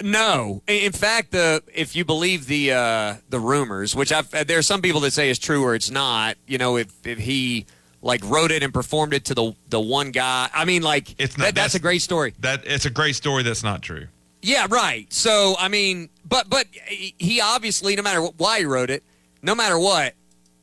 No, 0.01 0.61
in 0.67 0.91
fact, 0.91 1.31
the 1.31 1.63
if 1.73 1.95
you 1.95 2.05
believe 2.05 2.45
the 2.47 2.73
uh, 2.73 3.15
the 3.29 3.39
rumors, 3.39 3.95
which 3.95 4.11
I've, 4.11 4.29
there 4.47 4.57
are 4.59 4.61
some 4.63 4.81
people 4.81 5.01
that 5.01 5.11
say 5.11 5.29
is 5.29 5.39
true 5.39 5.63
or 5.63 5.75
it's 5.75 5.89
not. 5.91 6.37
You 6.47 6.57
know, 6.57 6.77
if, 6.77 6.87
if 7.05 7.17
he 7.17 7.65
like 8.01 8.21
wrote 8.25 8.51
it 8.51 8.61
and 8.63 8.73
performed 8.73 9.13
it 9.13 9.25
to 9.25 9.33
the 9.33 9.53
the 9.69 9.79
one 9.79 10.11
guy, 10.11 10.49
I 10.53 10.65
mean, 10.65 10.81
like 10.83 11.15
It's 11.19 11.37
not- 11.37 11.45
that, 11.45 11.55
that's, 11.55 11.73
that's- 11.73 11.75
a 11.75 11.79
great 11.79 12.01
story. 12.01 12.33
That 12.39 12.61
it's 12.65 12.85
a 12.85 12.89
great 12.91 13.15
story 13.15 13.43
that's 13.43 13.63
not 13.63 13.81
true. 13.81 14.07
Yeah, 14.41 14.67
right. 14.69 15.11
So 15.11 15.55
I 15.57 15.67
mean, 15.67 16.09
but 16.25 16.49
but 16.49 16.67
he 16.87 17.41
obviously, 17.41 17.95
no 17.95 18.03
matter 18.03 18.21
why 18.21 18.59
he 18.59 18.65
wrote 18.65 18.89
it, 18.91 19.03
no 19.41 19.55
matter 19.55 19.79
what, 19.79 20.13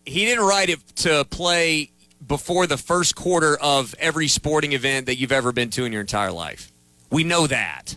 he 0.07 0.25
didn't 0.25 0.45
write 0.45 0.69
it 0.71 0.79
to 0.97 1.25
play 1.25 1.91
before 2.27 2.67
the 2.67 2.77
first 2.79 3.17
quarter 3.17 3.57
of 3.61 3.95
every 3.99 4.29
sporting 4.29 4.73
event 4.73 5.07
that 5.07 5.17
you've 5.17 5.33
ever 5.33 5.53
been 5.53 5.71
to 5.71 5.85
in 5.85 5.93
your 5.93 6.01
entire 6.03 6.33
life. 6.33 6.71
We 7.11 7.25
know 7.25 7.47
that. 7.49 7.97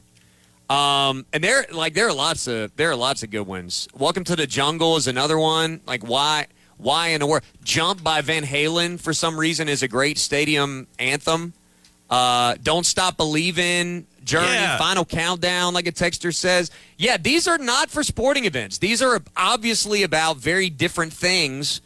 Um, 0.70 1.26
and 1.32 1.44
there, 1.44 1.66
like, 1.72 1.94
there 1.94 2.08
are 2.08 2.14
lots 2.14 2.48
of 2.48 2.76
there 2.76 2.92
are 2.92 2.96
lots 2.96 3.24
of 3.24 3.30
good 3.32 3.48
ones. 3.48 3.88
Welcome 3.94 4.24
to 4.26 4.36
the 4.36 4.46
Jungle 4.48 4.98
is 4.98 5.08
another 5.08 5.38
one. 5.38 5.80
Like, 5.88 6.04
why 6.04 6.48
why 6.78 7.10
in 7.10 7.22
the 7.22 7.26
world? 7.26 7.44
Jump 7.64 8.04
by 8.04 8.22
Van 8.22 8.44
Halen 8.44 9.00
for 9.00 9.14
some 9.14 9.40
reason 9.40 9.70
is 9.70 9.82
a 9.82 9.88
great 9.88 10.18
stadium 10.18 10.88
anthem. 11.00 11.54
Uh, 12.10 12.56
Don't 12.64 12.86
Stop 12.86 13.18
Believing, 13.18 14.08
Journey, 14.24 14.48
Yeah. 14.54 14.78
Final 14.78 15.04
Countdown, 15.06 15.74
like 15.74 15.88
a 15.88 15.92
texter 15.92 16.34
says. 16.34 16.70
Yeah, 16.98 17.18
these 17.18 17.48
are 17.48 17.58
not 17.58 17.90
for 17.90 18.04
sporting 18.04 18.46
events. 18.46 18.78
These 18.78 19.02
are 19.02 19.22
obviously 19.36 20.04
about 20.04 20.38
very 20.38 20.70
different 20.70 21.14
things, 21.14 21.82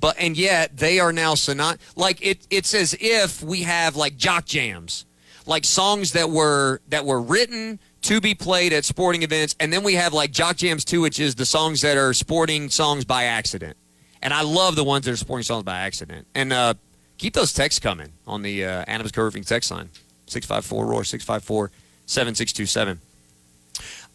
but 0.00 0.16
and 0.18 0.36
yet 0.36 0.76
they 0.76 0.98
are 0.98 1.12
now 1.12 1.34
synony 1.34 1.78
Like 1.94 2.24
it, 2.24 2.46
it's 2.50 2.74
as 2.74 2.96
if 3.00 3.42
we 3.42 3.62
have 3.62 3.96
like 3.96 4.16
jock 4.16 4.44
jams, 4.46 5.04
like 5.46 5.64
songs 5.64 6.12
that 6.12 6.30
were 6.30 6.80
that 6.88 7.04
were 7.04 7.20
written 7.20 7.78
to 8.04 8.20
be 8.20 8.34
played 8.34 8.72
at 8.72 8.84
sporting 8.84 9.22
events, 9.22 9.56
and 9.60 9.72
then 9.72 9.82
we 9.82 9.94
have 9.94 10.12
like 10.12 10.30
jock 10.30 10.56
jams 10.56 10.84
too, 10.84 11.00
which 11.00 11.18
is 11.18 11.34
the 11.34 11.46
songs 11.46 11.80
that 11.80 11.96
are 11.96 12.12
sporting 12.12 12.68
songs 12.68 13.04
by 13.04 13.24
accident. 13.24 13.76
And 14.22 14.32
I 14.32 14.42
love 14.42 14.76
the 14.76 14.84
ones 14.84 15.06
that 15.06 15.12
are 15.12 15.16
sporting 15.16 15.44
songs 15.44 15.64
by 15.64 15.78
accident. 15.78 16.26
And 16.34 16.52
uh, 16.52 16.74
keep 17.18 17.34
those 17.34 17.52
texts 17.52 17.78
coming 17.78 18.10
on 18.26 18.42
the 18.42 18.64
uh, 18.64 18.84
Adams 18.86 19.12
Co-Roofing 19.12 19.44
text 19.44 19.70
line 19.70 19.88
654 20.26 20.86
Roar 20.86 21.04
654 21.04 21.70
7627. 22.06 23.00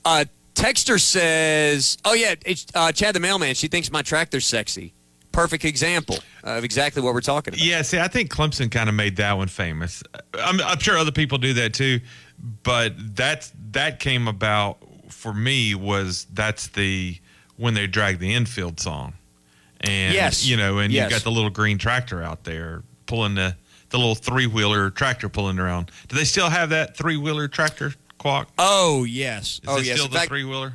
Uh, 0.05 0.25
Texter 0.53 0.99
says, 0.99 1.97
"Oh 2.05 2.13
yeah, 2.13 2.35
uh, 2.75 2.91
Chad 2.91 3.15
the 3.15 3.19
mailman. 3.19 3.55
She 3.55 3.67
thinks 3.67 3.91
my 3.91 4.01
tractor's 4.01 4.45
sexy. 4.45 4.93
Perfect 5.39 5.63
example 5.63 6.17
of 6.43 6.65
exactly 6.65 7.01
what 7.01 7.13
we're 7.13 7.21
talking 7.21 7.53
about. 7.53 7.63
Yeah, 7.65 7.81
see, 7.81 7.97
I 7.97 8.09
think 8.09 8.29
Clemson 8.29 8.69
kind 8.69 8.89
of 8.89 8.95
made 8.95 9.15
that 9.17 9.37
one 9.37 9.47
famous. 9.47 10.03
I'm, 10.33 10.59
I'm 10.59 10.79
sure 10.79 10.97
other 10.97 11.13
people 11.13 11.37
do 11.37 11.53
that 11.53 11.73
too, 11.73 12.01
but 12.63 12.93
that's 13.15 13.53
that 13.71 14.01
came 14.01 14.27
about 14.27 14.79
for 15.07 15.33
me 15.33 15.75
was 15.75 16.27
that's 16.33 16.67
the 16.67 17.17
when 17.55 17.73
they 17.73 17.87
dragged 17.87 18.19
the 18.19 18.33
infield 18.33 18.81
song, 18.81 19.13
and 19.79 20.13
Yes. 20.13 20.45
you 20.45 20.57
know, 20.57 20.79
and 20.79 20.91
Yes. 20.91 21.05
you 21.05 21.15
got 21.15 21.23
the 21.23 21.31
little 21.31 21.49
green 21.49 21.77
tractor 21.77 22.21
out 22.21 22.43
there 22.43 22.83
pulling 23.05 23.35
the 23.35 23.55
the 23.91 23.97
little 23.97 24.15
three 24.15 24.45
wheeler 24.45 24.89
tractor 24.89 25.29
pulling 25.29 25.57
around. 25.57 25.89
Do 26.09 26.17
they 26.17 26.25
still 26.25 26.49
have 26.49 26.69
that 26.71 26.97
three 26.97 27.15
wheeler 27.15 27.47
tractor? 27.47 27.93
Quack. 28.17 28.49
Oh 28.57 29.05
yes. 29.05 29.53
Is 29.53 29.61
oh 29.69 29.77
it 29.77 29.85
yes. 29.85 29.95
still 29.95 30.07
In 30.07 30.11
the 30.13 30.19
three 30.27 30.43
wheeler? 30.43 30.73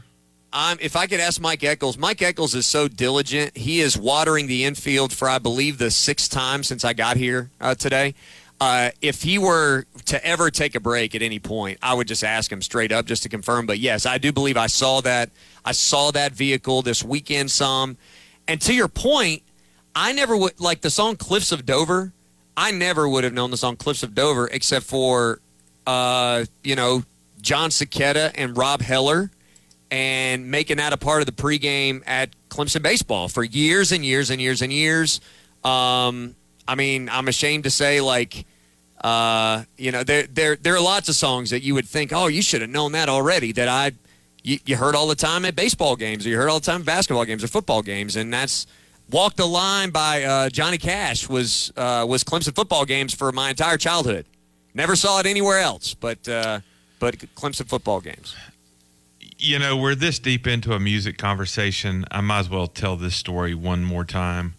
I'm, 0.55 0.79
if 0.81 0.95
I 0.95 1.09
could 1.09 1.19
ask 1.19 1.41
Mike 1.41 1.65
Eccles, 1.65 1.99
Mike 1.99 2.23
Eccles 2.23 2.55
is 2.55 2.65
so 2.65 2.87
diligent. 2.87 3.57
He 3.57 3.81
is 3.81 3.99
watering 3.99 4.47
the 4.47 4.65
infield 4.65 5.13
for, 5.13 5.29
I 5.29 5.41
believe, 5.41 5.79
the 5.79 5.91
sixth 5.91 6.31
time 6.31 6.63
since 6.63 6.85
I 6.85 6.93
got 6.93 7.17
here 7.17 7.51
uh, 7.61 7.75
today. 7.75 8.15
Uh, 8.61 8.91
if 9.03 9.23
he 9.23 9.37
were 9.37 9.85
to 10.05 10.25
ever 10.25 10.53
take 10.53 10.77
a 10.77 10.81
break 10.81 11.17
at 11.17 11.23
any 11.23 11.41
point, 11.41 11.79
I 11.83 11.93
would 11.93 12.07
just 12.07 12.23
ask 12.23 12.53
him 12.53 12.63
straight 12.63 12.93
up 12.93 13.05
just 13.05 13.25
to 13.25 13.29
confirm. 13.29 13.67
But 13.67 13.81
yes, 13.81 14.07
I 14.07 14.19
do 14.19 14.31
believe 14.31 14.57
I 14.57 14.69
saw 14.69 15.01
that. 15.01 15.31
I 15.65 15.73
saw 15.73 16.13
that 16.13 16.33
vehicle 16.33 16.83
this 16.83 17.03
weekend 17.03 17.51
some. 17.51 17.97
And 18.47 18.61
to 18.61 18.73
your 18.73 18.89
point, 18.89 19.43
I 19.97 20.13
never 20.13 20.37
would 20.37 20.61
like 20.61 20.83
the 20.83 20.91
song 20.91 21.17
Cliffs 21.17 21.51
of 21.51 21.67
Dover. 21.67 22.13
I 22.57 22.71
never 22.71 23.09
would 23.09 23.25
have 23.25 23.33
known 23.33 23.51
the 23.51 23.57
song 23.57 23.75
Cliffs 23.75 24.05
of 24.05 24.15
Dover 24.15 24.49
except 24.53 24.87
for, 24.87 25.41
uh, 25.85 26.45
you 26.63 26.77
know, 26.77 27.03
John 27.41 27.71
Cicetta 27.71 28.31
and 28.37 28.57
Rob 28.57 28.83
Heller 28.83 29.31
and 29.95 30.51
making 30.51 30.79
that 30.79 30.93
a 30.93 30.97
part 30.97 31.23
of 31.23 31.27
the 31.27 31.33
pregame 31.33 32.03
at 32.05 32.31
Clemson 32.49 32.83
baseball 32.83 33.29
for 33.29 33.45
years 33.45 33.93
and 33.93 34.05
years 34.05 34.29
and 34.29 34.41
years 34.41 34.61
and 34.61 34.73
years. 34.73 35.21
Um, 35.63 36.35
I 36.67 36.75
mean, 36.75 37.09
I'm 37.09 37.29
ashamed 37.29 37.63
to 37.63 37.71
say, 37.71 38.01
like, 38.01 38.45
uh, 39.05 39.63
you 39.77 39.93
know, 39.93 40.03
there 40.03 40.25
there 40.25 40.57
there 40.57 40.75
are 40.75 40.81
lots 40.81 41.09
of 41.09 41.15
songs 41.15 41.51
that 41.51 41.63
you 41.63 41.75
would 41.75 41.87
think, 41.87 42.13
oh, 42.13 42.27
you 42.27 42.43
should 42.43 42.61
have 42.61 42.71
known 42.71 42.91
that 42.93 43.09
already. 43.09 43.53
That 43.53 43.69
I 43.69 43.93
you, 44.43 44.59
you 44.67 44.77
heard 44.77 44.97
all 44.97 45.07
the 45.07 45.15
time 45.15 45.45
at 45.45 45.55
baseball 45.55 45.95
games, 45.95 46.27
or 46.27 46.31
you 46.31 46.39
heard 46.39 46.49
all 46.49 46.59
the 46.59 46.67
time 46.67 46.83
basketball 46.83 47.25
games 47.25 47.45
or 47.45 47.49
football 47.49 47.81
games, 47.81 48.17
and 48.17 48.35
that's 48.35 48.67
"Walk 49.13 49.37
the 49.37 49.47
Line" 49.47 49.91
by 49.91 50.25
uh, 50.25 50.49
Johnny 50.49 50.79
Cash 50.79 51.29
was 51.29 51.73
uh, 51.77 52.05
was 52.09 52.25
Clemson 52.25 52.57
football 52.57 52.85
games 52.85 53.15
for 53.15 53.31
my 53.31 53.51
entire 53.51 53.77
childhood. 53.77 54.27
Never 54.75 54.97
saw 54.97 55.21
it 55.21 55.27
anywhere 55.27 55.61
else, 55.61 55.95
but 55.95 56.27
uh, 56.29 56.59
but 56.99 57.17
Clemson 57.37 57.69
football 57.69 58.01
games. 58.01 58.35
You 59.45 59.59
know, 59.59 59.77
we're 59.77 59.95
this 59.95 60.19
deep 60.19 60.47
into 60.47 60.73
a 60.73 60.81
music 60.81 61.19
conversation. 61.19 62.05
I 62.11 62.21
might 62.21 62.41
as 62.41 62.51
well 62.51 62.67
tell 62.67 62.97
this 62.97 63.15
story 63.15 63.55
one 63.55 63.85
more 63.85 64.05
time. 64.05 64.55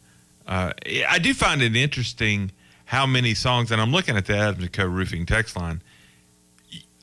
Uh, 0.48 0.74
I 1.10 1.18
do 1.18 1.34
find 1.34 1.62
it 1.62 1.76
interesting 1.76 2.52
how 2.86 3.08
many 3.08 3.34
songs, 3.34 3.72
and 3.72 3.82
I'm 3.82 3.92
looking 3.92 4.16
at 4.16 4.28
the 4.28 4.38
Adams 4.38 4.70
Co. 4.70 4.86
Roofing 4.86 5.26
text 5.26 5.56
line. 5.56 5.82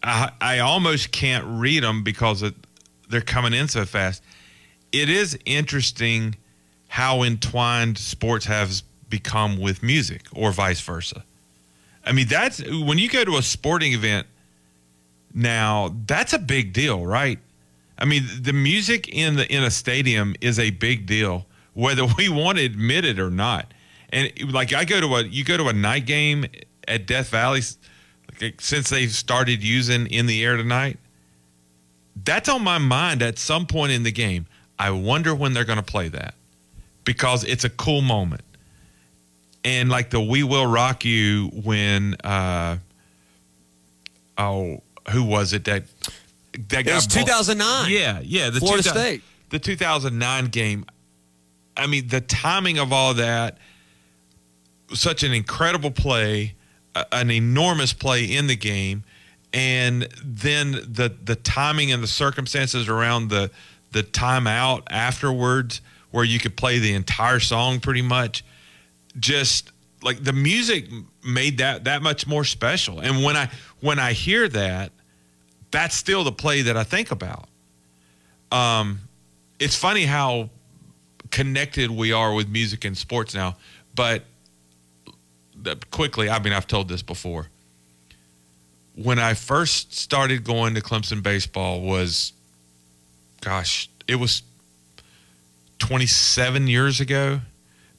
I, 0.03 0.31
I 0.40 0.59
almost 0.61 1.11
can't 1.11 1.45
read 1.47 1.83
them 1.83 2.05
because 2.05 2.42
it, 2.42 2.55
they're 3.09 3.21
coming 3.21 3.53
in 3.53 3.66
so 3.66 3.85
fast. 3.85 4.23
It 4.92 5.09
is 5.09 5.37
interesting 5.45 6.37
how 6.87 7.23
entwined 7.23 7.99
sports 7.99 8.47
has 8.47 8.83
become 9.09 9.61
with 9.61 9.83
music, 9.83 10.23
or 10.33 10.53
vice 10.53 10.81
versa. 10.81 11.25
I 12.05 12.12
mean, 12.12 12.29
that's 12.29 12.62
when 12.62 12.99
you 12.99 13.09
go 13.09 13.25
to 13.25 13.37
a 13.37 13.42
sporting 13.42 13.92
event 13.92 14.27
now 15.35 15.95
that's 16.07 16.33
a 16.33 16.38
big 16.38 16.73
deal 16.73 17.07
right 17.07 17.38
i 18.02 18.04
mean 18.04 18.24
the 18.42 18.52
music 18.52 19.08
in 19.08 19.36
the 19.36 19.50
in 19.50 19.62
a 19.62 19.70
stadium 19.70 20.34
is 20.42 20.58
a 20.58 20.70
big 20.70 21.06
deal 21.06 21.46
whether 21.72 22.04
we 22.18 22.28
want 22.28 22.58
to 22.58 22.64
admit 22.64 23.06
it 23.06 23.18
or 23.18 23.30
not. 23.30 23.72
And 24.10 24.30
like 24.52 24.74
i 24.74 24.84
go 24.84 25.00
to 25.00 25.06
a 25.14 25.22
you 25.22 25.44
go 25.44 25.56
to 25.56 25.68
a 25.68 25.72
night 25.72 26.04
game 26.04 26.44
at 26.86 27.06
death 27.06 27.30
valley 27.30 27.62
like, 28.40 28.60
since 28.60 28.90
they've 28.90 29.10
started 29.10 29.62
using 29.62 30.06
in 30.08 30.26
the 30.26 30.44
air 30.44 30.58
tonight 30.58 30.98
that's 32.24 32.48
on 32.48 32.62
my 32.62 32.78
mind 32.78 33.22
at 33.22 33.38
some 33.38 33.66
point 33.66 33.92
in 33.92 34.02
the 34.02 34.12
game. 34.12 34.46
I 34.78 34.90
wonder 34.90 35.34
when 35.34 35.52
they're 35.52 35.64
going 35.64 35.78
to 35.78 35.84
play 35.84 36.08
that 36.08 36.34
because 37.04 37.44
it's 37.44 37.64
a 37.64 37.70
cool 37.70 38.02
moment. 38.02 38.42
And 39.64 39.88
like 39.88 40.10
the 40.10 40.20
we 40.20 40.42
will 40.42 40.66
rock 40.66 41.04
you 41.04 41.50
when 41.64 42.14
uh 42.24 42.78
oh 44.36 44.82
who 45.10 45.22
was 45.22 45.52
it 45.52 45.64
that 45.66 45.84
that 46.68 46.86
It 46.86 46.92
was 46.94 47.06
ball- 47.06 47.24
2009. 47.24 47.90
Yeah, 47.90 48.20
yeah, 48.22 48.50
the 48.50 48.60
Florida 48.60 48.82
2000 48.82 49.00
State. 49.02 49.22
the 49.50 49.58
2009 49.58 50.46
game. 50.46 50.84
I 51.76 51.86
mean, 51.86 52.08
the 52.08 52.20
timing 52.20 52.78
of 52.78 52.92
all 52.92 53.14
that, 53.14 53.58
such 54.94 55.22
an 55.22 55.32
incredible 55.32 55.90
play, 55.90 56.54
a- 56.94 57.06
an 57.12 57.30
enormous 57.30 57.92
play 57.92 58.24
in 58.24 58.46
the 58.46 58.56
game, 58.56 59.04
and 59.54 60.08
then 60.24 60.72
the 60.72 61.14
the 61.24 61.36
timing 61.36 61.92
and 61.92 62.02
the 62.02 62.06
circumstances 62.08 62.88
around 62.88 63.28
the 63.28 63.50
the 63.92 64.02
timeout 64.02 64.82
afterwards, 64.90 65.80
where 66.10 66.24
you 66.24 66.38
could 66.38 66.56
play 66.56 66.78
the 66.78 66.92
entire 66.94 67.40
song 67.40 67.80
pretty 67.80 68.02
much, 68.02 68.44
just 69.18 69.70
like 70.02 70.22
the 70.24 70.32
music 70.32 70.86
made 71.24 71.58
that 71.58 71.84
that 71.84 72.02
much 72.02 72.26
more 72.26 72.44
special. 72.44 73.00
And 73.00 73.22
when 73.22 73.36
I 73.36 73.50
when 73.80 73.98
I 73.98 74.12
hear 74.12 74.48
that, 74.48 74.92
that's 75.72 75.96
still 75.96 76.22
the 76.22 76.32
play 76.32 76.62
that 76.62 76.76
I 76.76 76.85
think 76.85 77.11
about. 77.11 77.48
Um, 78.52 79.00
it's 79.58 79.74
funny 79.74 80.04
how 80.04 80.50
connected 81.30 81.90
we 81.90 82.12
are 82.12 82.32
with 82.32 82.48
music 82.48 82.85
and 82.85 82.96
sports 82.96 83.35
now, 83.35 83.56
but 83.94 84.22
quickly, 85.90 86.28
I 86.28 86.38
mean, 86.38 86.52
I've 86.52 86.66
told 86.66 86.88
this 86.88 87.02
before. 87.02 87.48
When 88.94 89.18
I 89.18 89.35
first 89.35 89.94
started 89.94 90.44
going 90.44 90.74
to 90.74 90.82
Clemson 90.82 91.22
baseball 91.22 91.80
was, 91.80 92.32
gosh, 93.40 93.88
it 94.06 94.16
was 94.16 94.42
27 95.78 96.66
years 96.66 97.00
ago. 97.00 97.40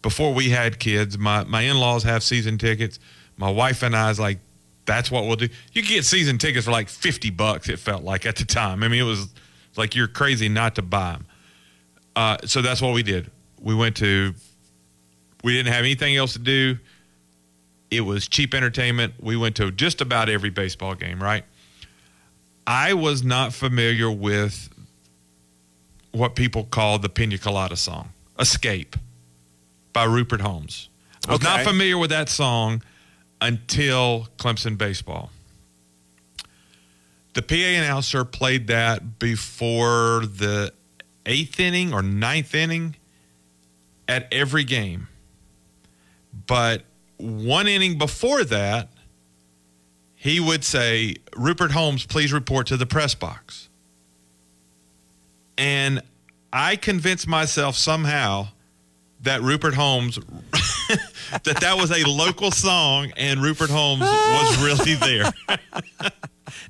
Before 0.04 0.34
we 0.34 0.50
had 0.50 0.80
kids, 0.80 1.18
my, 1.18 1.44
my 1.46 1.62
in 1.62 1.78
laws 1.78 2.04
have 2.04 2.22
season 2.22 2.58
tickets. 2.58 3.00
My 3.38 3.50
wife 3.50 3.82
and 3.82 3.96
I 3.96 4.12
is 4.12 4.20
like, 4.20 4.38
that's 4.86 5.10
what 5.10 5.26
we'll 5.26 5.36
do. 5.36 5.50
You 5.72 5.82
get 5.82 6.06
season 6.06 6.38
tickets 6.38 6.66
for 6.66 6.72
like 6.72 6.90
50 6.90 7.30
bucks, 7.32 7.70
it 7.70 7.80
felt 7.80 8.04
like 8.04 8.26
at 8.26 8.36
the 8.36 8.46
time. 8.46 8.84
I 8.84 8.88
mean, 8.88 9.00
it 9.00 9.06
was 9.06 9.28
like 9.78 9.96
you're 9.96 10.08
crazy 10.08 10.50
not 10.50 10.76
to 10.76 10.82
buy 10.82 11.14
them. 11.14 11.26
Uh, 12.16 12.38
so 12.46 12.62
that's 12.62 12.82
what 12.82 12.94
we 12.94 13.04
did. 13.04 13.32
We 13.62 13.74
went 13.74 13.98
to. 13.98 14.34
We 15.44 15.54
didn't 15.54 15.74
have 15.74 15.84
anything 15.84 16.16
else 16.16 16.34
to 16.34 16.40
do. 16.40 16.78
It 17.92 18.02
was 18.02 18.28
cheap 18.28 18.54
entertainment. 18.54 19.16
We 19.20 19.36
went 19.36 19.56
to 19.58 19.72
just 19.72 20.02
about 20.02 20.30
every 20.30 20.50
baseball 20.50 20.96
game. 20.96 21.22
Right. 21.22 21.44
I 22.66 22.94
was 22.94 23.24
not 23.24 23.54
familiar 23.54 24.10
with 24.10 24.70
what 26.12 26.36
people 26.36 26.64
call 26.64 27.00
the 27.00 27.10
Pina 27.10 27.38
Colada 27.38 27.76
song, 27.76 28.10
"Escape," 28.40 28.96
by 29.92 30.04
Rupert 30.04 30.42
Holmes. 30.42 30.88
I 31.28 31.34
was 31.34 31.42
not 31.42 31.62
familiar 31.62 31.98
with 31.98 32.10
that 32.12 32.30
song 32.30 32.84
until 33.44 34.30
Clemson 34.38 34.78
baseball. 34.78 35.30
The 37.34 37.42
PA 37.42 37.56
announcer 37.56 38.24
played 38.24 38.68
that 38.68 39.20
before 39.20 40.22
the 40.26 40.72
eighth 41.26 41.60
inning 41.60 41.94
or 41.94 42.02
ninth 42.02 42.56
inning 42.56 42.96
at 44.08 44.32
every 44.32 44.64
game. 44.64 45.10
But 46.48 46.84
one 47.18 47.68
inning 47.68 47.98
before 47.98 48.46
that, 48.46 48.90
he 50.16 50.40
would 50.40 50.64
say, 50.64 51.18
Rupert 51.36 51.72
Holmes, 51.72 52.06
please 52.06 52.32
report 52.32 52.68
to 52.68 52.78
the 52.78 52.86
press 52.86 53.14
box. 53.14 53.68
And 55.58 56.02
I 56.54 56.78
convinced 56.78 57.28
myself 57.28 57.76
somehow 57.76 58.50
that 59.24 59.42
Rupert 59.42 59.74
Holmes, 59.74 60.16
that 61.44 61.58
that 61.62 61.76
was 61.78 61.92
a 61.92 62.08
local 62.08 62.52
song 62.52 63.12
and 63.18 63.42
Rupert 63.42 63.70
Holmes 63.70 64.02
was 64.02 64.64
really 64.64 64.96
there. 64.96 65.32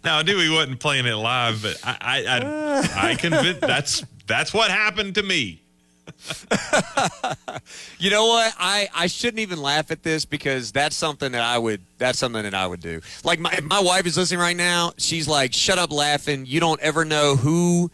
now 0.03 0.19
I 0.19 0.23
knew 0.23 0.39
he 0.39 0.49
wasn't 0.49 0.79
playing 0.79 1.05
it 1.05 1.15
live, 1.15 1.61
but 1.61 1.79
I, 1.83 1.97
I, 2.01 2.37
I, 2.37 3.11
I 3.11 3.15
convinced 3.15 3.61
that's 3.61 4.03
that's 4.27 4.53
what 4.53 4.71
happened 4.71 5.15
to 5.15 5.23
me. 5.23 5.61
You 7.99 8.09
know 8.09 8.25
what? 8.25 8.53
I, 8.59 8.89
I 8.93 9.07
shouldn't 9.07 9.39
even 9.39 9.61
laugh 9.61 9.89
at 9.89 10.03
this 10.03 10.25
because 10.25 10.73
that's 10.73 10.95
something 10.95 11.31
that 11.31 11.41
I 11.41 11.57
would 11.57 11.79
that's 11.97 12.19
something 12.19 12.43
that 12.43 12.53
I 12.53 12.67
would 12.67 12.81
do. 12.81 12.99
Like 13.23 13.39
my 13.39 13.57
my 13.63 13.79
wife 13.79 14.05
is 14.05 14.17
listening 14.17 14.41
right 14.41 14.57
now. 14.57 14.91
She's 14.97 15.25
like, 15.25 15.53
"Shut 15.53 15.79
up, 15.79 15.89
laughing. 15.89 16.45
You 16.45 16.59
don't 16.59 16.81
ever 16.81 17.05
know 17.05 17.37
who 17.37 17.89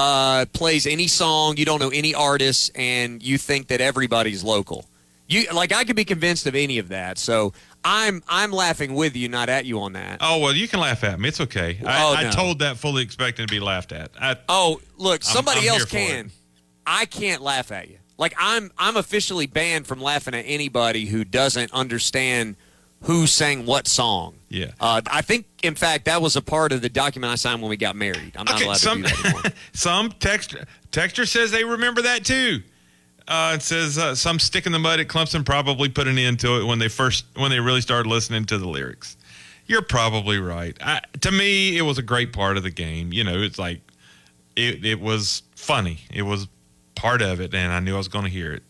uh, 0.00 0.46
plays 0.52 0.86
any 0.86 1.06
song. 1.08 1.56
You 1.58 1.64
don't 1.64 1.80
know 1.80 1.90
any 1.90 2.14
artists, 2.14 2.70
and 2.74 3.22
you 3.22 3.36
think 3.38 3.68
that 3.68 3.80
everybody's 3.80 4.42
local. 4.42 4.86
You 5.28 5.44
like 5.52 5.72
I 5.72 5.84
could 5.84 5.96
be 5.96 6.04
convinced 6.04 6.46
of 6.46 6.54
any 6.54 6.78
of 6.78 6.88
that. 6.88 7.18
So 7.18 7.52
I'm 7.84 8.22
I'm 8.28 8.50
laughing 8.50 8.94
with 8.94 9.14
you, 9.14 9.28
not 9.28 9.48
at 9.48 9.64
you 9.64 9.80
on 9.80 9.92
that. 9.92 10.18
Oh 10.20 10.38
well, 10.38 10.54
you 10.54 10.66
can 10.66 10.80
laugh 10.80 11.04
at 11.04 11.20
me. 11.20 11.28
It's 11.28 11.40
okay. 11.40 11.78
I, 11.86 12.02
Oh, 12.02 12.14
I 12.16 12.30
told 12.30 12.58
that 12.60 12.78
fully 12.78 13.02
expecting 13.02 13.46
to 13.46 13.50
be 13.50 13.60
laughed 13.60 13.92
at. 13.92 14.10
I, 14.20 14.36
Oh, 14.48 14.80
look, 14.96 15.22
I'm- 15.24 15.34
somebody 15.34 15.68
I'm 15.68 15.74
else 15.74 15.84
can. 15.84 16.30
I 16.86 17.04
can't 17.06 17.42
laugh 17.42 17.70
at 17.70 17.88
you. 17.88 17.98
Like 18.18 18.34
I'm 18.38 18.72
I'm 18.76 18.96
officially 18.96 19.46
banned 19.46 19.86
from 19.86 20.00
laughing 20.00 20.34
at 20.34 20.44
anybody 20.48 21.06
who 21.06 21.24
doesn't 21.24 21.72
understand 21.72 22.56
who 23.04 23.26
sang 23.26 23.66
what 23.66 23.86
song. 23.88 24.34
Yeah. 24.48 24.72
Uh, 24.80 25.00
I 25.10 25.22
think, 25.22 25.46
in 25.62 25.74
fact, 25.74 26.04
that 26.06 26.20
was 26.20 26.36
a 26.36 26.42
part 26.42 26.72
of 26.72 26.82
the 26.82 26.88
document 26.88 27.32
I 27.32 27.36
signed 27.36 27.62
when 27.62 27.70
we 27.70 27.76
got 27.76 27.96
married. 27.96 28.32
I'm 28.36 28.44
not 28.44 28.56
Okay, 28.56 28.64
allowed 28.64 28.76
some- 28.78 29.02
to 29.02 29.08
do 29.08 29.14
that 29.14 29.24
anymore. 29.24 29.42
some 29.72 30.10
text 30.20 30.54
texter 30.92 31.26
says 31.26 31.50
they 31.50 31.64
remember 31.64 32.02
that 32.02 32.24
too. 32.24 32.62
Uh, 33.28 33.52
it 33.54 33.62
says 33.62 33.96
uh, 33.96 34.12
some 34.14 34.40
stick 34.40 34.66
in 34.66 34.72
the 34.72 34.78
mud 34.78 34.98
at 34.98 35.06
Clemson 35.06 35.44
probably 35.46 35.88
put 35.88 36.08
an 36.08 36.18
end 36.18 36.40
to 36.40 36.60
it 36.60 36.64
when 36.64 36.80
they 36.80 36.88
first 36.88 37.24
when 37.36 37.50
they 37.50 37.60
really 37.60 37.80
started 37.80 38.08
listening 38.08 38.44
to 38.46 38.58
the 38.58 38.66
lyrics. 38.66 39.16
You're 39.66 39.82
probably 39.82 40.38
right. 40.38 40.76
I, 40.82 41.00
to 41.20 41.30
me, 41.30 41.78
it 41.78 41.82
was 41.82 41.96
a 41.96 42.02
great 42.02 42.32
part 42.32 42.56
of 42.56 42.64
the 42.64 42.70
game. 42.72 43.12
You 43.12 43.22
know, 43.22 43.38
it's 43.40 43.56
like 43.58 43.82
it 44.56 44.84
it 44.84 45.00
was 45.00 45.44
funny. 45.54 46.00
It 46.12 46.22
was 46.22 46.48
part 46.96 47.22
of 47.22 47.40
it, 47.40 47.54
and 47.54 47.72
I 47.72 47.78
knew 47.78 47.94
I 47.94 47.98
was 47.98 48.08
going 48.08 48.24
to 48.24 48.30
hear 48.30 48.52
it. 48.52 48.64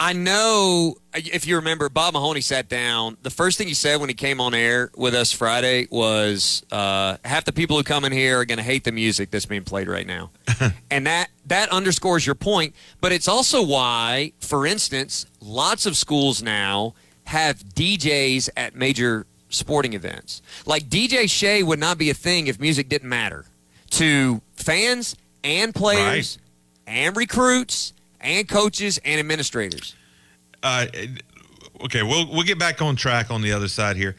I 0.00 0.14
know 0.14 0.96
if 1.14 1.46
you 1.46 1.56
remember, 1.56 1.90
Bob 1.90 2.14
Mahoney 2.14 2.40
sat 2.40 2.70
down. 2.70 3.18
The 3.22 3.28
first 3.28 3.58
thing 3.58 3.68
he 3.68 3.74
said 3.74 4.00
when 4.00 4.08
he 4.08 4.14
came 4.14 4.40
on 4.40 4.54
air 4.54 4.90
with 4.96 5.14
us 5.14 5.30
Friday 5.30 5.88
was, 5.90 6.64
uh, 6.72 7.18
"Half 7.22 7.44
the 7.44 7.52
people 7.52 7.76
who 7.76 7.82
come 7.82 8.06
in 8.06 8.12
here 8.12 8.40
are 8.40 8.46
going 8.46 8.56
to 8.56 8.64
hate 8.64 8.84
the 8.84 8.92
music 8.92 9.30
that's 9.30 9.44
being 9.44 9.62
played 9.62 9.88
right 9.88 10.06
now," 10.06 10.30
and 10.90 11.06
that 11.06 11.28
that 11.46 11.68
underscores 11.68 12.24
your 12.24 12.34
point. 12.34 12.74
But 13.02 13.12
it's 13.12 13.28
also 13.28 13.62
why, 13.62 14.32
for 14.40 14.66
instance, 14.66 15.26
lots 15.38 15.84
of 15.84 15.98
schools 15.98 16.42
now 16.42 16.94
have 17.24 17.58
DJs 17.58 18.48
at 18.56 18.74
major 18.74 19.26
sporting 19.50 19.92
events. 19.92 20.40
Like 20.64 20.88
DJ 20.88 21.28
Shea 21.28 21.62
would 21.62 21.78
not 21.78 21.98
be 21.98 22.08
a 22.08 22.14
thing 22.14 22.46
if 22.46 22.58
music 22.58 22.88
didn't 22.88 23.08
matter 23.10 23.44
to 23.90 24.40
fans 24.54 25.14
and 25.44 25.74
players 25.74 26.38
and 26.86 27.14
recruits 27.16 27.92
and 28.20 28.48
coaches 28.48 28.98
and 29.04 29.18
administrators. 29.20 29.94
Uh, 30.62 30.86
okay, 31.84 32.02
we'll 32.02 32.30
we'll 32.30 32.42
get 32.42 32.58
back 32.58 32.82
on 32.82 32.96
track 32.96 33.30
on 33.30 33.42
the 33.42 33.52
other 33.52 33.68
side 33.68 33.96
here. 33.96 34.16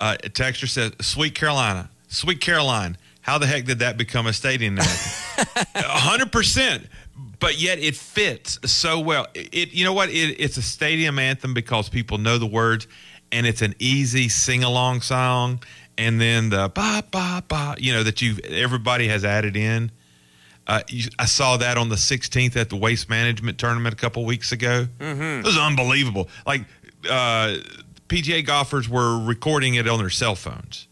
Uh, 0.00 0.16
a 0.24 0.28
texter 0.28 0.68
says, 0.68 0.92
"Sweet 1.00 1.34
Carolina, 1.34 1.90
Sweet 2.08 2.40
Caroline. 2.40 2.96
How 3.20 3.38
the 3.38 3.46
heck 3.46 3.64
did 3.64 3.78
that 3.78 3.96
become 3.96 4.26
a 4.26 4.32
stadium 4.32 4.78
anthem? 4.78 5.46
A 5.74 5.82
hundred 5.82 6.32
percent." 6.32 6.86
But 7.38 7.60
yet 7.60 7.78
it 7.78 7.94
fits 7.94 8.58
so 8.70 9.00
well. 9.00 9.26
It, 9.34 9.72
you 9.72 9.84
know 9.84 9.92
what? 9.92 10.08
It, 10.08 10.40
it's 10.40 10.56
a 10.56 10.62
stadium 10.62 11.18
anthem 11.18 11.52
because 11.52 11.88
people 11.88 12.18
know 12.18 12.38
the 12.38 12.46
words, 12.46 12.86
and 13.32 13.46
it's 13.46 13.62
an 13.62 13.74
easy 13.78 14.28
sing 14.28 14.64
along 14.64 15.02
song. 15.02 15.62
And 15.96 16.20
then 16.20 16.50
the 16.50 16.70
ba 16.74 17.04
ba 17.10 17.44
ba, 17.46 17.76
you 17.78 17.92
know 17.92 18.02
that 18.02 18.20
you 18.22 18.36
everybody 18.48 19.08
has 19.08 19.24
added 19.24 19.56
in. 19.56 19.90
Uh, 20.66 20.80
you, 20.88 21.08
I 21.18 21.26
saw 21.26 21.56
that 21.58 21.76
on 21.76 21.88
the 21.90 21.96
16th 21.96 22.56
at 22.56 22.70
the 22.70 22.76
Waste 22.76 23.10
Management 23.10 23.58
Tournament 23.58 23.92
a 23.92 23.96
couple 23.96 24.24
weeks 24.24 24.50
ago. 24.52 24.86
Mhm. 24.98 25.40
It 25.40 25.44
was 25.44 25.58
unbelievable. 25.58 26.28
Like 26.46 26.62
uh, 27.08 27.56
PGA 28.08 28.44
golfers 28.44 28.88
were 28.88 29.18
recording 29.22 29.74
it 29.74 29.86
on 29.86 29.98
their 29.98 30.10
cell 30.10 30.34
phones. 30.34 30.88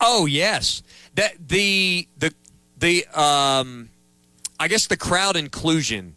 Oh 0.00 0.26
yes, 0.26 0.82
that 1.16 1.32
the 1.48 2.06
the 2.18 2.32
the 2.78 3.04
um, 3.20 3.88
I 4.58 4.68
guess 4.68 4.86
the 4.86 4.96
crowd 4.96 5.36
inclusion 5.36 6.14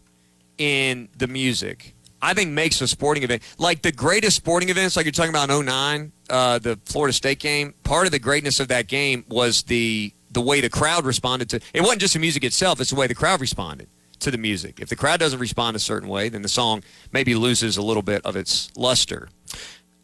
in 0.58 1.08
the 1.18 1.26
music. 1.26 1.94
I 2.22 2.32
think 2.32 2.50
makes 2.52 2.80
a 2.80 2.88
sporting 2.88 3.22
event 3.22 3.42
like 3.58 3.82
the 3.82 3.92
greatest 3.92 4.36
sporting 4.36 4.70
events, 4.70 4.96
like 4.96 5.04
you're 5.04 5.12
talking 5.12 5.28
about 5.30 5.50
in 5.50 5.66
09, 5.66 6.12
uh, 6.30 6.58
the 6.58 6.78
Florida 6.86 7.12
State 7.12 7.38
game. 7.40 7.74
Part 7.82 8.06
of 8.06 8.12
the 8.12 8.18
greatness 8.18 8.60
of 8.60 8.68
that 8.68 8.86
game 8.86 9.24
was 9.28 9.64
the 9.64 10.10
the 10.34 10.40
way 10.40 10.60
the 10.60 10.68
crowd 10.68 11.04
responded 11.04 11.48
to. 11.50 11.60
It 11.72 11.80
wasn't 11.80 12.00
just 12.00 12.14
the 12.14 12.20
music 12.20 12.44
itself; 12.44 12.80
it's 12.80 12.90
the 12.90 12.96
way 12.96 13.06
the 13.06 13.14
crowd 13.14 13.40
responded 13.40 13.88
to 14.20 14.30
the 14.30 14.38
music. 14.38 14.80
If 14.80 14.88
the 14.88 14.96
crowd 14.96 15.20
doesn't 15.20 15.38
respond 15.38 15.76
a 15.76 15.80
certain 15.80 16.08
way, 16.08 16.28
then 16.28 16.42
the 16.42 16.48
song 16.48 16.82
maybe 17.12 17.34
loses 17.34 17.76
a 17.76 17.82
little 17.82 18.02
bit 18.02 18.24
of 18.24 18.36
its 18.36 18.70
luster. 18.76 19.28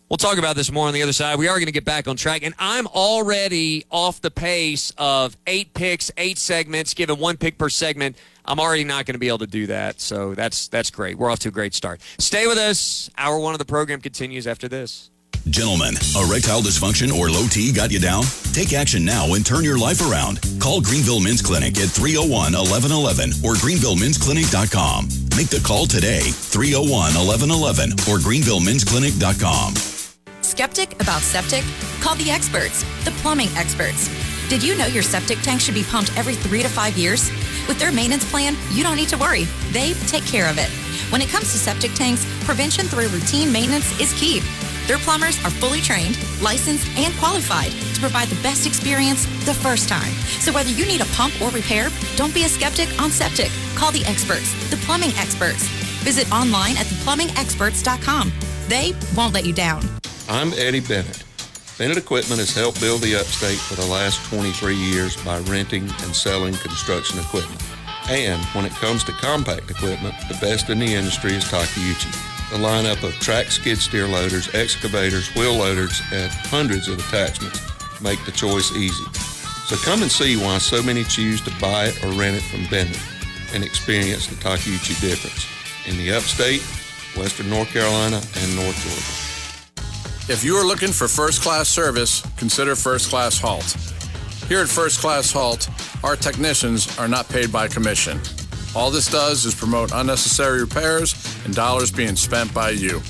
We'll 0.08 0.16
talk 0.16 0.38
about 0.38 0.56
this 0.56 0.72
more 0.72 0.88
on 0.88 0.94
the 0.94 1.04
other 1.04 1.12
side. 1.12 1.38
We 1.38 1.46
are 1.46 1.54
going 1.54 1.66
to 1.66 1.72
get 1.72 1.84
back 1.84 2.08
on 2.08 2.16
track, 2.16 2.42
and 2.42 2.52
I'm 2.58 2.88
already 2.88 3.84
off 3.92 4.20
the 4.20 4.30
pace 4.32 4.92
of 4.98 5.36
eight 5.46 5.72
picks, 5.72 6.10
eight 6.16 6.36
segments, 6.36 6.94
given 6.94 7.20
one 7.20 7.36
pick 7.36 7.58
per 7.58 7.68
segment. 7.68 8.16
I'm 8.44 8.58
already 8.58 8.82
not 8.82 9.06
going 9.06 9.14
to 9.14 9.20
be 9.20 9.28
able 9.28 9.38
to 9.38 9.46
do 9.46 9.68
that, 9.68 10.00
so 10.00 10.34
that's 10.34 10.66
that's 10.66 10.90
great. 10.90 11.16
We're 11.16 11.30
off 11.30 11.38
to 11.40 11.48
a 11.48 11.52
great 11.52 11.74
start. 11.74 12.00
Stay 12.18 12.48
with 12.48 12.58
us. 12.58 13.08
Hour 13.16 13.38
one 13.38 13.54
of 13.54 13.60
the 13.60 13.64
program 13.64 14.00
continues 14.00 14.48
after 14.48 14.66
this. 14.66 15.10
Gentlemen, 15.50 15.94
erectile 16.14 16.62
dysfunction 16.62 17.12
or 17.12 17.28
low 17.28 17.46
T 17.48 17.72
got 17.72 17.90
you 17.90 17.98
down? 17.98 18.22
Take 18.52 18.72
action 18.72 19.04
now 19.04 19.34
and 19.34 19.44
turn 19.44 19.64
your 19.64 19.78
life 19.78 20.00
around. 20.00 20.40
Call 20.60 20.80
Greenville 20.80 21.18
Men's 21.18 21.42
Clinic 21.42 21.76
at 21.78 21.88
301 21.90 22.52
1111 22.54 23.32
or 23.44 23.54
greenvillemensclinic.com. 23.54 25.08
Make 25.36 25.48
the 25.50 25.60
call 25.66 25.86
today, 25.86 26.30
301 26.30 27.14
1111 27.18 27.92
or 28.06 28.22
greenvillemensclinic.com. 28.22 29.74
Skeptic 30.42 30.94
about 31.02 31.22
septic? 31.22 31.64
Call 32.00 32.14
the 32.14 32.30
experts, 32.30 32.84
the 33.04 33.10
plumbing 33.22 33.48
experts. 33.56 34.08
Did 34.48 34.62
you 34.62 34.76
know 34.76 34.86
your 34.86 35.02
septic 35.02 35.38
tank 35.42 35.60
should 35.60 35.74
be 35.74 35.84
pumped 35.84 36.16
every 36.16 36.34
three 36.34 36.62
to 36.62 36.68
five 36.68 36.96
years? 36.96 37.30
With 37.66 37.78
their 37.78 37.92
maintenance 37.92 38.28
plan, 38.30 38.56
you 38.70 38.82
don't 38.82 38.96
need 38.96 39.08
to 39.10 39.18
worry. 39.18 39.44
They 39.70 39.94
take 40.06 40.26
care 40.26 40.48
of 40.48 40.58
it. 40.58 40.68
When 41.10 41.20
it 41.20 41.28
comes 41.28 41.52
to 41.52 41.58
septic 41.58 41.94
tanks, 41.94 42.24
prevention 42.44 42.86
through 42.86 43.08
routine 43.08 43.52
maintenance 43.52 43.98
is 44.00 44.12
key. 44.14 44.42
Their 44.90 44.98
plumbers 44.98 45.38
are 45.44 45.50
fully 45.50 45.80
trained, 45.80 46.18
licensed, 46.42 46.84
and 46.98 47.14
qualified 47.14 47.70
to 47.70 48.00
provide 48.00 48.26
the 48.26 48.42
best 48.42 48.66
experience 48.66 49.24
the 49.46 49.54
first 49.54 49.88
time. 49.88 50.10
So 50.40 50.52
whether 50.52 50.70
you 50.70 50.84
need 50.84 51.00
a 51.00 51.04
pump 51.14 51.40
or 51.40 51.50
repair, 51.50 51.90
don't 52.16 52.34
be 52.34 52.42
a 52.42 52.48
skeptic 52.48 53.00
on 53.00 53.12
septic. 53.12 53.52
Call 53.76 53.92
the 53.92 54.04
experts, 54.06 54.52
the 54.68 54.74
plumbing 54.78 55.12
experts. 55.16 55.68
Visit 56.02 56.28
online 56.32 56.76
at 56.76 56.86
theplumbingexperts.com. 56.86 58.32
They 58.66 58.92
won't 59.16 59.32
let 59.32 59.46
you 59.46 59.52
down. 59.52 59.84
I'm 60.28 60.52
Eddie 60.54 60.80
Bennett. 60.80 61.22
Bennett 61.78 61.96
Equipment 61.96 62.40
has 62.40 62.52
helped 62.52 62.80
build 62.80 63.02
the 63.02 63.14
upstate 63.14 63.58
for 63.58 63.76
the 63.76 63.86
last 63.86 64.28
23 64.28 64.74
years 64.74 65.16
by 65.24 65.38
renting 65.42 65.84
and 65.84 66.16
selling 66.16 66.54
construction 66.54 67.20
equipment. 67.20 67.62
And 68.08 68.42
when 68.56 68.64
it 68.64 68.72
comes 68.72 69.04
to 69.04 69.12
compact 69.12 69.70
equipment, 69.70 70.16
the 70.26 70.36
best 70.40 70.68
in 70.68 70.80
the 70.80 70.92
industry 70.92 71.34
is 71.34 71.44
Takeuchi. 71.44 72.29
The 72.50 72.56
lineup 72.56 73.02
of 73.04 73.14
track 73.20 73.46
skid 73.52 73.78
steer 73.78 74.08
loaders, 74.08 74.52
excavators, 74.54 75.32
wheel 75.34 75.54
loaders, 75.54 76.00
and 76.12 76.30
hundreds 76.32 76.88
of 76.88 76.98
attachments 76.98 77.60
make 78.02 78.24
the 78.24 78.32
choice 78.32 78.72
easy. 78.74 79.04
So 79.66 79.76
come 79.76 80.02
and 80.02 80.10
see 80.10 80.36
why 80.36 80.58
so 80.58 80.82
many 80.82 81.04
choose 81.04 81.40
to 81.42 81.52
buy 81.60 81.86
it 81.86 82.04
or 82.04 82.08
rent 82.12 82.36
it 82.36 82.42
from 82.42 82.66
Bennett. 82.66 83.00
and 83.52 83.64
experience 83.64 84.26
the 84.28 84.36
Takeuchi 84.36 85.00
difference 85.00 85.46
in 85.86 85.96
the 85.96 86.12
upstate, 86.12 86.62
western 87.16 87.50
North 87.50 87.68
Carolina, 87.68 88.16
and 88.16 88.56
North 88.56 88.76
Georgia. 88.84 90.32
If 90.32 90.44
you 90.44 90.54
are 90.56 90.64
looking 90.64 90.92
for 90.92 91.08
first 91.08 91.42
class 91.42 91.68
service, 91.68 92.22
consider 92.36 92.76
First 92.76 93.10
Class 93.10 93.40
Halt. 93.40 93.76
Here 94.48 94.60
at 94.60 94.68
First 94.68 95.00
Class 95.00 95.32
Halt, 95.32 95.68
our 96.04 96.14
technicians 96.14 96.96
are 96.98 97.08
not 97.08 97.28
paid 97.28 97.52
by 97.52 97.66
commission. 97.66 98.20
All 98.74 98.90
this 98.92 99.08
does 99.08 99.44
is 99.44 99.54
promote 99.54 99.90
unnecessary 99.92 100.60
repairs 100.60 101.14
and 101.44 101.54
dollars 101.54 101.90
being 101.90 102.14
spent 102.14 102.54
by 102.54 102.70
you. 102.70 103.02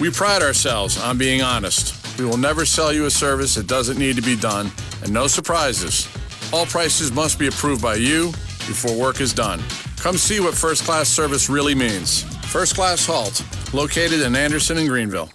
We 0.00 0.10
pride 0.10 0.42
ourselves 0.42 0.98
on 0.98 1.18
being 1.18 1.42
honest. 1.42 2.18
We 2.18 2.24
will 2.24 2.38
never 2.38 2.64
sell 2.64 2.92
you 2.92 3.04
a 3.04 3.10
service 3.10 3.54
that 3.56 3.66
doesn't 3.66 3.98
need 3.98 4.16
to 4.16 4.22
be 4.22 4.36
done, 4.36 4.70
and 5.02 5.12
no 5.12 5.26
surprises. 5.26 6.08
All 6.52 6.64
prices 6.64 7.12
must 7.12 7.38
be 7.38 7.46
approved 7.46 7.82
by 7.82 7.96
you 7.96 8.32
before 8.66 8.96
work 8.96 9.20
is 9.20 9.34
done. 9.34 9.60
Come 9.98 10.16
see 10.16 10.40
what 10.40 10.54
first 10.54 10.84
class 10.84 11.08
service 11.08 11.50
really 11.50 11.74
means. 11.74 12.22
First 12.46 12.74
Class 12.74 13.06
Halt, 13.06 13.44
located 13.72 14.20
in 14.20 14.34
Anderson 14.34 14.78
and 14.78 14.88
Greenville. 14.88 15.30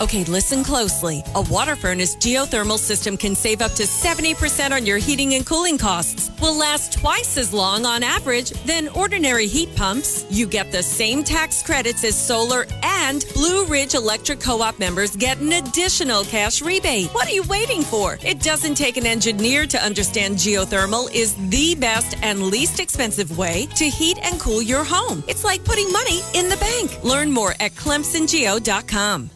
Okay, 0.00 0.24
listen 0.24 0.64
closely. 0.64 1.22
A 1.34 1.42
water 1.42 1.76
furnace 1.76 2.16
geothermal 2.16 2.78
system 2.78 3.16
can 3.16 3.34
save 3.34 3.60
up 3.60 3.72
to 3.72 3.84
70% 3.84 4.72
on 4.72 4.84
your 4.86 4.98
heating 4.98 5.34
and 5.34 5.46
cooling 5.46 5.78
costs. 5.78 6.30
Will 6.40 6.56
last 6.56 6.92
twice 6.94 7.36
as 7.36 7.52
long 7.52 7.86
on 7.86 8.02
average 8.02 8.50
than 8.64 8.88
ordinary 8.88 9.46
heat 9.46 9.74
pumps. 9.76 10.26
You 10.30 10.46
get 10.46 10.72
the 10.72 10.82
same 10.82 11.22
tax 11.22 11.62
credits 11.62 12.04
as 12.04 12.16
solar 12.16 12.66
and 12.82 13.24
Blue 13.34 13.64
Ridge 13.66 13.94
Electric 13.94 14.40
Co-op 14.40 14.78
members 14.78 15.14
get 15.14 15.38
an 15.38 15.52
additional 15.52 16.24
cash 16.24 16.62
rebate. 16.62 17.08
What 17.10 17.28
are 17.28 17.32
you 17.32 17.44
waiting 17.44 17.82
for? 17.82 18.18
It 18.24 18.40
doesn't 18.40 18.74
take 18.74 18.96
an 18.96 19.06
engineer 19.06 19.66
to 19.66 19.78
understand 19.78 20.36
geothermal 20.36 21.14
is 21.14 21.34
the 21.50 21.74
best 21.74 22.16
and 22.22 22.42
least 22.44 22.80
expensive 22.80 23.36
way 23.38 23.66
to 23.76 23.84
heat 23.84 24.18
and 24.22 24.40
cool 24.40 24.62
your 24.62 24.84
home. 24.84 25.22
It's 25.28 25.44
like 25.44 25.64
putting 25.64 25.92
money 25.92 26.20
in 26.34 26.48
the 26.48 26.56
bank. 26.56 27.04
Learn 27.04 27.30
more 27.30 27.54
at 27.60 27.72
clemsongeo.com. 27.74 29.30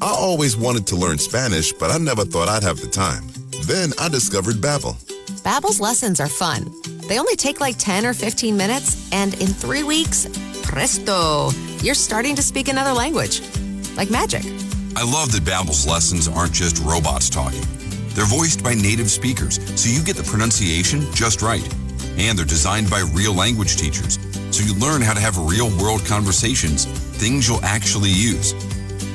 I 0.00 0.10
always 0.10 0.56
wanted 0.56 0.86
to 0.88 0.96
learn 0.96 1.18
Spanish, 1.18 1.72
but 1.72 1.90
I 1.90 1.98
never 1.98 2.24
thought 2.24 2.48
I'd 2.48 2.62
have 2.62 2.80
the 2.80 2.86
time. 2.86 3.26
Then 3.66 3.92
I 3.98 4.08
discovered 4.08 4.56
Babbel. 4.56 4.94
Babbel's 5.42 5.80
lessons 5.80 6.20
are 6.20 6.28
fun. 6.28 6.72
They 7.08 7.18
only 7.18 7.34
take 7.34 7.58
like 7.58 7.78
10 7.78 8.06
or 8.06 8.14
15 8.14 8.56
minutes, 8.56 9.10
and 9.12 9.34
in 9.34 9.48
three 9.48 9.82
weeks, 9.82 10.28
presto, 10.62 11.50
you're 11.82 11.96
starting 11.96 12.36
to 12.36 12.42
speak 12.42 12.68
another 12.68 12.92
language. 12.92 13.42
Like 13.96 14.08
magic. 14.08 14.44
I 14.94 15.02
love 15.02 15.32
that 15.32 15.42
Babbel's 15.42 15.84
lessons 15.84 16.28
aren't 16.28 16.52
just 16.52 16.78
robots 16.84 17.28
talking. 17.28 17.62
They're 18.10 18.24
voiced 18.24 18.62
by 18.62 18.74
native 18.74 19.10
speakers, 19.10 19.58
so 19.80 19.90
you 19.90 20.04
get 20.04 20.16
the 20.16 20.22
pronunciation 20.22 21.12
just 21.12 21.42
right. 21.42 21.66
And 22.16 22.38
they're 22.38 22.46
designed 22.46 22.88
by 22.88 23.00
real 23.14 23.34
language 23.34 23.76
teachers, 23.76 24.16
so 24.52 24.62
you 24.62 24.74
learn 24.78 25.02
how 25.02 25.14
to 25.14 25.20
have 25.20 25.36
real 25.38 25.76
world 25.82 26.04
conversations, 26.06 26.84
things 27.18 27.48
you'll 27.48 27.64
actually 27.64 28.10
use. 28.10 28.54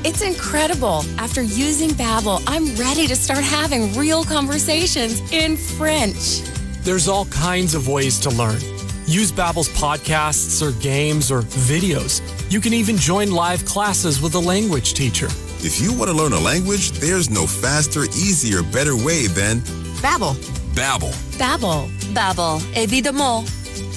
It's 0.06 0.22
incredible. 0.22 1.06
After 1.18 1.42
using 1.42 1.92
Babbel, 1.92 2.44
I'm 2.46 2.76
ready 2.76 3.08
to 3.08 3.16
start 3.16 3.42
having 3.42 3.96
real 3.96 4.26
conversations 4.26 5.22
in 5.32 5.56
French. 5.56 6.42
There's 6.82 7.08
all 7.08 7.26
kinds 7.28 7.74
of 7.74 7.88
ways 7.88 8.20
to 8.20 8.30
learn. 8.30 8.60
Use 9.06 9.32
Babbel's 9.32 9.70
podcasts 9.70 10.62
or 10.62 10.74
games 10.82 11.32
or 11.32 11.44
videos. 11.44 12.22
You 12.52 12.60
can 12.60 12.74
even 12.74 12.98
join 12.98 13.32
live 13.32 13.64
classes 13.64 14.22
with 14.22 14.36
a 14.36 14.40
language 14.40 14.94
teacher. 14.94 15.28
If 15.60 15.80
you 15.80 15.94
want 15.94 16.12
to 16.12 16.18
learn 16.18 16.34
a 16.34 16.40
language, 16.40 16.92
there's 16.92 17.30
no 17.30 17.48
faster, 17.48 18.04
easier, 18.04 18.62
better 18.62 18.98
way 18.98 19.28
than 19.28 19.62
Babbel. 20.02 20.36
Babbel. 20.76 21.14
Babbel. 21.38 21.88
Babbel, 22.14 22.60
évidemment. 22.76 23.50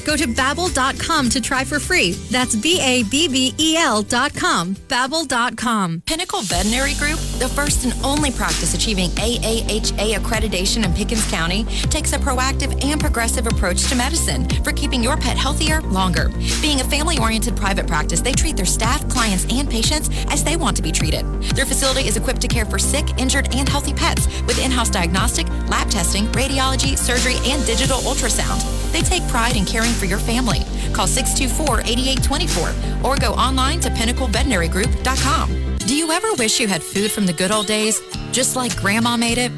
Go 0.07 0.17
to 0.17 0.29
babbel.com 0.29 1.29
to 1.31 1.41
try 1.41 1.65
for 1.65 1.81
free. 1.81 2.13
That's 2.31 2.55
B 2.55 2.79
A 2.81 3.03
B 3.03 3.27
B 3.27 3.53
E 3.59 3.77
L 3.77 4.03
dot 4.03 4.33
com. 4.35 4.77
Babbel.com. 4.87 6.03
Pinnacle 6.07 6.43
Veterinary 6.43 6.95
Group, 6.95 7.19
the 7.41 7.49
first 7.49 7.85
and 7.85 7.93
only 8.05 8.31
practice 8.31 8.73
achieving 8.73 9.11
AAHA 9.11 10.15
accreditation 10.15 10.85
in 10.85 10.95
Pickens 10.95 11.29
County, 11.29 11.65
takes 11.91 12.13
a 12.13 12.19
proactive 12.19 12.85
and 12.85 13.01
progressive 13.01 13.49
approach 13.49 13.89
to 13.89 13.97
medicine 13.97 14.49
for 14.63 14.71
keeping 14.71 15.03
your 15.03 15.17
pet 15.17 15.37
healthier 15.37 15.81
longer. 15.83 16.29
Being 16.63 16.81
a 16.81 16.85
family 16.85 17.19
oriented 17.19 17.57
private 17.57 17.89
practice, 17.89 18.21
they 18.21 18.33
treat 18.33 18.57
their 18.57 18.65
staff, 18.65 19.09
clients, 19.09 19.45
and 19.53 19.69
patients 19.69 20.09
as 20.29 20.45
they 20.45 20.55
want 20.55 20.77
to 20.77 20.85
be 20.85 20.93
treated. 20.93 21.27
Their 21.57 21.67
facility 21.67 22.07
is 22.07 22.17
equipped 22.17 22.43
to 22.43 22.49
care 22.49 22.65
for 22.65 22.79
sick, 22.79 23.07
injured, 23.19 23.53
and 23.57 23.69
healthy 23.69 23.93
pets 23.93 24.27
with 24.43 24.65
in 24.65 24.71
house 24.71 24.89
diagnostic, 24.89 25.49
lab 25.67 25.91
testing, 25.91 26.27
radiology, 26.27 26.97
surgery, 26.97 27.39
and 27.51 27.67
digital 27.67 27.99
ultrasound. 28.03 28.63
They 28.93 29.03
take 29.03 29.27
pride 29.27 29.57
in 29.57 29.65
caring 29.65 29.96
for 29.97 30.05
your 30.05 30.19
family. 30.19 30.61
Call 30.93 31.07
624-8824 31.07 33.05
or 33.05 33.17
go 33.17 33.33
online 33.33 33.81
to 33.81 33.89
pinnacleveterinarygroup.com. 33.91 35.77
Do 35.79 35.97
you 35.97 36.11
ever 36.13 36.33
wish 36.35 36.61
you 36.61 36.69
had 36.69 36.83
food 36.83 37.11
from 37.11 37.27
the 37.27 37.33
good 37.33 37.51
old 37.51 37.67
days, 37.67 38.01
just 38.33 38.57
like 38.57 38.77
grandma 38.77 39.17
made 39.17 39.39
it? 39.39 39.53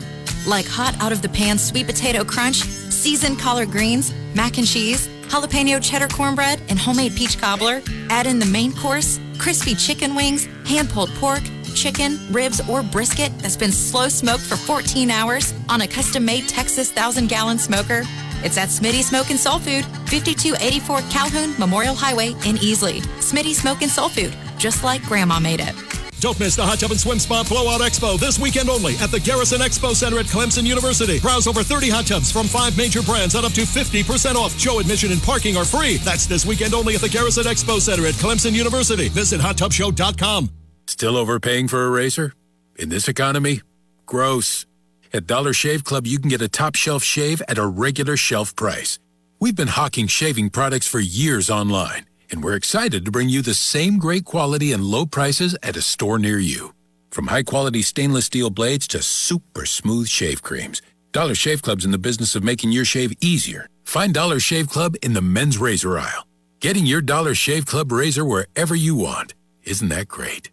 Like 0.47 0.67
hot 0.67 0.95
out 1.01 1.13
of 1.13 1.23
the 1.23 1.29
pan 1.29 1.59
sweet 1.59 1.87
potato 1.87 2.25
crunch, 2.25 2.63
seasoned 2.63 3.39
collard 3.39 3.71
greens, 3.71 4.13
mac 4.35 4.59
and 4.59 4.67
cheese, 4.67 5.09
jalapeno 5.29 5.83
cheddar 5.83 6.09
cornbread, 6.09 6.61
and 6.69 6.79
homemade 6.79 7.15
peach 7.17 7.39
cobbler? 7.39 7.83
Add 8.11 8.27
in 8.27 8.39
the 8.39 8.47
main 8.47 8.73
course, 8.73 9.21
crispy 9.39 9.75
chicken 9.75 10.15
wings, 10.15 10.47
hand-pulled 10.67 11.11
pork, 11.15 11.43
chicken, 11.75 12.19
ribs, 12.31 12.61
or 12.69 12.83
brisket 12.83 13.33
that's 13.39 13.57
been 13.57 13.73
slow 13.73 14.09
smoked 14.09 14.43
for 14.43 14.57
14 14.57 15.11
hours 15.11 15.55
on 15.69 15.83
a 15.83 15.87
custom-made 15.87 16.49
Texas 16.49 16.93
1,000-gallon 16.93 17.59
smoker? 17.59 18.03
It's 18.45 18.57
at 18.57 18.69
Smitty 18.69 19.03
Smoke 19.03 19.31
and 19.31 19.39
Soul 19.39 19.59
Food, 19.59 19.85
5284 20.11 21.01
Calhoun 21.11 21.55
Memorial 21.59 21.95
Highway 21.95 22.29
in 22.47 22.57
Easley. 22.57 23.01
Smitty 23.19 23.55
Smoke 23.55 23.83
and 23.83 23.91
Soul 23.91 24.09
Food, 24.09 24.35
just 24.59 24.85
like 24.85 25.03
Grandma 25.03 25.41
made 25.41 25.61
it. 25.61 25.75
Don't 26.21 26.39
miss 26.41 26.57
the 26.57 26.67
Hot 26.67 26.81
Tub 26.81 26.91
and 26.91 26.99
Swim 26.99 27.19
Spa 27.21 27.45
Blowout 27.45 27.81
Expo 27.81 28.19
this 28.19 28.41
weekend 28.41 28.69
only 28.69 28.97
at 28.97 29.11
the 29.11 29.21
Garrison 29.21 29.61
Expo 29.61 29.95
Center 29.95 30.19
at 30.19 30.27
Clemson 30.27 30.65
University. 30.65 31.21
Browse 31.21 31.47
over 31.47 31.63
30 31.63 31.91
hot 31.91 32.07
tubs 32.07 32.33
from 32.33 32.47
five 32.47 32.77
major 32.77 33.03
brands 33.03 33.37
at 33.37 33.45
up 33.45 33.53
to 33.53 33.61
50% 33.61 34.35
off. 34.35 34.59
Show 34.59 34.81
admission 34.81 35.13
and 35.13 35.23
parking 35.23 35.57
are 35.57 35.65
free. 35.65 35.99
That's 35.99 36.27
this 36.27 36.45
weekend 36.45 36.75
only 36.75 36.97
at 36.97 37.03
the 37.03 37.09
Garrison 37.09 37.45
Expo 37.45 37.81
Center 37.81 38.07
at 38.07 38.15
Clemson 38.15 38.53
University. 38.53 39.09
Visit 39.09 39.41
hottubshow.com. 39.41 40.51
Still 40.89 41.17
overpaying 41.17 41.69
for 41.69 41.87
a 41.87 41.91
razor? 41.91 42.33
In 42.75 42.89
this 42.89 43.09
economy? 43.09 43.61
Gross. 44.07 44.67
At 45.11 45.27
Dollar 45.27 45.55
Shave 45.55 45.85
Club, 45.85 46.07
you 46.07 46.19
can 46.19 46.29
get 46.29 46.43
a 46.43 46.49
top 46.49 46.75
shelf 46.75 47.03
shave 47.03 47.41
at 47.49 47.57
a 47.57 47.67
regular 47.67 48.17
shelf 48.17 48.55
price. 48.55 48.99
We've 49.41 49.57
been 49.57 49.69
hawking 49.69 50.07
shaving 50.07 50.51
products 50.51 50.87
for 50.87 51.01
years 51.01 51.49
online, 51.49 52.07
and 52.31 52.45
we're 52.45 52.57
excited 52.57 53.05
to 53.05 53.11
bring 53.11 53.31
you 53.31 53.41
the 53.41 53.55
same 53.55 53.99
great 53.99 54.27
quality 54.27 54.73
and 54.73 54.85
low 54.85 55.07
prices 55.07 55.57
at 55.63 55.77
a 55.77 55.83
store 55.83 56.19
near 56.19 56.39
you. 56.39 56.75
From 57.11 57.29
high 57.29 57.45
quality 57.45 57.81
stainless 57.81 58.27
steel 58.27 58.51
blades 58.51 58.87
to 58.89 59.01
super 59.01 59.65
smooth 59.65 60.09
shave 60.09 60.43
creams, 60.43 60.83
Dollar 61.13 61.35
Shave 61.35 61.63
Club's 61.63 61.87
in 61.87 61.91
the 61.91 61.99
business 61.99 62.35
of 62.35 62.45
making 62.45 62.73
your 62.73 62.85
shave 62.85 63.15
easier. 63.23 63.67
Find 63.85 64.13
Dollar 64.13 64.41
Shave 64.41 64.69
Club 64.69 64.95
in 65.03 65.15
the 65.15 65.23
men's 65.23 65.57
razor 65.57 65.99
aisle. 65.99 66.27
Getting 66.61 66.85
your 66.85 67.01
Dollar 67.01 67.35
Shave 67.35 67.65
Club 67.65 67.93
razor 67.93 68.27
wherever 68.27 68.75
you 68.75 68.95
want. 68.95 69.33
Isn't 69.63 69.89
that 69.89 70.09
great? 70.09 70.51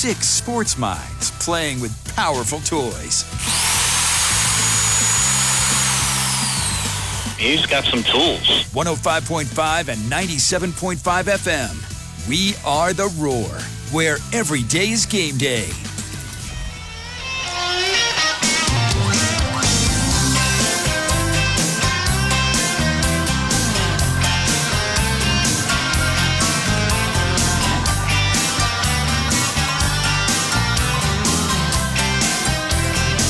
Six 0.00 0.26
sports 0.26 0.78
minds 0.78 1.30
playing 1.44 1.78
with 1.78 1.92
powerful 2.16 2.60
toys. 2.60 3.24
He's 7.36 7.66
got 7.66 7.84
some 7.84 8.02
tools. 8.04 8.64
105.5 8.72 9.88
and 9.88 10.00
97.5 10.10 10.96
FM. 11.26 12.26
We 12.26 12.54
are 12.64 12.94
the 12.94 13.14
Roar, 13.18 13.44
where 13.92 14.16
every 14.32 14.62
day 14.62 14.88
is 14.88 15.04
game 15.04 15.36
day. 15.36 15.68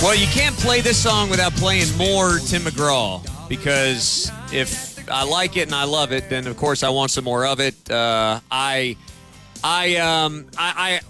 Well, 0.02 0.14
you 0.14 0.26
can't 0.28 0.56
play 0.56 0.80
this 0.80 0.96
song 0.96 1.28
without 1.28 1.52
playing 1.52 1.94
more 1.98 2.38
Tim 2.38 2.62
McGraw 2.62 3.20
because 3.50 4.32
if 4.50 5.06
I 5.10 5.24
like 5.24 5.58
it 5.58 5.64
and 5.64 5.74
I 5.74 5.84
love 5.84 6.10
it, 6.10 6.30
then 6.30 6.46
of 6.46 6.56
course 6.56 6.82
I 6.82 6.88
want 6.88 7.10
some 7.10 7.24
more 7.24 7.44
of 7.44 7.60
it. 7.60 7.74
Uh, 7.90 8.40
I, 8.50 8.96
I, 9.62 9.96
um, 9.96 10.46
I, 10.56 10.72
I, 10.74 11.00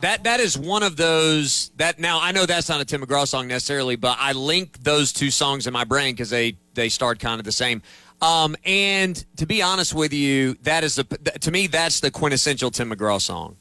that 0.00 0.24
that 0.24 0.40
is 0.40 0.58
one 0.58 0.82
of 0.82 0.96
those 0.96 1.70
that 1.76 2.00
now 2.00 2.18
I 2.20 2.32
know 2.32 2.44
that's 2.44 2.68
not 2.68 2.80
a 2.80 2.84
Tim 2.84 3.02
McGraw 3.02 3.26
song 3.26 3.46
necessarily, 3.46 3.94
but 3.94 4.16
I 4.20 4.32
link 4.32 4.82
those 4.82 5.12
two 5.12 5.30
songs 5.30 5.68
in 5.68 5.72
my 5.72 5.84
brain 5.84 6.14
because 6.14 6.30
they 6.30 6.56
they 6.74 6.88
start 6.88 7.20
kind 7.20 7.38
of 7.38 7.44
the 7.44 7.52
same. 7.52 7.82
Um, 8.20 8.56
and 8.64 9.16
to 9.36 9.46
be 9.46 9.62
honest 9.62 9.94
with 9.94 10.12
you, 10.12 10.54
that 10.62 10.82
is 10.82 10.96
the 10.96 11.04
to 11.04 11.50
me 11.52 11.68
that's 11.68 12.00
the 12.00 12.10
quintessential 12.10 12.72
Tim 12.72 12.90
McGraw 12.90 13.20
song 13.20 13.56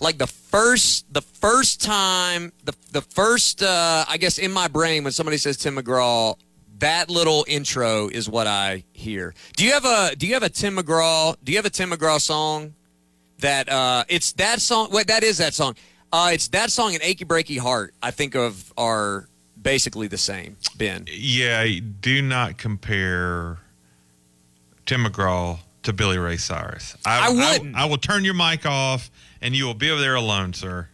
like 0.00 0.18
the 0.18 0.26
first 0.26 1.12
the 1.12 1.22
first 1.22 1.80
time 1.82 2.52
the 2.64 2.74
the 2.92 3.02
first 3.02 3.62
uh, 3.62 4.04
I 4.08 4.16
guess 4.16 4.38
in 4.38 4.52
my 4.52 4.68
brain 4.68 5.04
when 5.04 5.12
somebody 5.12 5.38
says 5.38 5.56
Tim 5.56 5.76
McGraw, 5.76 6.36
That 6.78 7.10
little 7.10 7.44
intro 7.48 8.08
is 8.08 8.28
what 8.28 8.46
I 8.46 8.84
hear. 8.92 9.34
Do 9.56 9.64
you 9.64 9.72
have 9.72 9.84
a 9.84 10.16
Do 10.16 10.26
you 10.26 10.34
have 10.34 10.42
a 10.42 10.48
Tim 10.48 10.76
McGraw? 10.76 11.36
Do 11.42 11.52
you 11.52 11.58
have 11.58 11.66
a 11.66 11.70
Tim 11.70 11.90
McGraw 11.90 12.20
song? 12.20 12.74
That 13.40 13.68
uh, 13.68 14.04
it's 14.08 14.32
that 14.32 14.60
song. 14.60 14.88
Wait, 14.90 15.06
that 15.06 15.22
is 15.22 15.38
that 15.38 15.54
song. 15.54 15.76
Uh, 16.12 16.30
it's 16.32 16.48
that 16.48 16.70
song 16.70 16.94
and 16.94 17.02
"Achy 17.02 17.24
Breaky 17.24 17.58
Heart." 17.58 17.94
I 18.02 18.10
think 18.10 18.34
of 18.34 18.72
are 18.76 19.28
basically 19.60 20.08
the 20.08 20.18
same. 20.18 20.56
Ben. 20.76 21.04
Yeah, 21.08 21.66
do 22.00 22.22
not 22.22 22.58
compare 22.58 23.58
Tim 24.86 25.04
McGraw 25.04 25.58
to 25.82 25.92
Billy 25.92 26.18
Ray 26.18 26.36
Cyrus. 26.36 26.96
I 27.04 27.30
wouldn't. 27.30 27.76
I, 27.76 27.84
will 27.84 27.98
turn 27.98 28.24
your 28.24 28.34
mic 28.34 28.66
off, 28.66 29.10
and 29.40 29.54
you 29.54 29.66
will 29.66 29.74
be 29.74 29.90
over 29.90 30.00
there 30.00 30.14
alone, 30.14 30.52
sir. 30.52 30.88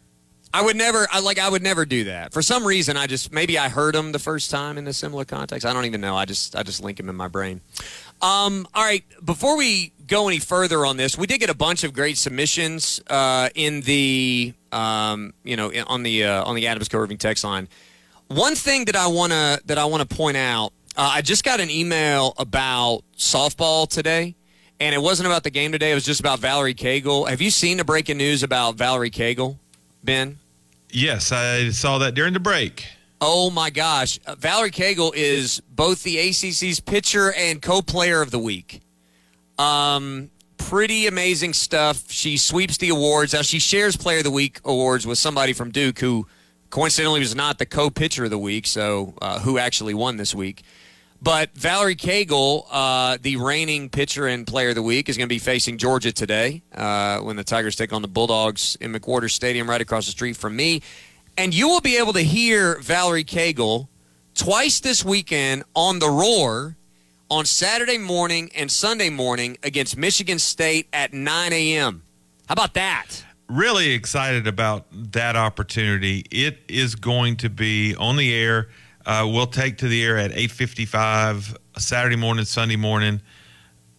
I 0.55 0.62
would 0.62 0.76
never. 0.76 1.09
I 1.11 1.18
like. 1.18 1.40
I 1.40 1.49
would 1.49 1.62
never 1.62 1.84
do 1.84 2.05
that. 2.05 2.32
For 2.32 2.40
some 2.40 2.64
reason, 2.64 2.97
I 2.97 3.09
just 3.09 3.32
maybe 3.32 3.59
I 3.59 3.68
heard 3.68 3.97
him 3.97 4.12
the 4.12 4.20
first 4.20 4.53
time 4.53 4.78
in 4.78 4.86
a 4.86 4.92
similar 4.92 5.24
context. 5.24 5.66
I 5.66 5.72
don't 5.72 5.84
even 5.84 6.01
know. 6.01 6.16
I 6.16 6.26
just 6.26 6.55
I 6.55 6.62
just 6.62 6.80
link 6.80 7.01
him 7.01 7.09
in 7.09 7.16
my 7.16 7.26
brain. 7.26 7.61
Um, 8.22 8.66
all 8.72 8.84
right. 8.84 9.03
Before 9.24 9.57
we 9.57 9.92
go 10.07 10.28
any 10.28 10.38
further 10.38 10.86
on 10.86 10.97
this, 10.97 11.18
we 11.18 11.26
did 11.26 11.40
get 11.40 11.51
a 11.51 11.57
bunch 11.57 11.82
of 11.82 11.92
great 11.92 12.16
submissions 12.16 13.01
uh, 13.09 13.49
in 13.57 13.80
the 13.80 14.55
um, 14.70 15.34
you 15.42 15.57
know 15.57 15.72
on 15.88 16.05
the 16.05 16.22
uh, 16.22 16.45
on 16.45 16.55
the 16.55 16.68
Adams 16.68 16.88
Co-Roofing 16.88 17.18
text 17.18 17.42
line. 17.42 17.66
One 18.28 18.55
thing 18.55 18.84
that 18.84 18.95
I 18.95 19.09
wanna 19.09 19.59
that 19.66 19.76
I 19.76 19.86
wanna 19.86 20.07
point 20.07 20.36
out. 20.36 20.72
Uh, 20.97 21.14
I 21.14 21.22
just 21.22 21.42
got 21.42 21.59
an 21.59 21.70
email 21.70 22.32
about 22.38 23.03
softball 23.16 23.88
today, 23.88 24.36
and 24.81 24.95
it 24.95 24.99
wasn't 24.99 25.27
about 25.27 25.43
the 25.43 25.51
game 25.51 25.72
today. 25.72 25.93
It 25.93 25.95
was 25.95 26.05
just 26.05 26.20
about 26.20 26.39
Valerie 26.39 26.75
Cagle. 26.75 27.29
Have 27.29 27.41
you 27.41 27.51
seen 27.51 27.77
the 27.77 27.85
breaking 27.85 28.18
news 28.18 28.43
about 28.43 28.75
Valerie 28.77 29.11
Cagle, 29.11 29.57
Ben? 30.03 30.39
Yes, 30.91 31.33
I 31.33 31.70
saw 31.70 31.99
that 31.99 32.14
during 32.14 32.33
the 32.33 32.41
break. 32.41 32.87
Oh 33.20 33.51
my 33.51 33.70
gosh. 33.70 34.18
Uh, 34.27 34.35
Valerie 34.35 34.70
Cagle 34.70 35.12
is 35.14 35.61
both 35.61 36.03
the 36.03 36.18
ACC's 36.18 36.81
pitcher 36.81 37.33
and 37.33 37.62
co 37.62 37.83
player 37.83 38.20
of 38.20 38.31
the 38.31 38.39
week. 38.39 38.81
Um, 39.59 40.31
pretty 40.59 41.07
amazing 41.07 41.53
stuff. 41.53 42.11
She 42.11 42.37
sweeps 42.37 42.77
the 42.77 42.91
awards. 42.91 43.33
Now, 43.33 43.43
she 43.43 43.59
shares 43.59 43.97
player 43.97 44.18
of 44.18 44.25
the 44.25 44.31
week 44.31 44.61
awards 44.64 45.07
with 45.07 45.18
somebody 45.18 45.53
from 45.53 45.70
Duke 45.70 45.99
who 46.01 46.27
coincidentally 46.70 47.20
was 47.20 47.35
not 47.35 47.59
the 47.59 47.66
co 47.66 47.91
pitcher 47.91 48.25
of 48.25 48.31
the 48.31 48.39
week, 48.39 48.66
so 48.66 49.14
uh, 49.22 49.41
who 49.41 49.59
actually 49.59 49.95
won 49.95 50.16
this 50.16 50.35
week. 50.35 50.62
But 51.25 51.55
Valerie 51.55 51.97
Cagle, 51.97 52.66
uh, 52.70 53.16
the 53.18 53.37
reigning 53.37 53.89
pitcher 53.89 54.27
and 54.27 54.47
player 54.47 54.68
of 54.68 54.75
the 54.75 54.83
week, 54.83 55.09
is 55.09 55.16
going 55.16 55.27
to 55.27 55.35
be 55.35 55.39
facing 55.39 55.79
Georgia 55.79 56.12
today 56.12 56.61
uh, 56.75 57.20
when 57.20 57.37
the 57.37 57.43
Tigers 57.43 57.77
take 57.77 57.95
on 57.95 58.03
the 58.03 58.09
Bulldogs 58.09 58.77
in 58.79 58.93
McWhorter 58.93 59.31
Stadium 59.31 59.68
right 59.68 59.81
across 59.81 60.05
the 60.05 60.11
street 60.11 60.37
from 60.37 60.55
me. 60.55 60.83
And 61.39 61.55
you 61.55 61.66
will 61.66 61.81
be 61.81 61.97
able 61.97 62.12
to 62.12 62.20
hear 62.20 62.79
Valerie 62.81 63.25
Cagle 63.25 63.89
twice 64.35 64.81
this 64.81 65.03
weekend 65.03 65.64
on 65.75 65.99
the 65.99 66.11
Roar 66.11 66.77
on 67.31 67.47
Saturday 67.47 67.97
morning 67.97 68.51
and 68.55 68.70
Sunday 68.70 69.09
morning 69.09 69.57
against 69.62 69.97
Michigan 69.97 70.39
State 70.39 70.89
at 70.93 71.14
9 71.14 71.53
a.m. 71.55 72.03
How 72.49 72.53
about 72.53 72.75
that? 72.75 73.25
Really 73.49 73.93
excited 73.93 74.47
about 74.47 74.85
that 74.93 75.37
opportunity. 75.37 76.27
It 76.31 76.59
is 76.68 76.95
going 76.95 77.37
to 77.37 77.49
be 77.49 77.97
on 77.97 78.18
the 78.18 78.35
air– 78.35 78.68
uh, 79.07 79.28
we'll 79.30 79.46
take 79.46 79.78
to 79.78 79.88
the 79.88 80.02
air 80.02 80.16
at 80.16 80.32
8:55 80.32 81.57
Saturday 81.78 82.16
morning, 82.16 82.44
Sunday 82.44 82.76
morning. 82.76 83.20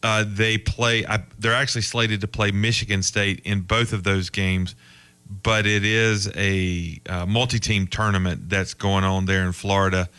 Uh, 0.01 0.23
they 0.27 0.57
play. 0.57 1.05
I, 1.05 1.23
they're 1.39 1.53
actually 1.53 1.81
slated 1.81 2.21
to 2.21 2.27
play 2.27 2.51
Michigan 2.51 3.03
State 3.03 3.41
in 3.43 3.61
both 3.61 3.93
of 3.93 4.03
those 4.03 4.29
games, 4.29 4.75
but 5.43 5.65
it 5.65 5.83
is 5.83 6.31
a 6.35 6.99
uh, 7.07 7.25
multi-team 7.25 7.87
tournament 7.87 8.49
that's 8.49 8.73
going 8.73 9.03
on 9.03 9.25
there 9.25 9.43
in 9.45 9.51
Florida. 9.51 10.09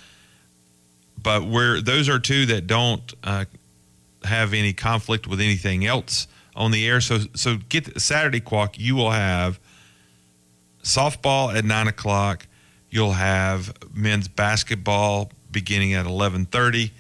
But 1.21 1.47
where 1.47 1.81
those 1.81 2.09
are 2.09 2.19
two 2.19 2.47
that 2.47 2.67
don't 2.67 3.15
uh, 3.25 3.47
have 4.25 4.55
any 4.55 4.73
conflict 4.73 5.27
with 5.27 5.41
anything 5.41 5.85
else 5.85 6.27
on 6.55 6.71
the 6.71 6.87
air. 6.87 7.01
So 7.01 7.21
so 7.35 7.59
get 7.69 8.01
Saturday 8.01 8.41
Quack. 8.41 8.79
You 8.79 8.95
will 8.95 9.11
have 9.11 9.59
softball 10.83 11.55
at 11.55 11.65
nine 11.65 11.89
o'clock 11.89 12.46
You'll 12.91 13.13
have 13.13 13.73
men's 13.95 14.29
basketball 14.29 15.31
beginning 15.51 15.95
at 15.95 16.07
11:30, 16.07 16.91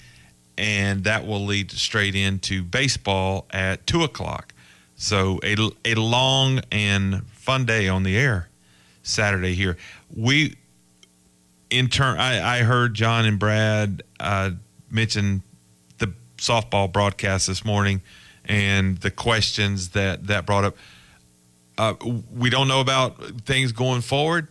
and 0.58 1.04
that 1.04 1.26
will 1.26 1.44
lead 1.44 1.70
straight 1.70 2.14
into 2.14 2.62
baseball 2.62 3.46
at 3.50 3.86
two 3.86 4.02
o'clock. 4.02 4.52
So 4.96 5.40
a 5.42 5.56
a 5.84 5.94
long 5.94 6.60
and 6.72 7.26
fun 7.28 7.66
day 7.66 7.88
on 7.88 8.02
the 8.02 8.16
air 8.16 8.48
Saturday 9.02 9.54
here. 9.54 9.76
We 10.14 10.56
in 11.70 11.88
turn, 11.88 12.18
I, 12.18 12.58
I 12.58 12.62
heard 12.62 12.94
John 12.94 13.24
and 13.24 13.38
Brad 13.38 14.02
uh, 14.20 14.50
mention 14.90 15.42
the 15.98 16.12
softball 16.38 16.92
broadcast 16.92 17.46
this 17.46 17.64
morning 17.64 18.02
and 18.44 18.98
the 18.98 19.10
questions 19.10 19.90
that 19.90 20.26
that 20.28 20.46
brought 20.46 20.64
up. 20.64 20.76
Uh, 21.78 21.94
we 22.34 22.48
don't 22.48 22.68
know 22.68 22.80
about 22.80 23.18
things 23.44 23.72
going 23.72 24.00
forward, 24.00 24.48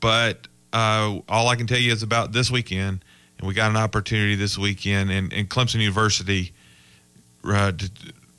but 0.00 0.48
uh, 0.72 1.18
all 1.28 1.48
I 1.48 1.56
can 1.56 1.66
tell 1.66 1.78
you 1.78 1.92
is 1.92 2.02
about 2.02 2.32
this 2.32 2.50
weekend, 2.50 3.04
and 3.38 3.46
we 3.46 3.54
got 3.54 3.70
an 3.70 3.76
opportunity 3.76 4.34
this 4.34 4.58
weekend, 4.58 5.10
and, 5.10 5.32
and 5.32 5.48
Clemson 5.48 5.80
University, 5.80 6.52
uh, 7.44 7.72
to, 7.72 7.90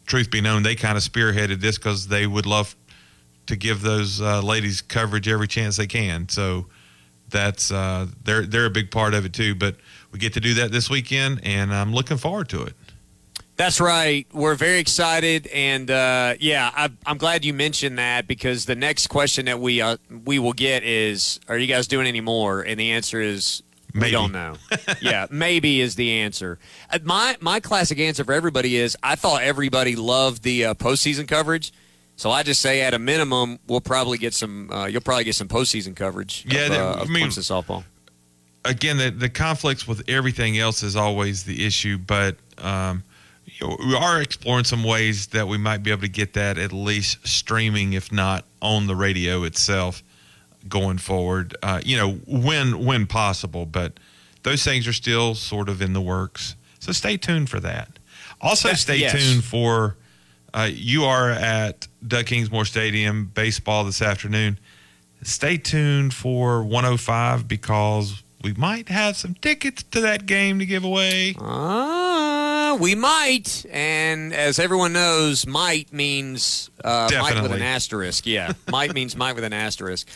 truth 0.05 0.29
be 0.31 0.41
known, 0.41 0.63
they 0.63 0.75
kind 0.75 0.97
of 0.97 1.03
spearheaded 1.03 1.61
this 1.61 1.77
because 1.77 2.07
they 2.07 2.27
would 2.27 2.45
love 2.45 2.75
to 3.45 3.55
give 3.55 3.81
those 3.81 4.21
uh, 4.21 4.41
ladies 4.41 4.81
coverage 4.81 5.27
every 5.27 5.47
chance 5.47 5.77
they 5.77 5.87
can. 5.87 6.27
So 6.29 6.65
that's 7.29 7.71
uh, 7.71 8.07
they're 8.23 8.45
they're 8.45 8.65
a 8.65 8.71
big 8.71 8.91
part 8.91 9.13
of 9.13 9.25
it 9.25 9.33
too. 9.33 9.55
But 9.55 9.75
we 10.11 10.19
get 10.19 10.33
to 10.33 10.39
do 10.39 10.55
that 10.55 10.71
this 10.71 10.89
weekend, 10.89 11.41
and 11.43 11.73
I'm 11.73 11.93
looking 11.93 12.17
forward 12.17 12.49
to 12.49 12.63
it. 12.63 12.73
That's 13.59 13.81
right. 13.81 14.25
We're 14.31 14.55
very 14.55 14.79
excited, 14.79 15.47
and 15.47 15.91
uh, 15.91 16.35
yeah, 16.39 16.71
I, 16.73 16.89
am 17.05 17.17
glad 17.17 17.43
you 17.43 17.53
mentioned 17.53 17.99
that 17.99 18.25
because 18.25 18.63
the 18.63 18.73
next 18.73 19.07
question 19.07 19.47
that 19.47 19.59
we 19.59 19.81
uh, 19.81 19.97
we 20.23 20.39
will 20.39 20.53
get 20.53 20.83
is, 20.83 21.41
"Are 21.49 21.57
you 21.57 21.67
guys 21.67 21.85
doing 21.85 22.07
any 22.07 22.21
more?" 22.21 22.61
And 22.61 22.79
the 22.79 22.91
answer 22.91 23.19
is, 23.19 23.61
maybe. 23.93 24.05
"We 24.05 24.11
don't 24.11 24.31
know." 24.31 24.55
yeah, 25.01 25.27
maybe 25.29 25.81
is 25.81 25.95
the 25.95 26.09
answer. 26.21 26.57
Uh, 26.89 26.99
my 27.03 27.35
my 27.41 27.59
classic 27.59 27.99
answer 27.99 28.23
for 28.23 28.31
everybody 28.31 28.77
is, 28.77 28.95
I 29.03 29.15
thought 29.15 29.41
everybody 29.41 29.97
loved 29.97 30.43
the 30.43 30.67
uh, 30.67 30.73
postseason 30.73 31.27
coverage. 31.27 31.73
So 32.15 32.31
I 32.31 32.43
just 32.43 32.61
say, 32.61 32.79
at 32.79 32.93
a 32.93 32.99
minimum, 32.99 33.59
we'll 33.67 33.81
probably 33.81 34.19
get 34.19 34.33
some. 34.33 34.71
Uh, 34.71 34.85
you'll 34.85 35.01
probably 35.01 35.25
get 35.25 35.35
some 35.35 35.49
postseason 35.49 35.97
coverage. 35.97 36.45
Yeah, 36.47 36.61
of, 36.61 36.69
that, 36.69 36.79
uh, 36.79 37.01
of 37.01 37.09
I 37.09 37.11
mean, 37.11 37.27
Clemson 37.27 37.63
softball. 37.65 37.83
Again, 38.63 38.97
the, 38.97 39.09
the 39.09 39.29
conflicts 39.29 39.85
with 39.85 40.07
everything 40.07 40.57
else 40.57 40.81
is 40.81 40.95
always 40.95 41.43
the 41.43 41.65
issue, 41.65 41.97
but 41.97 42.37
um, 42.57 43.03
we 43.61 43.95
are 43.95 44.21
exploring 44.21 44.65
some 44.65 44.83
ways 44.83 45.27
that 45.27 45.47
we 45.47 45.57
might 45.57 45.83
be 45.83 45.91
able 45.91 46.01
to 46.01 46.09
get 46.09 46.33
that 46.33 46.57
at 46.57 46.71
least 46.71 47.27
streaming, 47.27 47.93
if 47.93 48.11
not 48.11 48.45
on 48.61 48.87
the 48.87 48.95
radio 48.95 49.43
itself, 49.43 50.03
going 50.67 50.97
forward. 50.97 51.55
Uh, 51.61 51.81
you 51.83 51.97
know, 51.97 52.13
when 52.27 52.85
when 52.85 53.07
possible, 53.07 53.65
but 53.65 53.93
those 54.43 54.63
things 54.63 54.87
are 54.87 54.93
still 54.93 55.35
sort 55.35 55.69
of 55.69 55.81
in 55.81 55.93
the 55.93 56.01
works. 56.01 56.55
So 56.79 56.91
stay 56.91 57.17
tuned 57.17 57.49
for 57.49 57.59
that. 57.59 57.99
Also, 58.41 58.73
stay 58.73 58.97
yes. 58.97 59.11
tuned 59.11 59.43
for 59.43 59.97
uh, 60.53 60.69
you 60.71 61.03
are 61.03 61.29
at 61.29 61.87
Doug 62.05 62.25
Kingsmore 62.25 62.65
Stadium 62.65 63.31
baseball 63.33 63.83
this 63.83 64.01
afternoon. 64.01 64.59
Stay 65.21 65.57
tuned 65.57 66.13
for 66.13 66.63
105 66.63 67.47
because 67.47 68.23
we 68.41 68.53
might 68.53 68.87
have 68.87 69.17
some 69.17 69.33
tickets 69.35 69.83
to 69.83 69.99
that 70.01 70.25
game 70.25 70.59
to 70.59 70.65
give 70.65 70.83
away. 70.83 71.35
Ah, 71.39 72.38
we 72.75 72.95
might. 72.95 73.65
And 73.71 74.33
as 74.33 74.59
everyone 74.59 74.93
knows, 74.93 75.45
might 75.47 75.91
means 75.93 76.69
uh, 76.83 77.09
might 77.11 77.41
with 77.41 77.51
an 77.51 77.61
asterisk. 77.61 78.25
Yeah, 78.25 78.53
might 78.71 78.93
means 78.93 79.15
might 79.15 79.35
with 79.35 79.43
an 79.43 79.53
asterisk. 79.53 80.07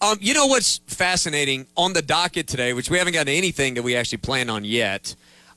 Um, 0.00 0.18
you 0.20 0.34
know 0.34 0.46
what's 0.46 0.78
fascinating 0.86 1.66
on 1.76 1.92
the 1.92 2.02
docket 2.02 2.48
today, 2.48 2.72
which 2.72 2.90
we 2.90 2.98
haven't 2.98 3.12
gotten 3.12 3.32
anything 3.32 3.74
that 3.74 3.82
we 3.82 3.94
actually 3.94 4.18
plan 4.18 4.50
on 4.50 4.64
yet. 4.64 5.14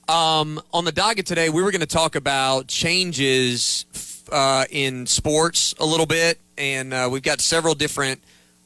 Um, 0.07 0.61
on 0.71 0.85
the 0.85 0.91
docket 0.91 1.25
today, 1.25 1.49
we 1.49 1.63
were 1.63 1.71
going 1.71 1.81
to 1.81 1.87
talk 1.87 2.15
about 2.15 2.67
changes 2.67 3.85
uh, 4.31 4.65
in 4.69 5.07
sports 5.07 5.73
a 5.79 5.85
little 5.85 6.05
bit, 6.05 6.39
and 6.57 6.93
uh, 6.93 7.09
we've 7.11 7.23
got 7.23 7.41
several 7.41 7.73
different 7.73 8.21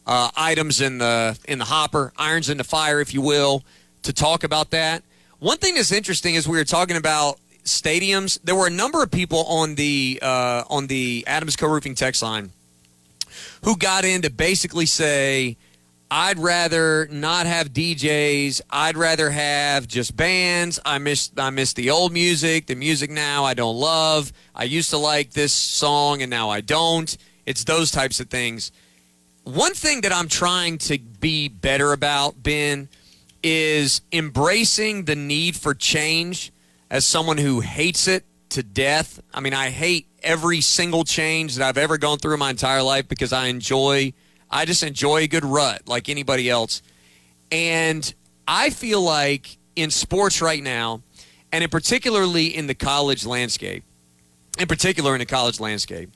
uh, 0.05 0.29
items 0.35 0.81
in 0.81 0.97
the 0.97 1.39
in 1.47 1.59
the 1.59 1.65
hopper, 1.65 2.11
irons 2.17 2.49
in 2.49 2.57
the 2.57 2.63
fire, 2.63 2.99
if 2.99 3.13
you 3.13 3.21
will, 3.21 3.63
to 4.03 4.11
talk 4.11 4.43
about 4.43 4.71
that. 4.71 5.03
One 5.39 5.57
thing 5.57 5.75
that's 5.75 5.93
interesting 5.93 6.35
is 6.35 6.47
we 6.47 6.57
were 6.57 6.65
talking 6.65 6.97
about 6.97 7.39
stadiums. 7.70 8.39
There 8.43 8.55
were 8.55 8.67
a 8.67 8.72
number 8.72 9.01
of 9.03 9.11
people 9.11 9.45
on 9.45 9.76
the 9.76 10.20
uh, 10.22 10.63
on 10.70 10.88
the 10.88 11.24
Adams 11.28 11.55
Co-Roofing 11.55 11.95
text 11.95 12.22
line 12.22 12.51
who 13.63 13.78
got 13.78 14.05
in 14.05 14.22
to 14.22 14.30
basically 14.30 14.86
say, 14.86 15.57
I'd 16.11 16.39
rather 16.39 17.07
not 17.11 17.45
have 17.45 17.70
DJs. 17.70 18.61
I'd 18.70 18.97
rather 18.97 19.30
have 19.30 19.88
just 19.88 20.17
bands. 20.17 20.80
I 20.84 20.97
miss 20.97 21.32
I 21.38 21.51
miss 21.51 21.74
the 21.74 21.91
old 21.91 22.11
music. 22.11 22.65
The 22.65 22.76
music 22.76 23.11
now 23.11 23.45
I 23.45 23.53
don't 23.53 23.78
love. 23.78 24.34
I 24.55 24.63
used 24.63 24.89
to 24.89 24.97
like 24.97 25.32
this 25.32 25.53
song 25.53 26.22
and 26.22 26.30
now 26.30 26.49
I 26.49 26.61
don't. 26.61 27.15
It's 27.45 27.63
those 27.63 27.91
types 27.91 28.20
of 28.20 28.30
things. 28.30 28.72
One 29.43 29.74
thing 29.74 30.01
that 30.01 30.11
I'm 30.11 30.28
trying 30.28 30.80
to 30.80 30.97
be 30.97 31.47
better 31.47 31.93
about, 31.93 32.41
Ben, 32.41 32.89
is 33.43 34.01
embracing 34.11 35.05
the 35.05 35.15
need 35.15 35.55
for 35.55 35.74
change 35.74 36.51
as 36.89 37.05
someone 37.05 37.37
who 37.37 37.59
hates 37.59 38.07
it 38.07 38.25
to 38.49 38.63
death. 38.63 39.19
I 39.33 39.41
mean, 39.41 39.53
I 39.53 39.69
hate 39.69 40.07
every 40.23 40.61
single 40.61 41.03
change 41.03 41.55
that 41.55 41.67
I've 41.67 41.77
ever 41.77 41.97
gone 41.97 42.17
through 42.17 42.33
in 42.33 42.39
my 42.39 42.49
entire 42.49 42.81
life 42.81 43.07
because 43.07 43.31
I 43.31 43.47
enjoy, 43.47 44.13
I 44.49 44.65
just 44.65 44.83
enjoy 44.83 45.23
a 45.23 45.27
good 45.27 45.45
rut 45.45 45.87
like 45.87 46.09
anybody 46.09 46.49
else. 46.49 46.81
And 47.51 48.11
I 48.47 48.69
feel 48.69 49.01
like 49.01 49.57
in 49.75 49.91
sports 49.91 50.41
right 50.41 50.61
now, 50.61 51.01
and 51.51 51.63
in 51.63 51.69
particularly 51.69 52.47
in 52.47 52.67
the 52.67 52.75
college 52.75 53.25
landscape, 53.25 53.83
in 54.57 54.67
particular 54.67 55.13
in 55.13 55.19
the 55.19 55.25
college 55.25 55.59
landscape, 55.59 56.09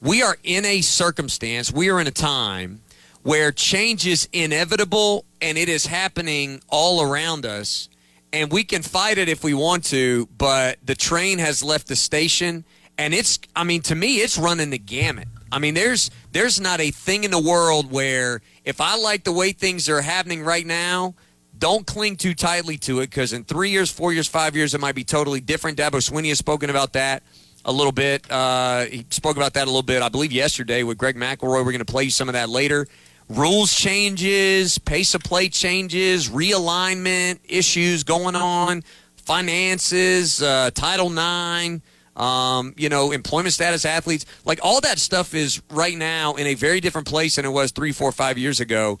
we 0.00 0.22
are 0.22 0.36
in 0.42 0.64
a 0.64 0.80
circumstance, 0.80 1.72
we 1.72 1.90
are 1.90 2.00
in 2.00 2.06
a 2.06 2.12
time 2.12 2.80
where 3.22 3.52
change 3.52 4.06
is 4.06 4.28
inevitable 4.32 5.24
and 5.40 5.56
it 5.56 5.68
is 5.68 5.86
happening 5.86 6.60
all 6.68 7.02
around 7.02 7.46
us. 7.46 7.88
And 8.32 8.50
we 8.50 8.64
can 8.64 8.82
fight 8.82 9.18
it 9.18 9.28
if 9.28 9.44
we 9.44 9.52
want 9.52 9.84
to, 9.86 10.26
but 10.38 10.78
the 10.84 10.94
train 10.94 11.38
has 11.38 11.62
left 11.62 11.86
the 11.86 11.96
station 11.96 12.64
and 12.98 13.14
it's 13.14 13.38
I 13.56 13.64
mean 13.64 13.82
to 13.82 13.94
me 13.94 14.16
it's 14.16 14.38
running 14.38 14.70
the 14.70 14.78
gamut. 14.78 15.28
I 15.50 15.58
mean 15.58 15.74
there's 15.74 16.10
there's 16.32 16.60
not 16.60 16.80
a 16.80 16.90
thing 16.90 17.24
in 17.24 17.30
the 17.30 17.40
world 17.40 17.90
where 17.90 18.40
if 18.64 18.80
I 18.80 18.96
like 18.96 19.24
the 19.24 19.32
way 19.32 19.52
things 19.52 19.88
are 19.88 20.00
happening 20.00 20.42
right 20.42 20.66
now, 20.66 21.14
don't 21.58 21.86
cling 21.86 22.16
too 22.16 22.34
tightly 22.34 22.76
to 22.78 23.00
it 23.00 23.10
because 23.10 23.32
in 23.32 23.44
three 23.44 23.70
years, 23.70 23.90
four 23.90 24.12
years, 24.12 24.28
five 24.28 24.56
years, 24.56 24.74
it 24.74 24.80
might 24.80 24.94
be 24.94 25.04
totally 25.04 25.40
different. 25.40 25.78
Dabo 25.78 26.00
Swinney 26.00 26.28
has 26.28 26.38
spoken 26.38 26.70
about 26.70 26.92
that 26.94 27.22
a 27.64 27.72
little 27.72 27.92
bit. 27.92 28.30
Uh, 28.30 28.86
he 28.86 29.06
spoke 29.10 29.36
about 29.36 29.54
that 29.54 29.64
a 29.64 29.66
little 29.66 29.82
bit, 29.82 30.02
I 30.02 30.08
believe, 30.08 30.32
yesterday 30.32 30.82
with 30.82 30.98
Greg 30.98 31.16
McElroy. 31.16 31.64
We're 31.64 31.64
going 31.64 31.78
to 31.78 31.84
play 31.84 32.04
you 32.04 32.10
some 32.10 32.28
of 32.28 32.32
that 32.32 32.48
later. 32.48 32.88
Rules 33.32 33.74
changes, 33.74 34.76
pace 34.76 35.14
of 35.14 35.22
play 35.22 35.48
changes, 35.48 36.28
realignment 36.28 37.38
issues 37.48 38.04
going 38.04 38.36
on, 38.36 38.82
finances, 39.16 40.42
uh, 40.42 40.70
Title 40.74 41.06
IX, 41.10 41.82
um, 42.14 42.74
you 42.76 42.90
know, 42.90 43.10
employment 43.10 43.54
status 43.54 43.86
athletes. 43.86 44.26
Like 44.44 44.60
all 44.62 44.82
that 44.82 44.98
stuff 44.98 45.32
is 45.34 45.62
right 45.70 45.96
now 45.96 46.34
in 46.34 46.46
a 46.46 46.52
very 46.52 46.80
different 46.80 47.06
place 47.06 47.36
than 47.36 47.46
it 47.46 47.50
was 47.50 47.70
three, 47.70 47.92
four, 47.92 48.12
five 48.12 48.36
years 48.36 48.60
ago. 48.60 48.98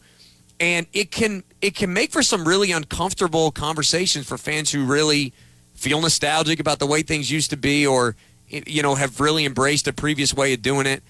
And 0.58 0.86
it 0.94 1.10
can 1.10 1.44
it 1.60 1.74
can 1.74 1.92
make 1.92 2.10
for 2.10 2.22
some 2.22 2.48
really 2.48 2.72
uncomfortable 2.72 3.50
conversations 3.50 4.26
for 4.26 4.38
fans 4.38 4.70
who 4.72 4.86
really 4.86 5.34
feel 5.74 6.00
nostalgic 6.00 6.58
about 6.58 6.78
the 6.78 6.86
way 6.86 7.02
things 7.02 7.30
used 7.30 7.50
to 7.50 7.58
be 7.58 7.86
or 7.86 8.16
you 8.48 8.82
know 8.82 8.94
have 8.94 9.20
really 9.20 9.44
embraced 9.44 9.86
a 9.88 9.92
previous 9.92 10.32
way 10.32 10.54
of 10.54 10.62
doing 10.62 10.86
it. 10.86 11.02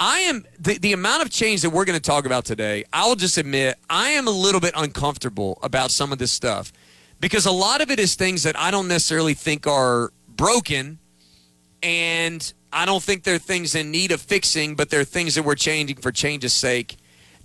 I 0.00 0.20
am 0.20 0.44
the, 0.58 0.78
the 0.78 0.92
amount 0.92 1.22
of 1.22 1.30
change 1.30 1.62
that 1.62 1.70
we're 1.70 1.84
going 1.84 1.98
to 1.98 2.02
talk 2.02 2.26
about 2.26 2.44
today. 2.44 2.84
I'll 2.92 3.14
just 3.14 3.38
admit 3.38 3.76
I 3.88 4.10
am 4.10 4.26
a 4.26 4.32
little 4.32 4.60
bit 4.60 4.74
uncomfortable 4.76 5.58
about 5.62 5.90
some 5.90 6.12
of 6.12 6.18
this 6.18 6.32
stuff 6.32 6.72
because 7.20 7.46
a 7.46 7.52
lot 7.52 7.80
of 7.80 7.90
it 7.90 7.98
is 8.00 8.14
things 8.14 8.42
that 8.42 8.58
I 8.58 8.70
don't 8.70 8.88
necessarily 8.88 9.34
think 9.34 9.66
are 9.66 10.12
broken, 10.28 10.98
and 11.82 12.52
I 12.72 12.86
don't 12.86 13.02
think 13.02 13.22
they're 13.22 13.38
things 13.38 13.74
in 13.74 13.90
need 13.90 14.10
of 14.10 14.20
fixing, 14.20 14.74
but 14.74 14.90
they're 14.90 15.04
things 15.04 15.36
that 15.36 15.44
we're 15.44 15.54
changing 15.54 15.96
for 15.96 16.10
change's 16.10 16.52
sake. 16.52 16.96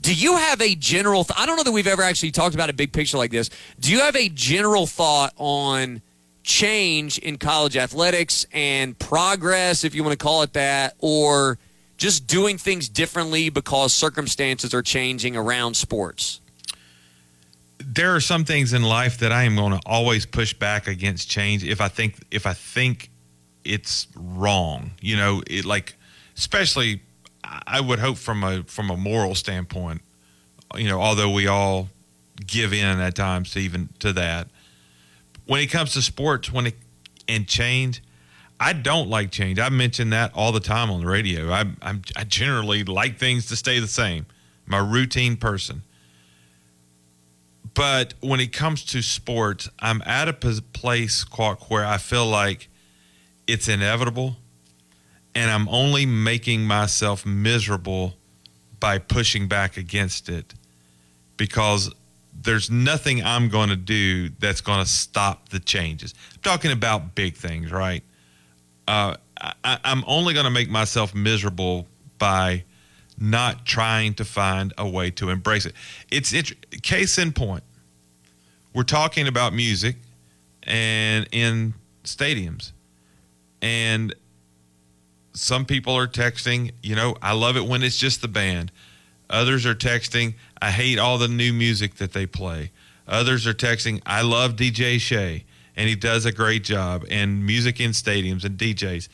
Do 0.02 0.14
you 0.14 0.38
have 0.38 0.62
a 0.62 0.76
general? 0.76 1.24
Th- 1.24 1.39
I 1.39 1.45
don't 1.45 1.58
know 1.58 1.64
that 1.64 1.72
we've 1.72 1.88
ever 1.88 2.02
actually 2.02 2.32
talked 2.32 2.56
about 2.56 2.70
a 2.70 2.74
big 2.74 2.93
picture 2.93 3.18
like 3.18 3.32
this. 3.32 3.50
Do 3.80 3.91
you 3.91 4.00
have 4.00 4.16
a 4.16 4.30
general 4.30 4.88
thought 4.88 5.34
on? 5.38 6.02
change 6.41 7.20
in 7.20 7.38
college 7.38 7.78
athletics 7.78 8.45
and 8.52 8.97
progress, 8.97 9.84
if 9.84 9.93
you 9.93 10.04
want 10.04 10.18
to 10.18 10.24
call 10.24 10.41
it 10.41 10.54
that, 10.54 10.95
or 10.97 11.60
just 12.00 12.26
doing 12.26 12.58
things 12.58 12.89
differently 12.89 13.50
because 13.50 13.93
circumstances 13.93 14.74
are 14.74 14.82
changing 14.82 15.36
around 15.36 15.76
sports? 15.76 16.41
There 17.78 18.16
are 18.16 18.20
some 18.20 18.43
things 18.45 18.74
in 18.74 18.82
life 18.82 19.20
that 19.20 19.32
I 19.32 19.43
am 19.43 19.56
going 19.56 19.74
to 19.74 19.80
always 19.86 20.26
push 20.26 20.54
back 20.54 20.88
against 20.88 21.30
change 21.30 21.64
if 21.64 21.80
I 21.80 21.88
think 21.88 22.16
if 22.32 22.47
I 22.47 22.54
think 22.54 23.10
it's 23.64 24.08
wrong. 24.16 24.91
You 25.02 25.18
know, 25.18 25.43
it 25.45 25.66
like 25.66 25.95
especially 26.38 27.02
I 27.43 27.80
would 27.80 28.00
hope 28.00 28.18
from 28.18 28.43
a 28.43 28.64
from 28.64 28.89
a 28.89 28.97
moral 28.97 29.36
standpoint. 29.36 30.02
You 30.76 30.88
know, 30.88 31.00
although 31.00 31.32
we 31.32 31.47
all 31.47 31.89
give 32.45 32.74
in 32.74 33.00
at 33.00 33.16
times 33.16 33.52
to 33.52 33.60
even 33.60 33.89
to 34.00 34.14
that 34.14 34.47
when 35.45 35.62
it 35.62 35.68
comes 35.68 35.93
to 35.93 36.02
sports, 36.02 36.52
when 36.52 36.68
it 36.68 36.76
and 37.28 37.47
change, 37.47 38.02
I 38.60 38.74
don't 38.74 39.10
like 39.10 39.32
change. 39.32 39.57
I 39.57 39.70
mention 39.70 40.10
that 40.10 40.32
all 40.36 40.51
the 40.51 40.60
time 40.60 40.91
on 40.91 41.01
the 41.01 41.07
radio. 41.07 41.49
I, 41.49 41.66
I'm, 41.82 42.01
I 42.16 42.26
generally 42.26 42.84
like 42.84 43.18
things 43.18 43.45
to 43.47 43.55
stay 43.55 43.80
the 43.80 43.88
same. 43.88 44.26
I'm 44.68 44.74
a 44.74 44.84
routine 44.84 45.38
person. 45.38 45.84
But 47.74 48.16
when 48.20 48.39
it 48.39 48.51
comes 48.51 48.84
to 48.86 49.01
sports, 49.01 49.70
I'm 49.80 50.01
at 50.05 50.28
a 50.28 50.34
place, 50.34 51.24
where 51.24 51.86
I 51.86 51.97
feel 51.97 52.26
like 52.26 52.68
it's 53.47 53.68
inevitable, 53.68 54.36
and 55.34 55.49
I'm 55.49 55.70
only 55.70 56.05
making 56.05 56.66
myself 56.66 57.26
miserable 57.26 58.16
by 58.80 58.97
pushing 58.97 59.47
back 59.47 59.78
against 59.78 60.28
it 60.28 60.53
because 61.38 61.93
there's 62.41 62.70
nothing 62.70 63.24
I'm 63.24 63.49
going 63.49 63.70
to 63.70 63.76
do 63.76 64.30
that's 64.39 64.62
going 64.62 64.84
to 64.84 64.89
stop 64.89 65.49
the 65.49 65.60
changes. 65.60 66.14
I'm 66.34 66.41
talking 66.41 66.72
about 66.72 67.16
big 67.16 67.36
things, 67.36 67.72
right? 67.72 68.03
Uh, 68.90 69.16
I, 69.40 69.78
I'm 69.84 70.04
only 70.08 70.34
going 70.34 70.46
to 70.46 70.50
make 70.50 70.68
myself 70.68 71.14
miserable 71.14 71.86
by 72.18 72.64
not 73.20 73.64
trying 73.64 74.16
to 74.16 74.26
find 74.26 74.74
a 74.80 74.90
way 74.90 75.12
to 75.12 75.30
embrace 75.30 75.68
it. 75.68 75.76
It's 76.10 76.34
it, 76.34 76.82
case 76.82 77.20
in 77.20 77.32
point. 77.32 77.64
We're 78.74 78.82
talking 78.82 79.28
about 79.28 79.54
music 79.54 79.96
and 80.64 81.30
in 81.32 81.76
stadiums, 82.04 82.72
and 83.62 84.16
some 85.34 85.66
people 85.66 85.96
are 85.96 86.08
texting. 86.08 86.72
You 86.82 86.96
know, 86.96 87.16
I 87.22 87.34
love 87.34 87.58
it 87.58 87.66
when 87.66 87.84
it's 87.84 87.98
just 87.98 88.24
the 88.24 88.28
band. 88.28 88.72
Others 89.30 89.68
are 89.68 89.76
texting, 89.76 90.34
I 90.60 90.72
hate 90.72 90.98
all 90.98 91.20
the 91.20 91.28
new 91.28 91.54
music 91.54 91.96
that 91.98 92.14
they 92.14 92.26
play. 92.26 92.72
Others 93.08 93.46
are 93.46 93.54
texting, 93.54 94.02
I 94.08 94.24
love 94.24 94.56
DJ 94.56 95.00
Shay 95.00 95.44
and 95.80 95.88
he 95.88 95.96
does 95.96 96.26
a 96.26 96.32
great 96.34 96.62
job 96.66 97.06
and 97.10 97.46
music 97.46 97.80
in 97.80 97.92
stadiums 97.92 98.44
and 98.44 98.58
DJs. 98.58 99.08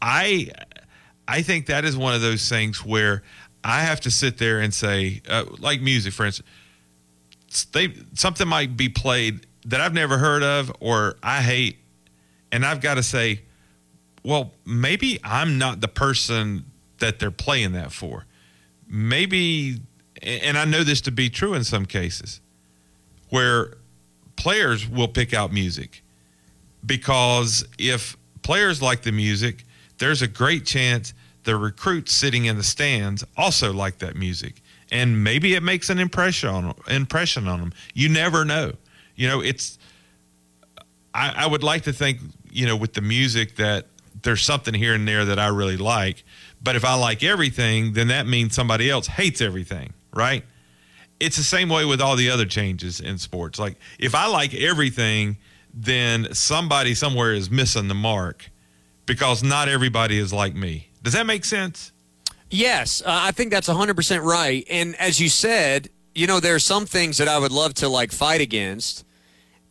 I 0.00 0.48
I 1.28 1.42
think 1.42 1.66
that 1.66 1.84
is 1.84 1.94
one 1.94 2.14
of 2.14 2.22
those 2.22 2.48
things 2.48 2.82
where 2.82 3.22
I 3.62 3.82
have 3.82 4.00
to 4.00 4.10
sit 4.10 4.38
there 4.38 4.60
and 4.60 4.72
say, 4.72 5.20
uh, 5.28 5.44
like 5.58 5.82
music, 5.82 6.14
for 6.14 6.24
instance, 6.24 6.48
they, 7.72 7.94
something 8.14 8.48
might 8.48 8.78
be 8.78 8.88
played 8.88 9.46
that 9.66 9.80
I've 9.80 9.92
never 9.92 10.16
heard 10.16 10.42
of 10.42 10.72
or 10.80 11.16
I 11.22 11.42
hate, 11.42 11.76
and 12.50 12.64
I've 12.64 12.80
got 12.80 12.94
to 12.94 13.02
say, 13.02 13.42
well, 14.22 14.52
maybe 14.64 15.20
I'm 15.22 15.58
not 15.58 15.82
the 15.82 15.88
person 15.88 16.64
that 16.98 17.18
they're 17.18 17.30
playing 17.30 17.72
that 17.72 17.92
for 17.92 18.24
maybe, 18.88 19.80
and 20.22 20.56
I 20.56 20.64
know 20.64 20.82
this 20.82 21.02
to 21.02 21.10
be 21.10 21.28
true 21.28 21.52
in 21.52 21.64
some 21.64 21.84
cases, 21.84 22.40
where 23.28 23.76
players 24.36 24.88
will 24.88 25.08
pick 25.08 25.32
out 25.32 25.52
music 25.52 26.02
because 26.84 27.66
if 27.78 28.16
players 28.42 28.82
like 28.82 29.02
the 29.02 29.12
music, 29.12 29.64
there's 29.98 30.22
a 30.22 30.28
great 30.28 30.66
chance 30.66 31.14
the 31.44 31.56
recruits 31.56 32.12
sitting 32.12 32.46
in 32.46 32.56
the 32.56 32.62
stands 32.62 33.24
also 33.36 33.72
like 33.72 33.98
that 33.98 34.16
music, 34.16 34.62
and 34.90 35.22
maybe 35.22 35.54
it 35.54 35.62
makes 35.62 35.90
an 35.90 35.98
impression 35.98 36.48
on 36.48 36.74
impression 36.88 37.46
on 37.46 37.60
them. 37.60 37.72
You 37.94 38.08
never 38.08 38.44
know. 38.44 38.72
You 39.14 39.28
know, 39.28 39.40
it's. 39.40 39.78
I, 41.12 41.44
I 41.44 41.46
would 41.46 41.62
like 41.62 41.82
to 41.82 41.92
think, 41.92 42.18
you 42.50 42.66
know, 42.66 42.76
with 42.76 42.94
the 42.94 43.00
music 43.00 43.56
that 43.56 43.86
there's 44.22 44.42
something 44.42 44.74
here 44.74 44.94
and 44.94 45.06
there 45.06 45.24
that 45.26 45.38
I 45.38 45.48
really 45.48 45.76
like, 45.76 46.24
but 46.60 46.74
if 46.74 46.84
I 46.84 46.94
like 46.94 47.22
everything, 47.22 47.92
then 47.92 48.08
that 48.08 48.26
means 48.26 48.54
somebody 48.54 48.90
else 48.90 49.06
hates 49.06 49.40
everything, 49.40 49.92
right? 50.12 50.44
It's 51.24 51.36
the 51.36 51.42
same 51.42 51.68
way 51.68 51.84
with 51.84 52.00
all 52.00 52.16
the 52.16 52.30
other 52.30 52.46
changes 52.46 53.00
in 53.00 53.18
sports. 53.18 53.58
Like 53.58 53.76
if 53.98 54.14
I 54.14 54.26
like 54.26 54.54
everything, 54.54 55.38
then 55.72 56.32
somebody 56.34 56.94
somewhere 56.94 57.32
is 57.32 57.50
missing 57.50 57.88
the 57.88 57.94
mark 57.94 58.50
because 59.06 59.42
not 59.42 59.68
everybody 59.68 60.18
is 60.18 60.32
like 60.32 60.54
me. 60.54 60.88
Does 61.02 61.12
that 61.14 61.26
make 61.26 61.44
sense? 61.44 61.92
Yes, 62.50 63.02
uh, 63.02 63.06
I 63.08 63.32
think 63.32 63.50
that's 63.50 63.68
100% 63.68 64.22
right. 64.22 64.64
And 64.70 64.94
as 64.96 65.20
you 65.20 65.28
said, 65.28 65.88
you 66.14 66.26
know, 66.26 66.40
there 66.40 66.54
are 66.54 66.60
some 66.60 66.86
things 66.86 67.18
that 67.18 67.26
I 67.26 67.38
would 67.38 67.52
love 67.52 67.74
to 67.74 67.88
like 67.88 68.12
fight 68.12 68.40
against 68.40 69.04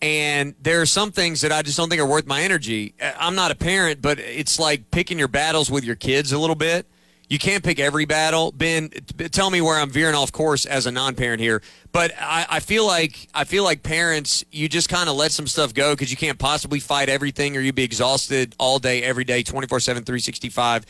and 0.04 0.54
there 0.62 0.82
are 0.82 0.86
some 0.86 1.14
things 1.14 1.40
that 1.42 1.54
I 1.54 1.62
just 1.62 1.78
don't 1.78 1.88
think 1.88 2.02
are 2.02 2.06
worth 2.06 2.28
my 2.28 2.42
energy. 2.42 2.94
Uh, 3.02 3.14
I'm 3.18 3.36
not 3.36 3.52
a 3.52 3.56
parent, 3.56 4.02
but 4.02 4.20
it's 4.20 4.60
like 4.60 4.92
picking 4.92 5.18
your 5.18 5.30
battles 5.30 5.72
with 5.72 5.86
your 5.86 5.96
kids 5.96 6.34
a 6.34 6.38
little 6.38 6.58
bit. 6.58 6.86
You 7.34 7.40
can't 7.40 7.64
pick 7.64 7.80
every 7.80 8.06
battle. 8.06 8.52
Ben, 8.52 8.90
tell 9.32 9.50
me 9.50 9.60
where 9.60 9.80
I'm 9.80 9.90
veering 9.90 10.14
off 10.14 10.32
course 10.32 10.68
as 10.68 10.86
a 10.86 10.92
non-parent 10.92 11.42
here. 11.42 11.64
But 11.92 12.12
I, 12.22 12.46
I 12.48 12.60
feel 12.60 12.86
like 12.86 13.28
I 13.34 13.44
feel 13.44 13.64
like 13.64 13.82
parents, 13.82 14.46
you 14.52 14.70
just 14.70 14.88
kind 14.88 15.10
of 15.10 15.16
let 15.16 15.32
some 15.32 15.48
stuff 15.48 15.74
go 15.74 15.94
because 15.94 16.12
you 16.12 16.18
can't 16.18 16.38
possibly 16.38 16.80
fight 16.80 17.10
everything, 17.10 17.58
or 17.58 17.60
you'd 17.60 17.74
be 17.74 17.84
exhausted 17.84 18.56
all 18.60 18.78
day, 18.78 19.02
every 19.02 19.24
day, 19.24 19.42
24/7, 19.42 19.84
365. 19.84 20.86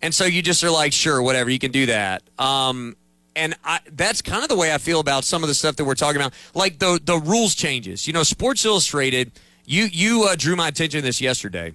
And 0.00 0.14
so 0.14 0.26
you 0.26 0.42
just 0.42 0.62
are 0.62 0.70
like, 0.70 0.92
sure, 0.92 1.20
whatever, 1.22 1.50
you 1.50 1.58
can 1.58 1.72
do 1.72 1.86
that. 1.86 2.22
Um, 2.38 2.94
and 3.34 3.56
I, 3.64 3.80
that's 3.90 4.22
kind 4.22 4.44
of 4.44 4.48
the 4.48 4.56
way 4.56 4.72
I 4.72 4.78
feel 4.78 5.00
about 5.00 5.24
some 5.24 5.42
of 5.42 5.48
the 5.48 5.54
stuff 5.56 5.74
that 5.74 5.84
we're 5.84 5.96
talking 5.96 6.20
about, 6.20 6.34
like 6.54 6.78
the 6.78 7.00
the 7.02 7.18
rules 7.18 7.56
changes. 7.56 8.06
You 8.06 8.12
know, 8.12 8.22
Sports 8.22 8.64
Illustrated. 8.64 9.32
You 9.66 9.86
you 9.86 10.28
uh, 10.30 10.36
drew 10.36 10.54
my 10.54 10.68
attention 10.68 11.00
to 11.00 11.04
this 11.04 11.20
yesterday. 11.20 11.72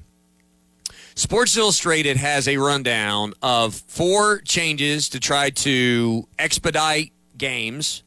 Sports 1.17 1.55
Illustrated 1.55 2.17
has 2.17 2.45
a 2.45 2.57
rundown 2.57 3.33
of 3.41 3.73
four 3.73 4.39
changes 4.39 5.07
to 5.09 5.19
try 5.19 5.49
to 5.49 6.27
expedite 6.37 7.13
games 7.37 8.03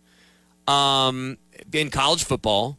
um, 0.67 1.39
in 1.73 1.89
college 1.89 2.25
football. 2.25 2.77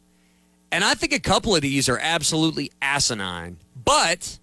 And 0.70 0.84
I 0.84 0.94
think 0.94 1.12
a 1.12 1.18
couple 1.18 1.56
of 1.56 1.62
these 1.62 1.88
are 1.88 1.98
absolutely 2.00 2.70
asinine, 2.80 3.56
but 3.84 4.38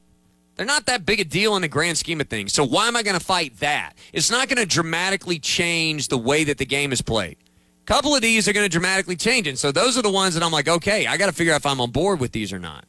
they're 0.57 0.65
not 0.65 0.87
that 0.87 1.05
big 1.05 1.21
a 1.21 1.23
deal 1.23 1.55
in 1.55 1.61
the 1.61 1.69
grand 1.69 1.97
scheme 1.97 2.19
of 2.19 2.27
things. 2.27 2.51
So 2.51 2.65
why 2.65 2.89
am 2.89 2.97
I 2.97 3.03
going 3.03 3.17
to 3.17 3.25
fight 3.25 3.57
that? 3.61 3.93
It's 4.11 4.29
not 4.29 4.49
going 4.49 4.57
to 4.57 4.65
dramatically 4.65 5.39
change 5.39 6.09
the 6.09 6.17
way 6.17 6.43
that 6.43 6.57
the 6.57 6.65
game 6.65 6.91
is 6.91 7.01
played. 7.01 7.37
A 7.83 7.85
couple 7.85 8.13
of 8.13 8.21
these 8.21 8.49
are 8.49 8.53
going 8.53 8.65
to 8.65 8.69
dramatically 8.69 9.15
change 9.15 9.47
it. 9.47 9.57
So 9.57 9.71
those 9.71 9.97
are 9.97 10.01
the 10.01 10.11
ones 10.11 10.33
that 10.33 10.43
I'm 10.43 10.51
like, 10.51 10.67
okay, 10.67 11.07
I 11.07 11.15
got 11.15 11.27
to 11.27 11.31
figure 11.31 11.53
out 11.53 11.61
if 11.61 11.65
I'm 11.65 11.79
on 11.79 11.91
board 11.91 12.19
with 12.19 12.33
these 12.33 12.51
or 12.51 12.59
not. 12.59 12.83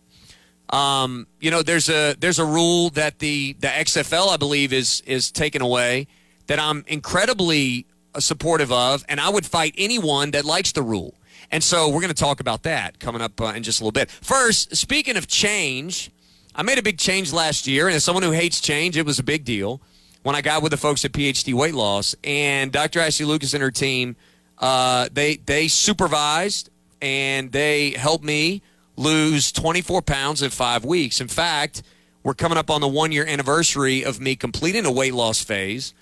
Um, 0.70 1.26
you 1.40 1.50
know, 1.50 1.62
there's 1.62 1.88
a 1.88 2.14
there's 2.18 2.38
a 2.38 2.44
rule 2.44 2.90
that 2.90 3.18
the 3.18 3.54
the 3.54 3.68
XFL 3.68 4.28
I 4.28 4.36
believe 4.36 4.72
is 4.72 5.02
is 5.06 5.30
taken 5.30 5.62
away 5.62 6.06
that 6.46 6.58
I'm 6.58 6.84
incredibly 6.86 7.86
uh, 8.14 8.20
supportive 8.20 8.70
of, 8.72 9.04
and 9.08 9.20
I 9.20 9.28
would 9.28 9.46
fight 9.46 9.74
anyone 9.78 10.32
that 10.32 10.44
likes 10.44 10.72
the 10.72 10.82
rule. 10.82 11.14
And 11.50 11.64
so 11.64 11.88
we're 11.88 12.00
going 12.00 12.08
to 12.08 12.14
talk 12.14 12.40
about 12.40 12.64
that 12.64 13.00
coming 13.00 13.22
up 13.22 13.40
uh, 13.40 13.46
in 13.56 13.62
just 13.62 13.80
a 13.80 13.84
little 13.84 13.92
bit. 13.92 14.10
First, 14.10 14.76
speaking 14.76 15.16
of 15.16 15.26
change, 15.26 16.10
I 16.54 16.62
made 16.62 16.78
a 16.78 16.82
big 16.82 16.98
change 16.98 17.32
last 17.32 17.66
year, 17.66 17.86
and 17.86 17.96
as 17.96 18.04
someone 18.04 18.22
who 18.22 18.32
hates 18.32 18.60
change, 18.60 18.96
it 18.96 19.06
was 19.06 19.18
a 19.18 19.22
big 19.22 19.44
deal 19.44 19.80
when 20.22 20.34
I 20.34 20.42
got 20.42 20.62
with 20.62 20.72
the 20.72 20.76
folks 20.76 21.04
at 21.04 21.12
PhD 21.12 21.54
Weight 21.54 21.74
Loss 21.74 22.14
and 22.22 22.70
Dr. 22.70 23.00
Ashley 23.00 23.24
Lucas 23.24 23.54
and 23.54 23.62
her 23.62 23.70
team. 23.70 24.16
Uh, 24.58 25.08
they 25.12 25.36
they 25.36 25.68
supervised 25.68 26.68
and 27.00 27.52
they 27.52 27.90
helped 27.90 28.24
me 28.24 28.60
lose 28.98 29.52
24 29.52 30.02
pounds 30.02 30.42
in 30.42 30.50
five 30.50 30.84
weeks. 30.84 31.20
In 31.20 31.28
fact, 31.28 31.82
we're 32.24 32.34
coming 32.34 32.58
up 32.58 32.68
on 32.68 32.80
the 32.80 32.88
one 32.88 33.12
year 33.12 33.24
anniversary 33.24 34.02
of 34.04 34.20
me 34.20 34.36
completing 34.36 34.84
a 34.84 34.92
weight 34.92 35.14
loss 35.14 35.42
phase 35.42 35.94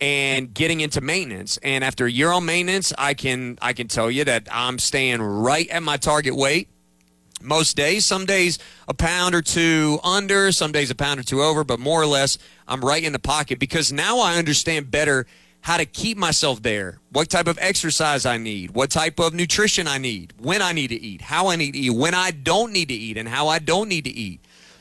and 0.00 0.54
getting 0.54 0.80
into 0.80 1.00
maintenance. 1.00 1.58
And 1.62 1.82
after 1.82 2.06
a 2.06 2.10
year 2.10 2.30
on 2.30 2.46
maintenance, 2.46 2.92
I 2.96 3.14
can 3.14 3.58
I 3.60 3.72
can 3.72 3.88
tell 3.88 4.10
you 4.10 4.24
that 4.24 4.46
I'm 4.50 4.78
staying 4.78 5.20
right 5.20 5.68
at 5.68 5.82
my 5.82 5.96
target 5.96 6.36
weight 6.36 6.68
most 7.42 7.76
days. 7.76 8.06
Some 8.06 8.26
days 8.26 8.58
a 8.86 8.94
pound 8.94 9.34
or 9.34 9.42
two 9.42 9.98
under, 10.04 10.52
some 10.52 10.70
days 10.70 10.90
a 10.90 10.94
pound 10.94 11.18
or 11.18 11.24
two 11.24 11.42
over, 11.42 11.64
but 11.64 11.80
more 11.80 12.00
or 12.00 12.06
less 12.06 12.38
I'm 12.68 12.80
right 12.80 13.02
in 13.02 13.12
the 13.12 13.18
pocket 13.18 13.58
because 13.58 13.92
now 13.92 14.20
I 14.20 14.38
understand 14.38 14.90
better 14.90 15.26
how 15.66 15.76
to 15.76 15.84
keep 15.84 16.16
myself 16.16 16.62
there, 16.62 17.00
what 17.10 17.28
type 17.28 17.48
of 17.48 17.58
exercise 17.60 18.24
I 18.24 18.38
need, 18.38 18.70
what 18.70 18.88
type 18.88 19.18
of 19.18 19.34
nutrition 19.34 19.88
I 19.88 19.98
need, 19.98 20.32
when 20.38 20.62
I 20.62 20.70
need 20.70 20.90
to 20.90 20.94
eat, 20.94 21.22
how 21.22 21.48
I 21.48 21.56
need 21.56 21.72
to 21.72 21.78
eat, 21.80 21.90
when 21.90 22.14
I 22.14 22.30
don't 22.30 22.72
need 22.72 22.86
to 22.86 22.94
eat, 22.94 23.16
and 23.16 23.28
how 23.28 23.48
I 23.48 23.58
don't 23.58 23.88
need 23.88 24.04
to 24.04 24.10
eat. 24.10 24.40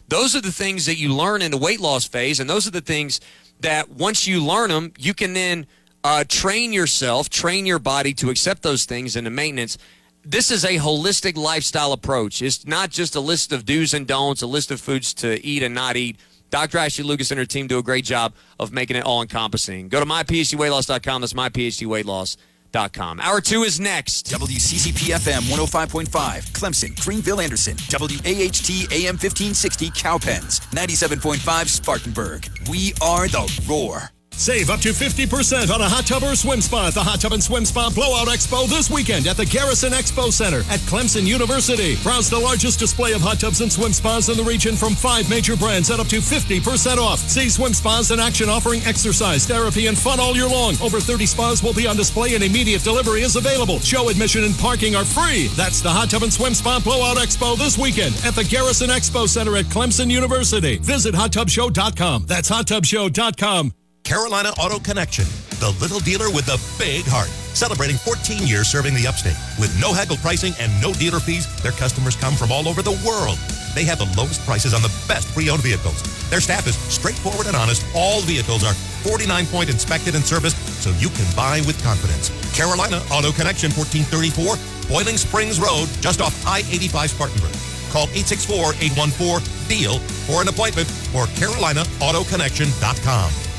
Those 0.09 0.36
are 0.36 0.41
the 0.41 0.51
things 0.51 0.86
that 0.86 0.99
you 0.99 1.11
learn 1.11 1.41
in 1.41 1.49
the 1.49 1.57
weight 1.57 1.79
loss 1.79 2.05
phase, 2.05 2.39
and 2.39 2.47
those 2.47 2.67
are 2.67 2.71
the 2.71 2.81
things 2.81 3.19
that 3.61 3.89
once 3.89 4.27
you 4.27 4.45
learn 4.45 4.69
them, 4.69 4.93
you 4.99 5.15
can 5.15 5.33
then 5.33 5.65
uh, 6.03 6.23
train 6.27 6.71
yourself, 6.71 7.31
train 7.31 7.65
your 7.65 7.79
body 7.79 8.13
to 8.13 8.29
accept 8.29 8.61
those 8.61 8.86
things 8.86 9.15
into 9.15 9.31
maintenance. 9.31 9.79
This 10.23 10.51
is 10.51 10.63
a 10.63 10.77
holistic 10.77 11.36
lifestyle 11.36 11.93
approach. 11.93 12.43
It's 12.43 12.63
not 12.63 12.91
just 12.91 13.15
a 13.15 13.19
list 13.19 13.51
of 13.51 13.65
do's 13.65 13.95
and 13.95 14.05
don'ts, 14.05 14.43
a 14.43 14.47
list 14.47 14.69
of 14.69 14.79
foods 14.79 15.15
to 15.15 15.43
eat 15.43 15.63
and 15.63 15.73
not 15.73 15.95
eat. 15.95 16.19
Dr. 16.56 16.78
Ashley 16.78 17.03
Lucas 17.03 17.32
and 17.32 17.38
her 17.38 17.45
team 17.45 17.68
do 17.68 17.78
a 17.80 17.84
great 17.84 18.06
job 18.06 18.34
of 18.62 18.72
making 18.72 18.95
it 18.95 19.03
all 19.03 19.22
encompassing. 19.22 19.89
Go 19.89 19.99
to 19.99 20.06
myphdweightloss.com. 20.06 21.20
That's 21.20 21.34
myphdweightloss.com. 21.34 23.20
Hour 23.20 23.41
two 23.41 23.64
is 23.64 23.78
next. 23.82 24.28
WCCP 24.28 25.12
FM 25.14 25.41
105.5, 25.53 26.08
Clemson, 26.51 26.97
Greenville, 27.03 27.41
Anderson. 27.41 27.76
WAHT 27.91 28.70
AM 28.93 29.18
1560, 29.18 29.89
Cowpens. 29.91 30.62
97.5, 30.72 31.68
Spartanburg. 31.68 32.47
We 32.70 32.93
are 33.01 33.28
the 33.28 33.62
Roar. 33.68 34.14
Save 34.38 34.69
up 34.69 34.81
to 34.81 34.89
50% 34.89 35.73
on 35.73 35.79
a 35.81 35.88
hot 35.88 36.05
tub 36.05 36.23
or 36.23 36.36
swim 36.36 36.59
spa 36.59 36.88
at 36.88 36.93
the 36.93 37.03
Hot 37.03 37.21
Tub 37.21 37.31
and 37.31 37.41
Swim 37.43 37.63
Spa 37.63 37.89
Blowout 37.89 38.27
Expo 38.27 38.67
this 38.67 38.89
weekend 38.89 39.27
at 39.27 39.38
the 39.38 39.45
Garrison 39.45 39.93
Expo 39.93 40.31
Center 40.31 40.59
at 40.69 40.79
Clemson 40.91 41.23
University. 41.23 41.95
Browse 42.03 42.29
the 42.29 42.39
largest 42.39 42.77
display 42.77 43.13
of 43.13 43.21
hot 43.21 43.39
tubs 43.39 43.61
and 43.61 43.71
swim 43.71 43.93
spas 43.93 44.27
in 44.27 44.36
the 44.36 44.43
region 44.43 44.75
from 44.75 44.93
five 44.93 45.29
major 45.29 45.55
brands 45.55 45.89
at 45.89 46.01
up 46.01 46.07
to 46.07 46.17
50% 46.17 46.97
off. 46.97 47.19
See 47.19 47.49
swim 47.49 47.73
spas 47.73 48.11
in 48.11 48.19
action 48.19 48.49
offering 48.49 48.81
exercise, 48.83 49.45
therapy, 49.45 49.88
and 49.88 49.97
fun 49.97 50.19
all 50.19 50.36
year 50.36 50.47
long. 50.49 50.75
Over 50.83 50.99
30 50.99 51.25
spas 51.25 51.63
will 51.63 51.73
be 51.73 51.88
on 51.88 51.95
display 51.95 52.36
and 52.36 52.43
immediate 52.43 52.83
delivery 52.83 53.21
is 53.21 53.38
available. 53.38 53.79
Show 53.79 54.09
admission 54.09 54.43
and 54.43 54.55
parking 54.57 54.95
are 54.95 55.05
free. 55.05 55.47
That's 55.55 55.79
the 55.79 55.89
Hot 55.89 56.09
Tub 56.09 56.23
and 56.23 56.33
Swim 56.33 56.53
Spa 56.53 56.81
Blowout 56.83 57.17
Expo 57.17 57.57
this 57.57 57.77
weekend 57.77 58.15
at 58.25 58.36
the 58.36 58.43
Garrison 58.43 58.89
Expo 58.89 59.29
Center 59.29 59.55
at 59.55 59.65
Clemson 59.65 60.11
University. 60.11 60.77
Visit 60.79 61.15
hottubshow.com. 61.15 62.25
That's 62.27 62.49
hottubshow.com. 62.49 63.84
Carolina 64.06 64.53
Auto 64.62 64.78
Connection, 64.78 65.26
the 65.58 65.74
little 65.82 65.99
dealer 65.99 66.30
with 66.30 66.45
the 66.45 66.62
big 66.78 67.10
heart. 67.10 67.26
Celebrating 67.58 67.97
14 67.97 68.45
years 68.45 68.70
serving 68.70 68.93
the 68.93 69.08
upstate. 69.08 69.34
With 69.58 69.74
no 69.82 69.97
haggle 69.97 70.22
pricing 70.22 70.53
and 70.62 70.70
no 70.80 70.93
dealer 70.93 71.20
fees, 71.20 71.49
their 71.66 71.74
customers 71.74 72.16
come 72.16 72.36
from 72.36 72.51
all 72.51 72.70
over 72.70 72.84
the 72.86 72.93
world. 73.01 73.39
They 73.74 73.84
have 73.89 73.97
the 73.97 74.06
lowest 74.14 74.45
prices 74.45 74.78
on 74.78 74.86
the 74.86 74.93
best 75.10 75.34
pre-owned 75.34 75.66
vehicles. 75.66 75.97
Their 76.30 76.39
staff 76.39 76.70
is 76.70 76.78
straightforward 76.78 77.47
and 77.47 77.56
honest. 77.58 77.84
All 77.97 78.22
vehicles 78.22 78.64
are 78.64 78.78
49-point 79.01 79.72
inspected 79.74 80.14
and 80.14 80.24
serviced, 80.24 80.56
so 80.86 80.93
you 81.01 81.10
can 81.10 81.26
buy 81.36 81.66
with 81.66 81.82
confidence. 81.82 82.30
Carolina 82.53 83.01
Auto 83.10 83.34
Connection, 83.34 83.74
1434 83.74 84.53
Boiling 84.86 85.18
Springs 85.18 85.58
Road, 85.60 85.89
just 85.97 86.22
off 86.22 86.38
I-85 86.45 87.10
Spartanburg. 87.10 87.58
Call 87.89 88.06
864-814-DEAL 88.14 89.97
for 90.30 90.45
an 90.45 90.47
appointment 90.47 90.86
or 91.18 91.26
CarolinaAutoConnection.com. 91.41 93.55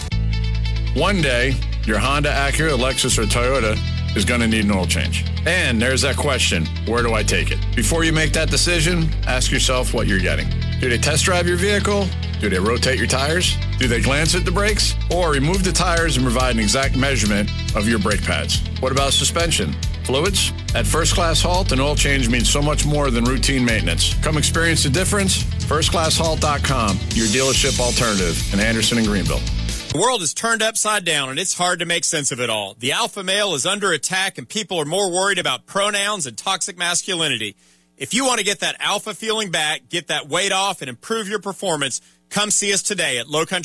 One 0.96 1.20
day, 1.20 1.54
your 1.84 1.98
Honda, 1.98 2.30
Acura, 2.30 2.70
Lexus, 2.70 3.18
or 3.18 3.26
Toyota 3.26 3.76
is 4.16 4.24
going 4.24 4.40
to 4.40 4.48
need 4.48 4.64
an 4.64 4.70
oil 4.70 4.86
change. 4.86 5.26
And 5.44 5.80
there's 5.80 6.00
that 6.00 6.16
question 6.16 6.64
where 6.86 7.02
do 7.02 7.12
I 7.12 7.22
take 7.22 7.50
it? 7.50 7.58
Before 7.76 8.02
you 8.02 8.14
make 8.14 8.32
that 8.32 8.50
decision, 8.50 9.10
ask 9.26 9.50
yourself 9.50 9.92
what 9.92 10.06
you're 10.06 10.18
getting. 10.18 10.48
Do 10.80 10.88
they 10.88 10.96
test 10.96 11.26
drive 11.26 11.46
your 11.46 11.58
vehicle? 11.58 12.06
Do 12.40 12.48
they 12.48 12.58
rotate 12.58 12.96
your 12.96 13.06
tires? 13.06 13.58
Do 13.78 13.88
they 13.88 14.00
glance 14.00 14.34
at 14.34 14.46
the 14.46 14.50
brakes? 14.50 14.94
Or 15.14 15.32
remove 15.32 15.64
the 15.64 15.72
tires 15.72 16.16
and 16.16 16.24
provide 16.24 16.54
an 16.54 16.60
exact 16.60 16.96
measurement 16.96 17.50
of 17.76 17.86
your 17.86 17.98
brake 17.98 18.22
pads? 18.22 18.62
What 18.80 18.90
about 18.90 19.12
suspension? 19.12 19.74
Fluids? 20.04 20.50
At 20.74 20.86
First 20.86 21.12
Class 21.14 21.42
Halt, 21.42 21.72
an 21.72 21.80
oil 21.80 21.94
change 21.94 22.30
means 22.30 22.48
so 22.48 22.62
much 22.62 22.86
more 22.86 23.10
than 23.10 23.24
routine 23.24 23.66
maintenance. 23.66 24.14
Come 24.22 24.38
experience 24.38 24.82
the 24.82 24.88
difference. 24.90 25.42
FirstClassHalt.com, 25.42 26.96
your 27.12 27.26
dealership 27.26 27.78
alternative 27.80 28.54
in 28.54 28.60
Anderson 28.60 28.96
and 28.96 29.06
Greenville. 29.06 29.42
The 29.88 30.02
world 30.02 30.20
is 30.20 30.34
turned 30.34 30.62
upside 30.62 31.04
down 31.04 31.30
and 31.30 31.38
it's 31.38 31.54
hard 31.54 31.78
to 31.78 31.86
make 31.86 32.04
sense 32.04 32.30
of 32.30 32.40
it 32.40 32.50
all. 32.50 32.76
The 32.78 32.92
alpha 32.92 33.22
male 33.24 33.54
is 33.54 33.64
under 33.64 33.92
attack 33.92 34.36
and 34.36 34.46
people 34.46 34.78
are 34.78 34.84
more 34.84 35.10
worried 35.10 35.38
about 35.38 35.64
pronouns 35.64 36.26
and 36.26 36.36
toxic 36.36 36.76
masculinity. 36.76 37.56
If 37.96 38.12
you 38.12 38.26
want 38.26 38.38
to 38.38 38.44
get 38.44 38.60
that 38.60 38.76
alpha 38.78 39.14
feeling 39.14 39.50
back, 39.50 39.88
get 39.88 40.08
that 40.08 40.28
weight 40.28 40.52
off, 40.52 40.82
and 40.82 40.90
improve 40.90 41.28
your 41.28 41.38
performance, 41.38 42.02
come 42.28 42.50
see 42.50 42.74
us 42.74 42.82
today 42.82 43.16
at 43.16 43.28
Low 43.28 43.46
Country. 43.46 43.64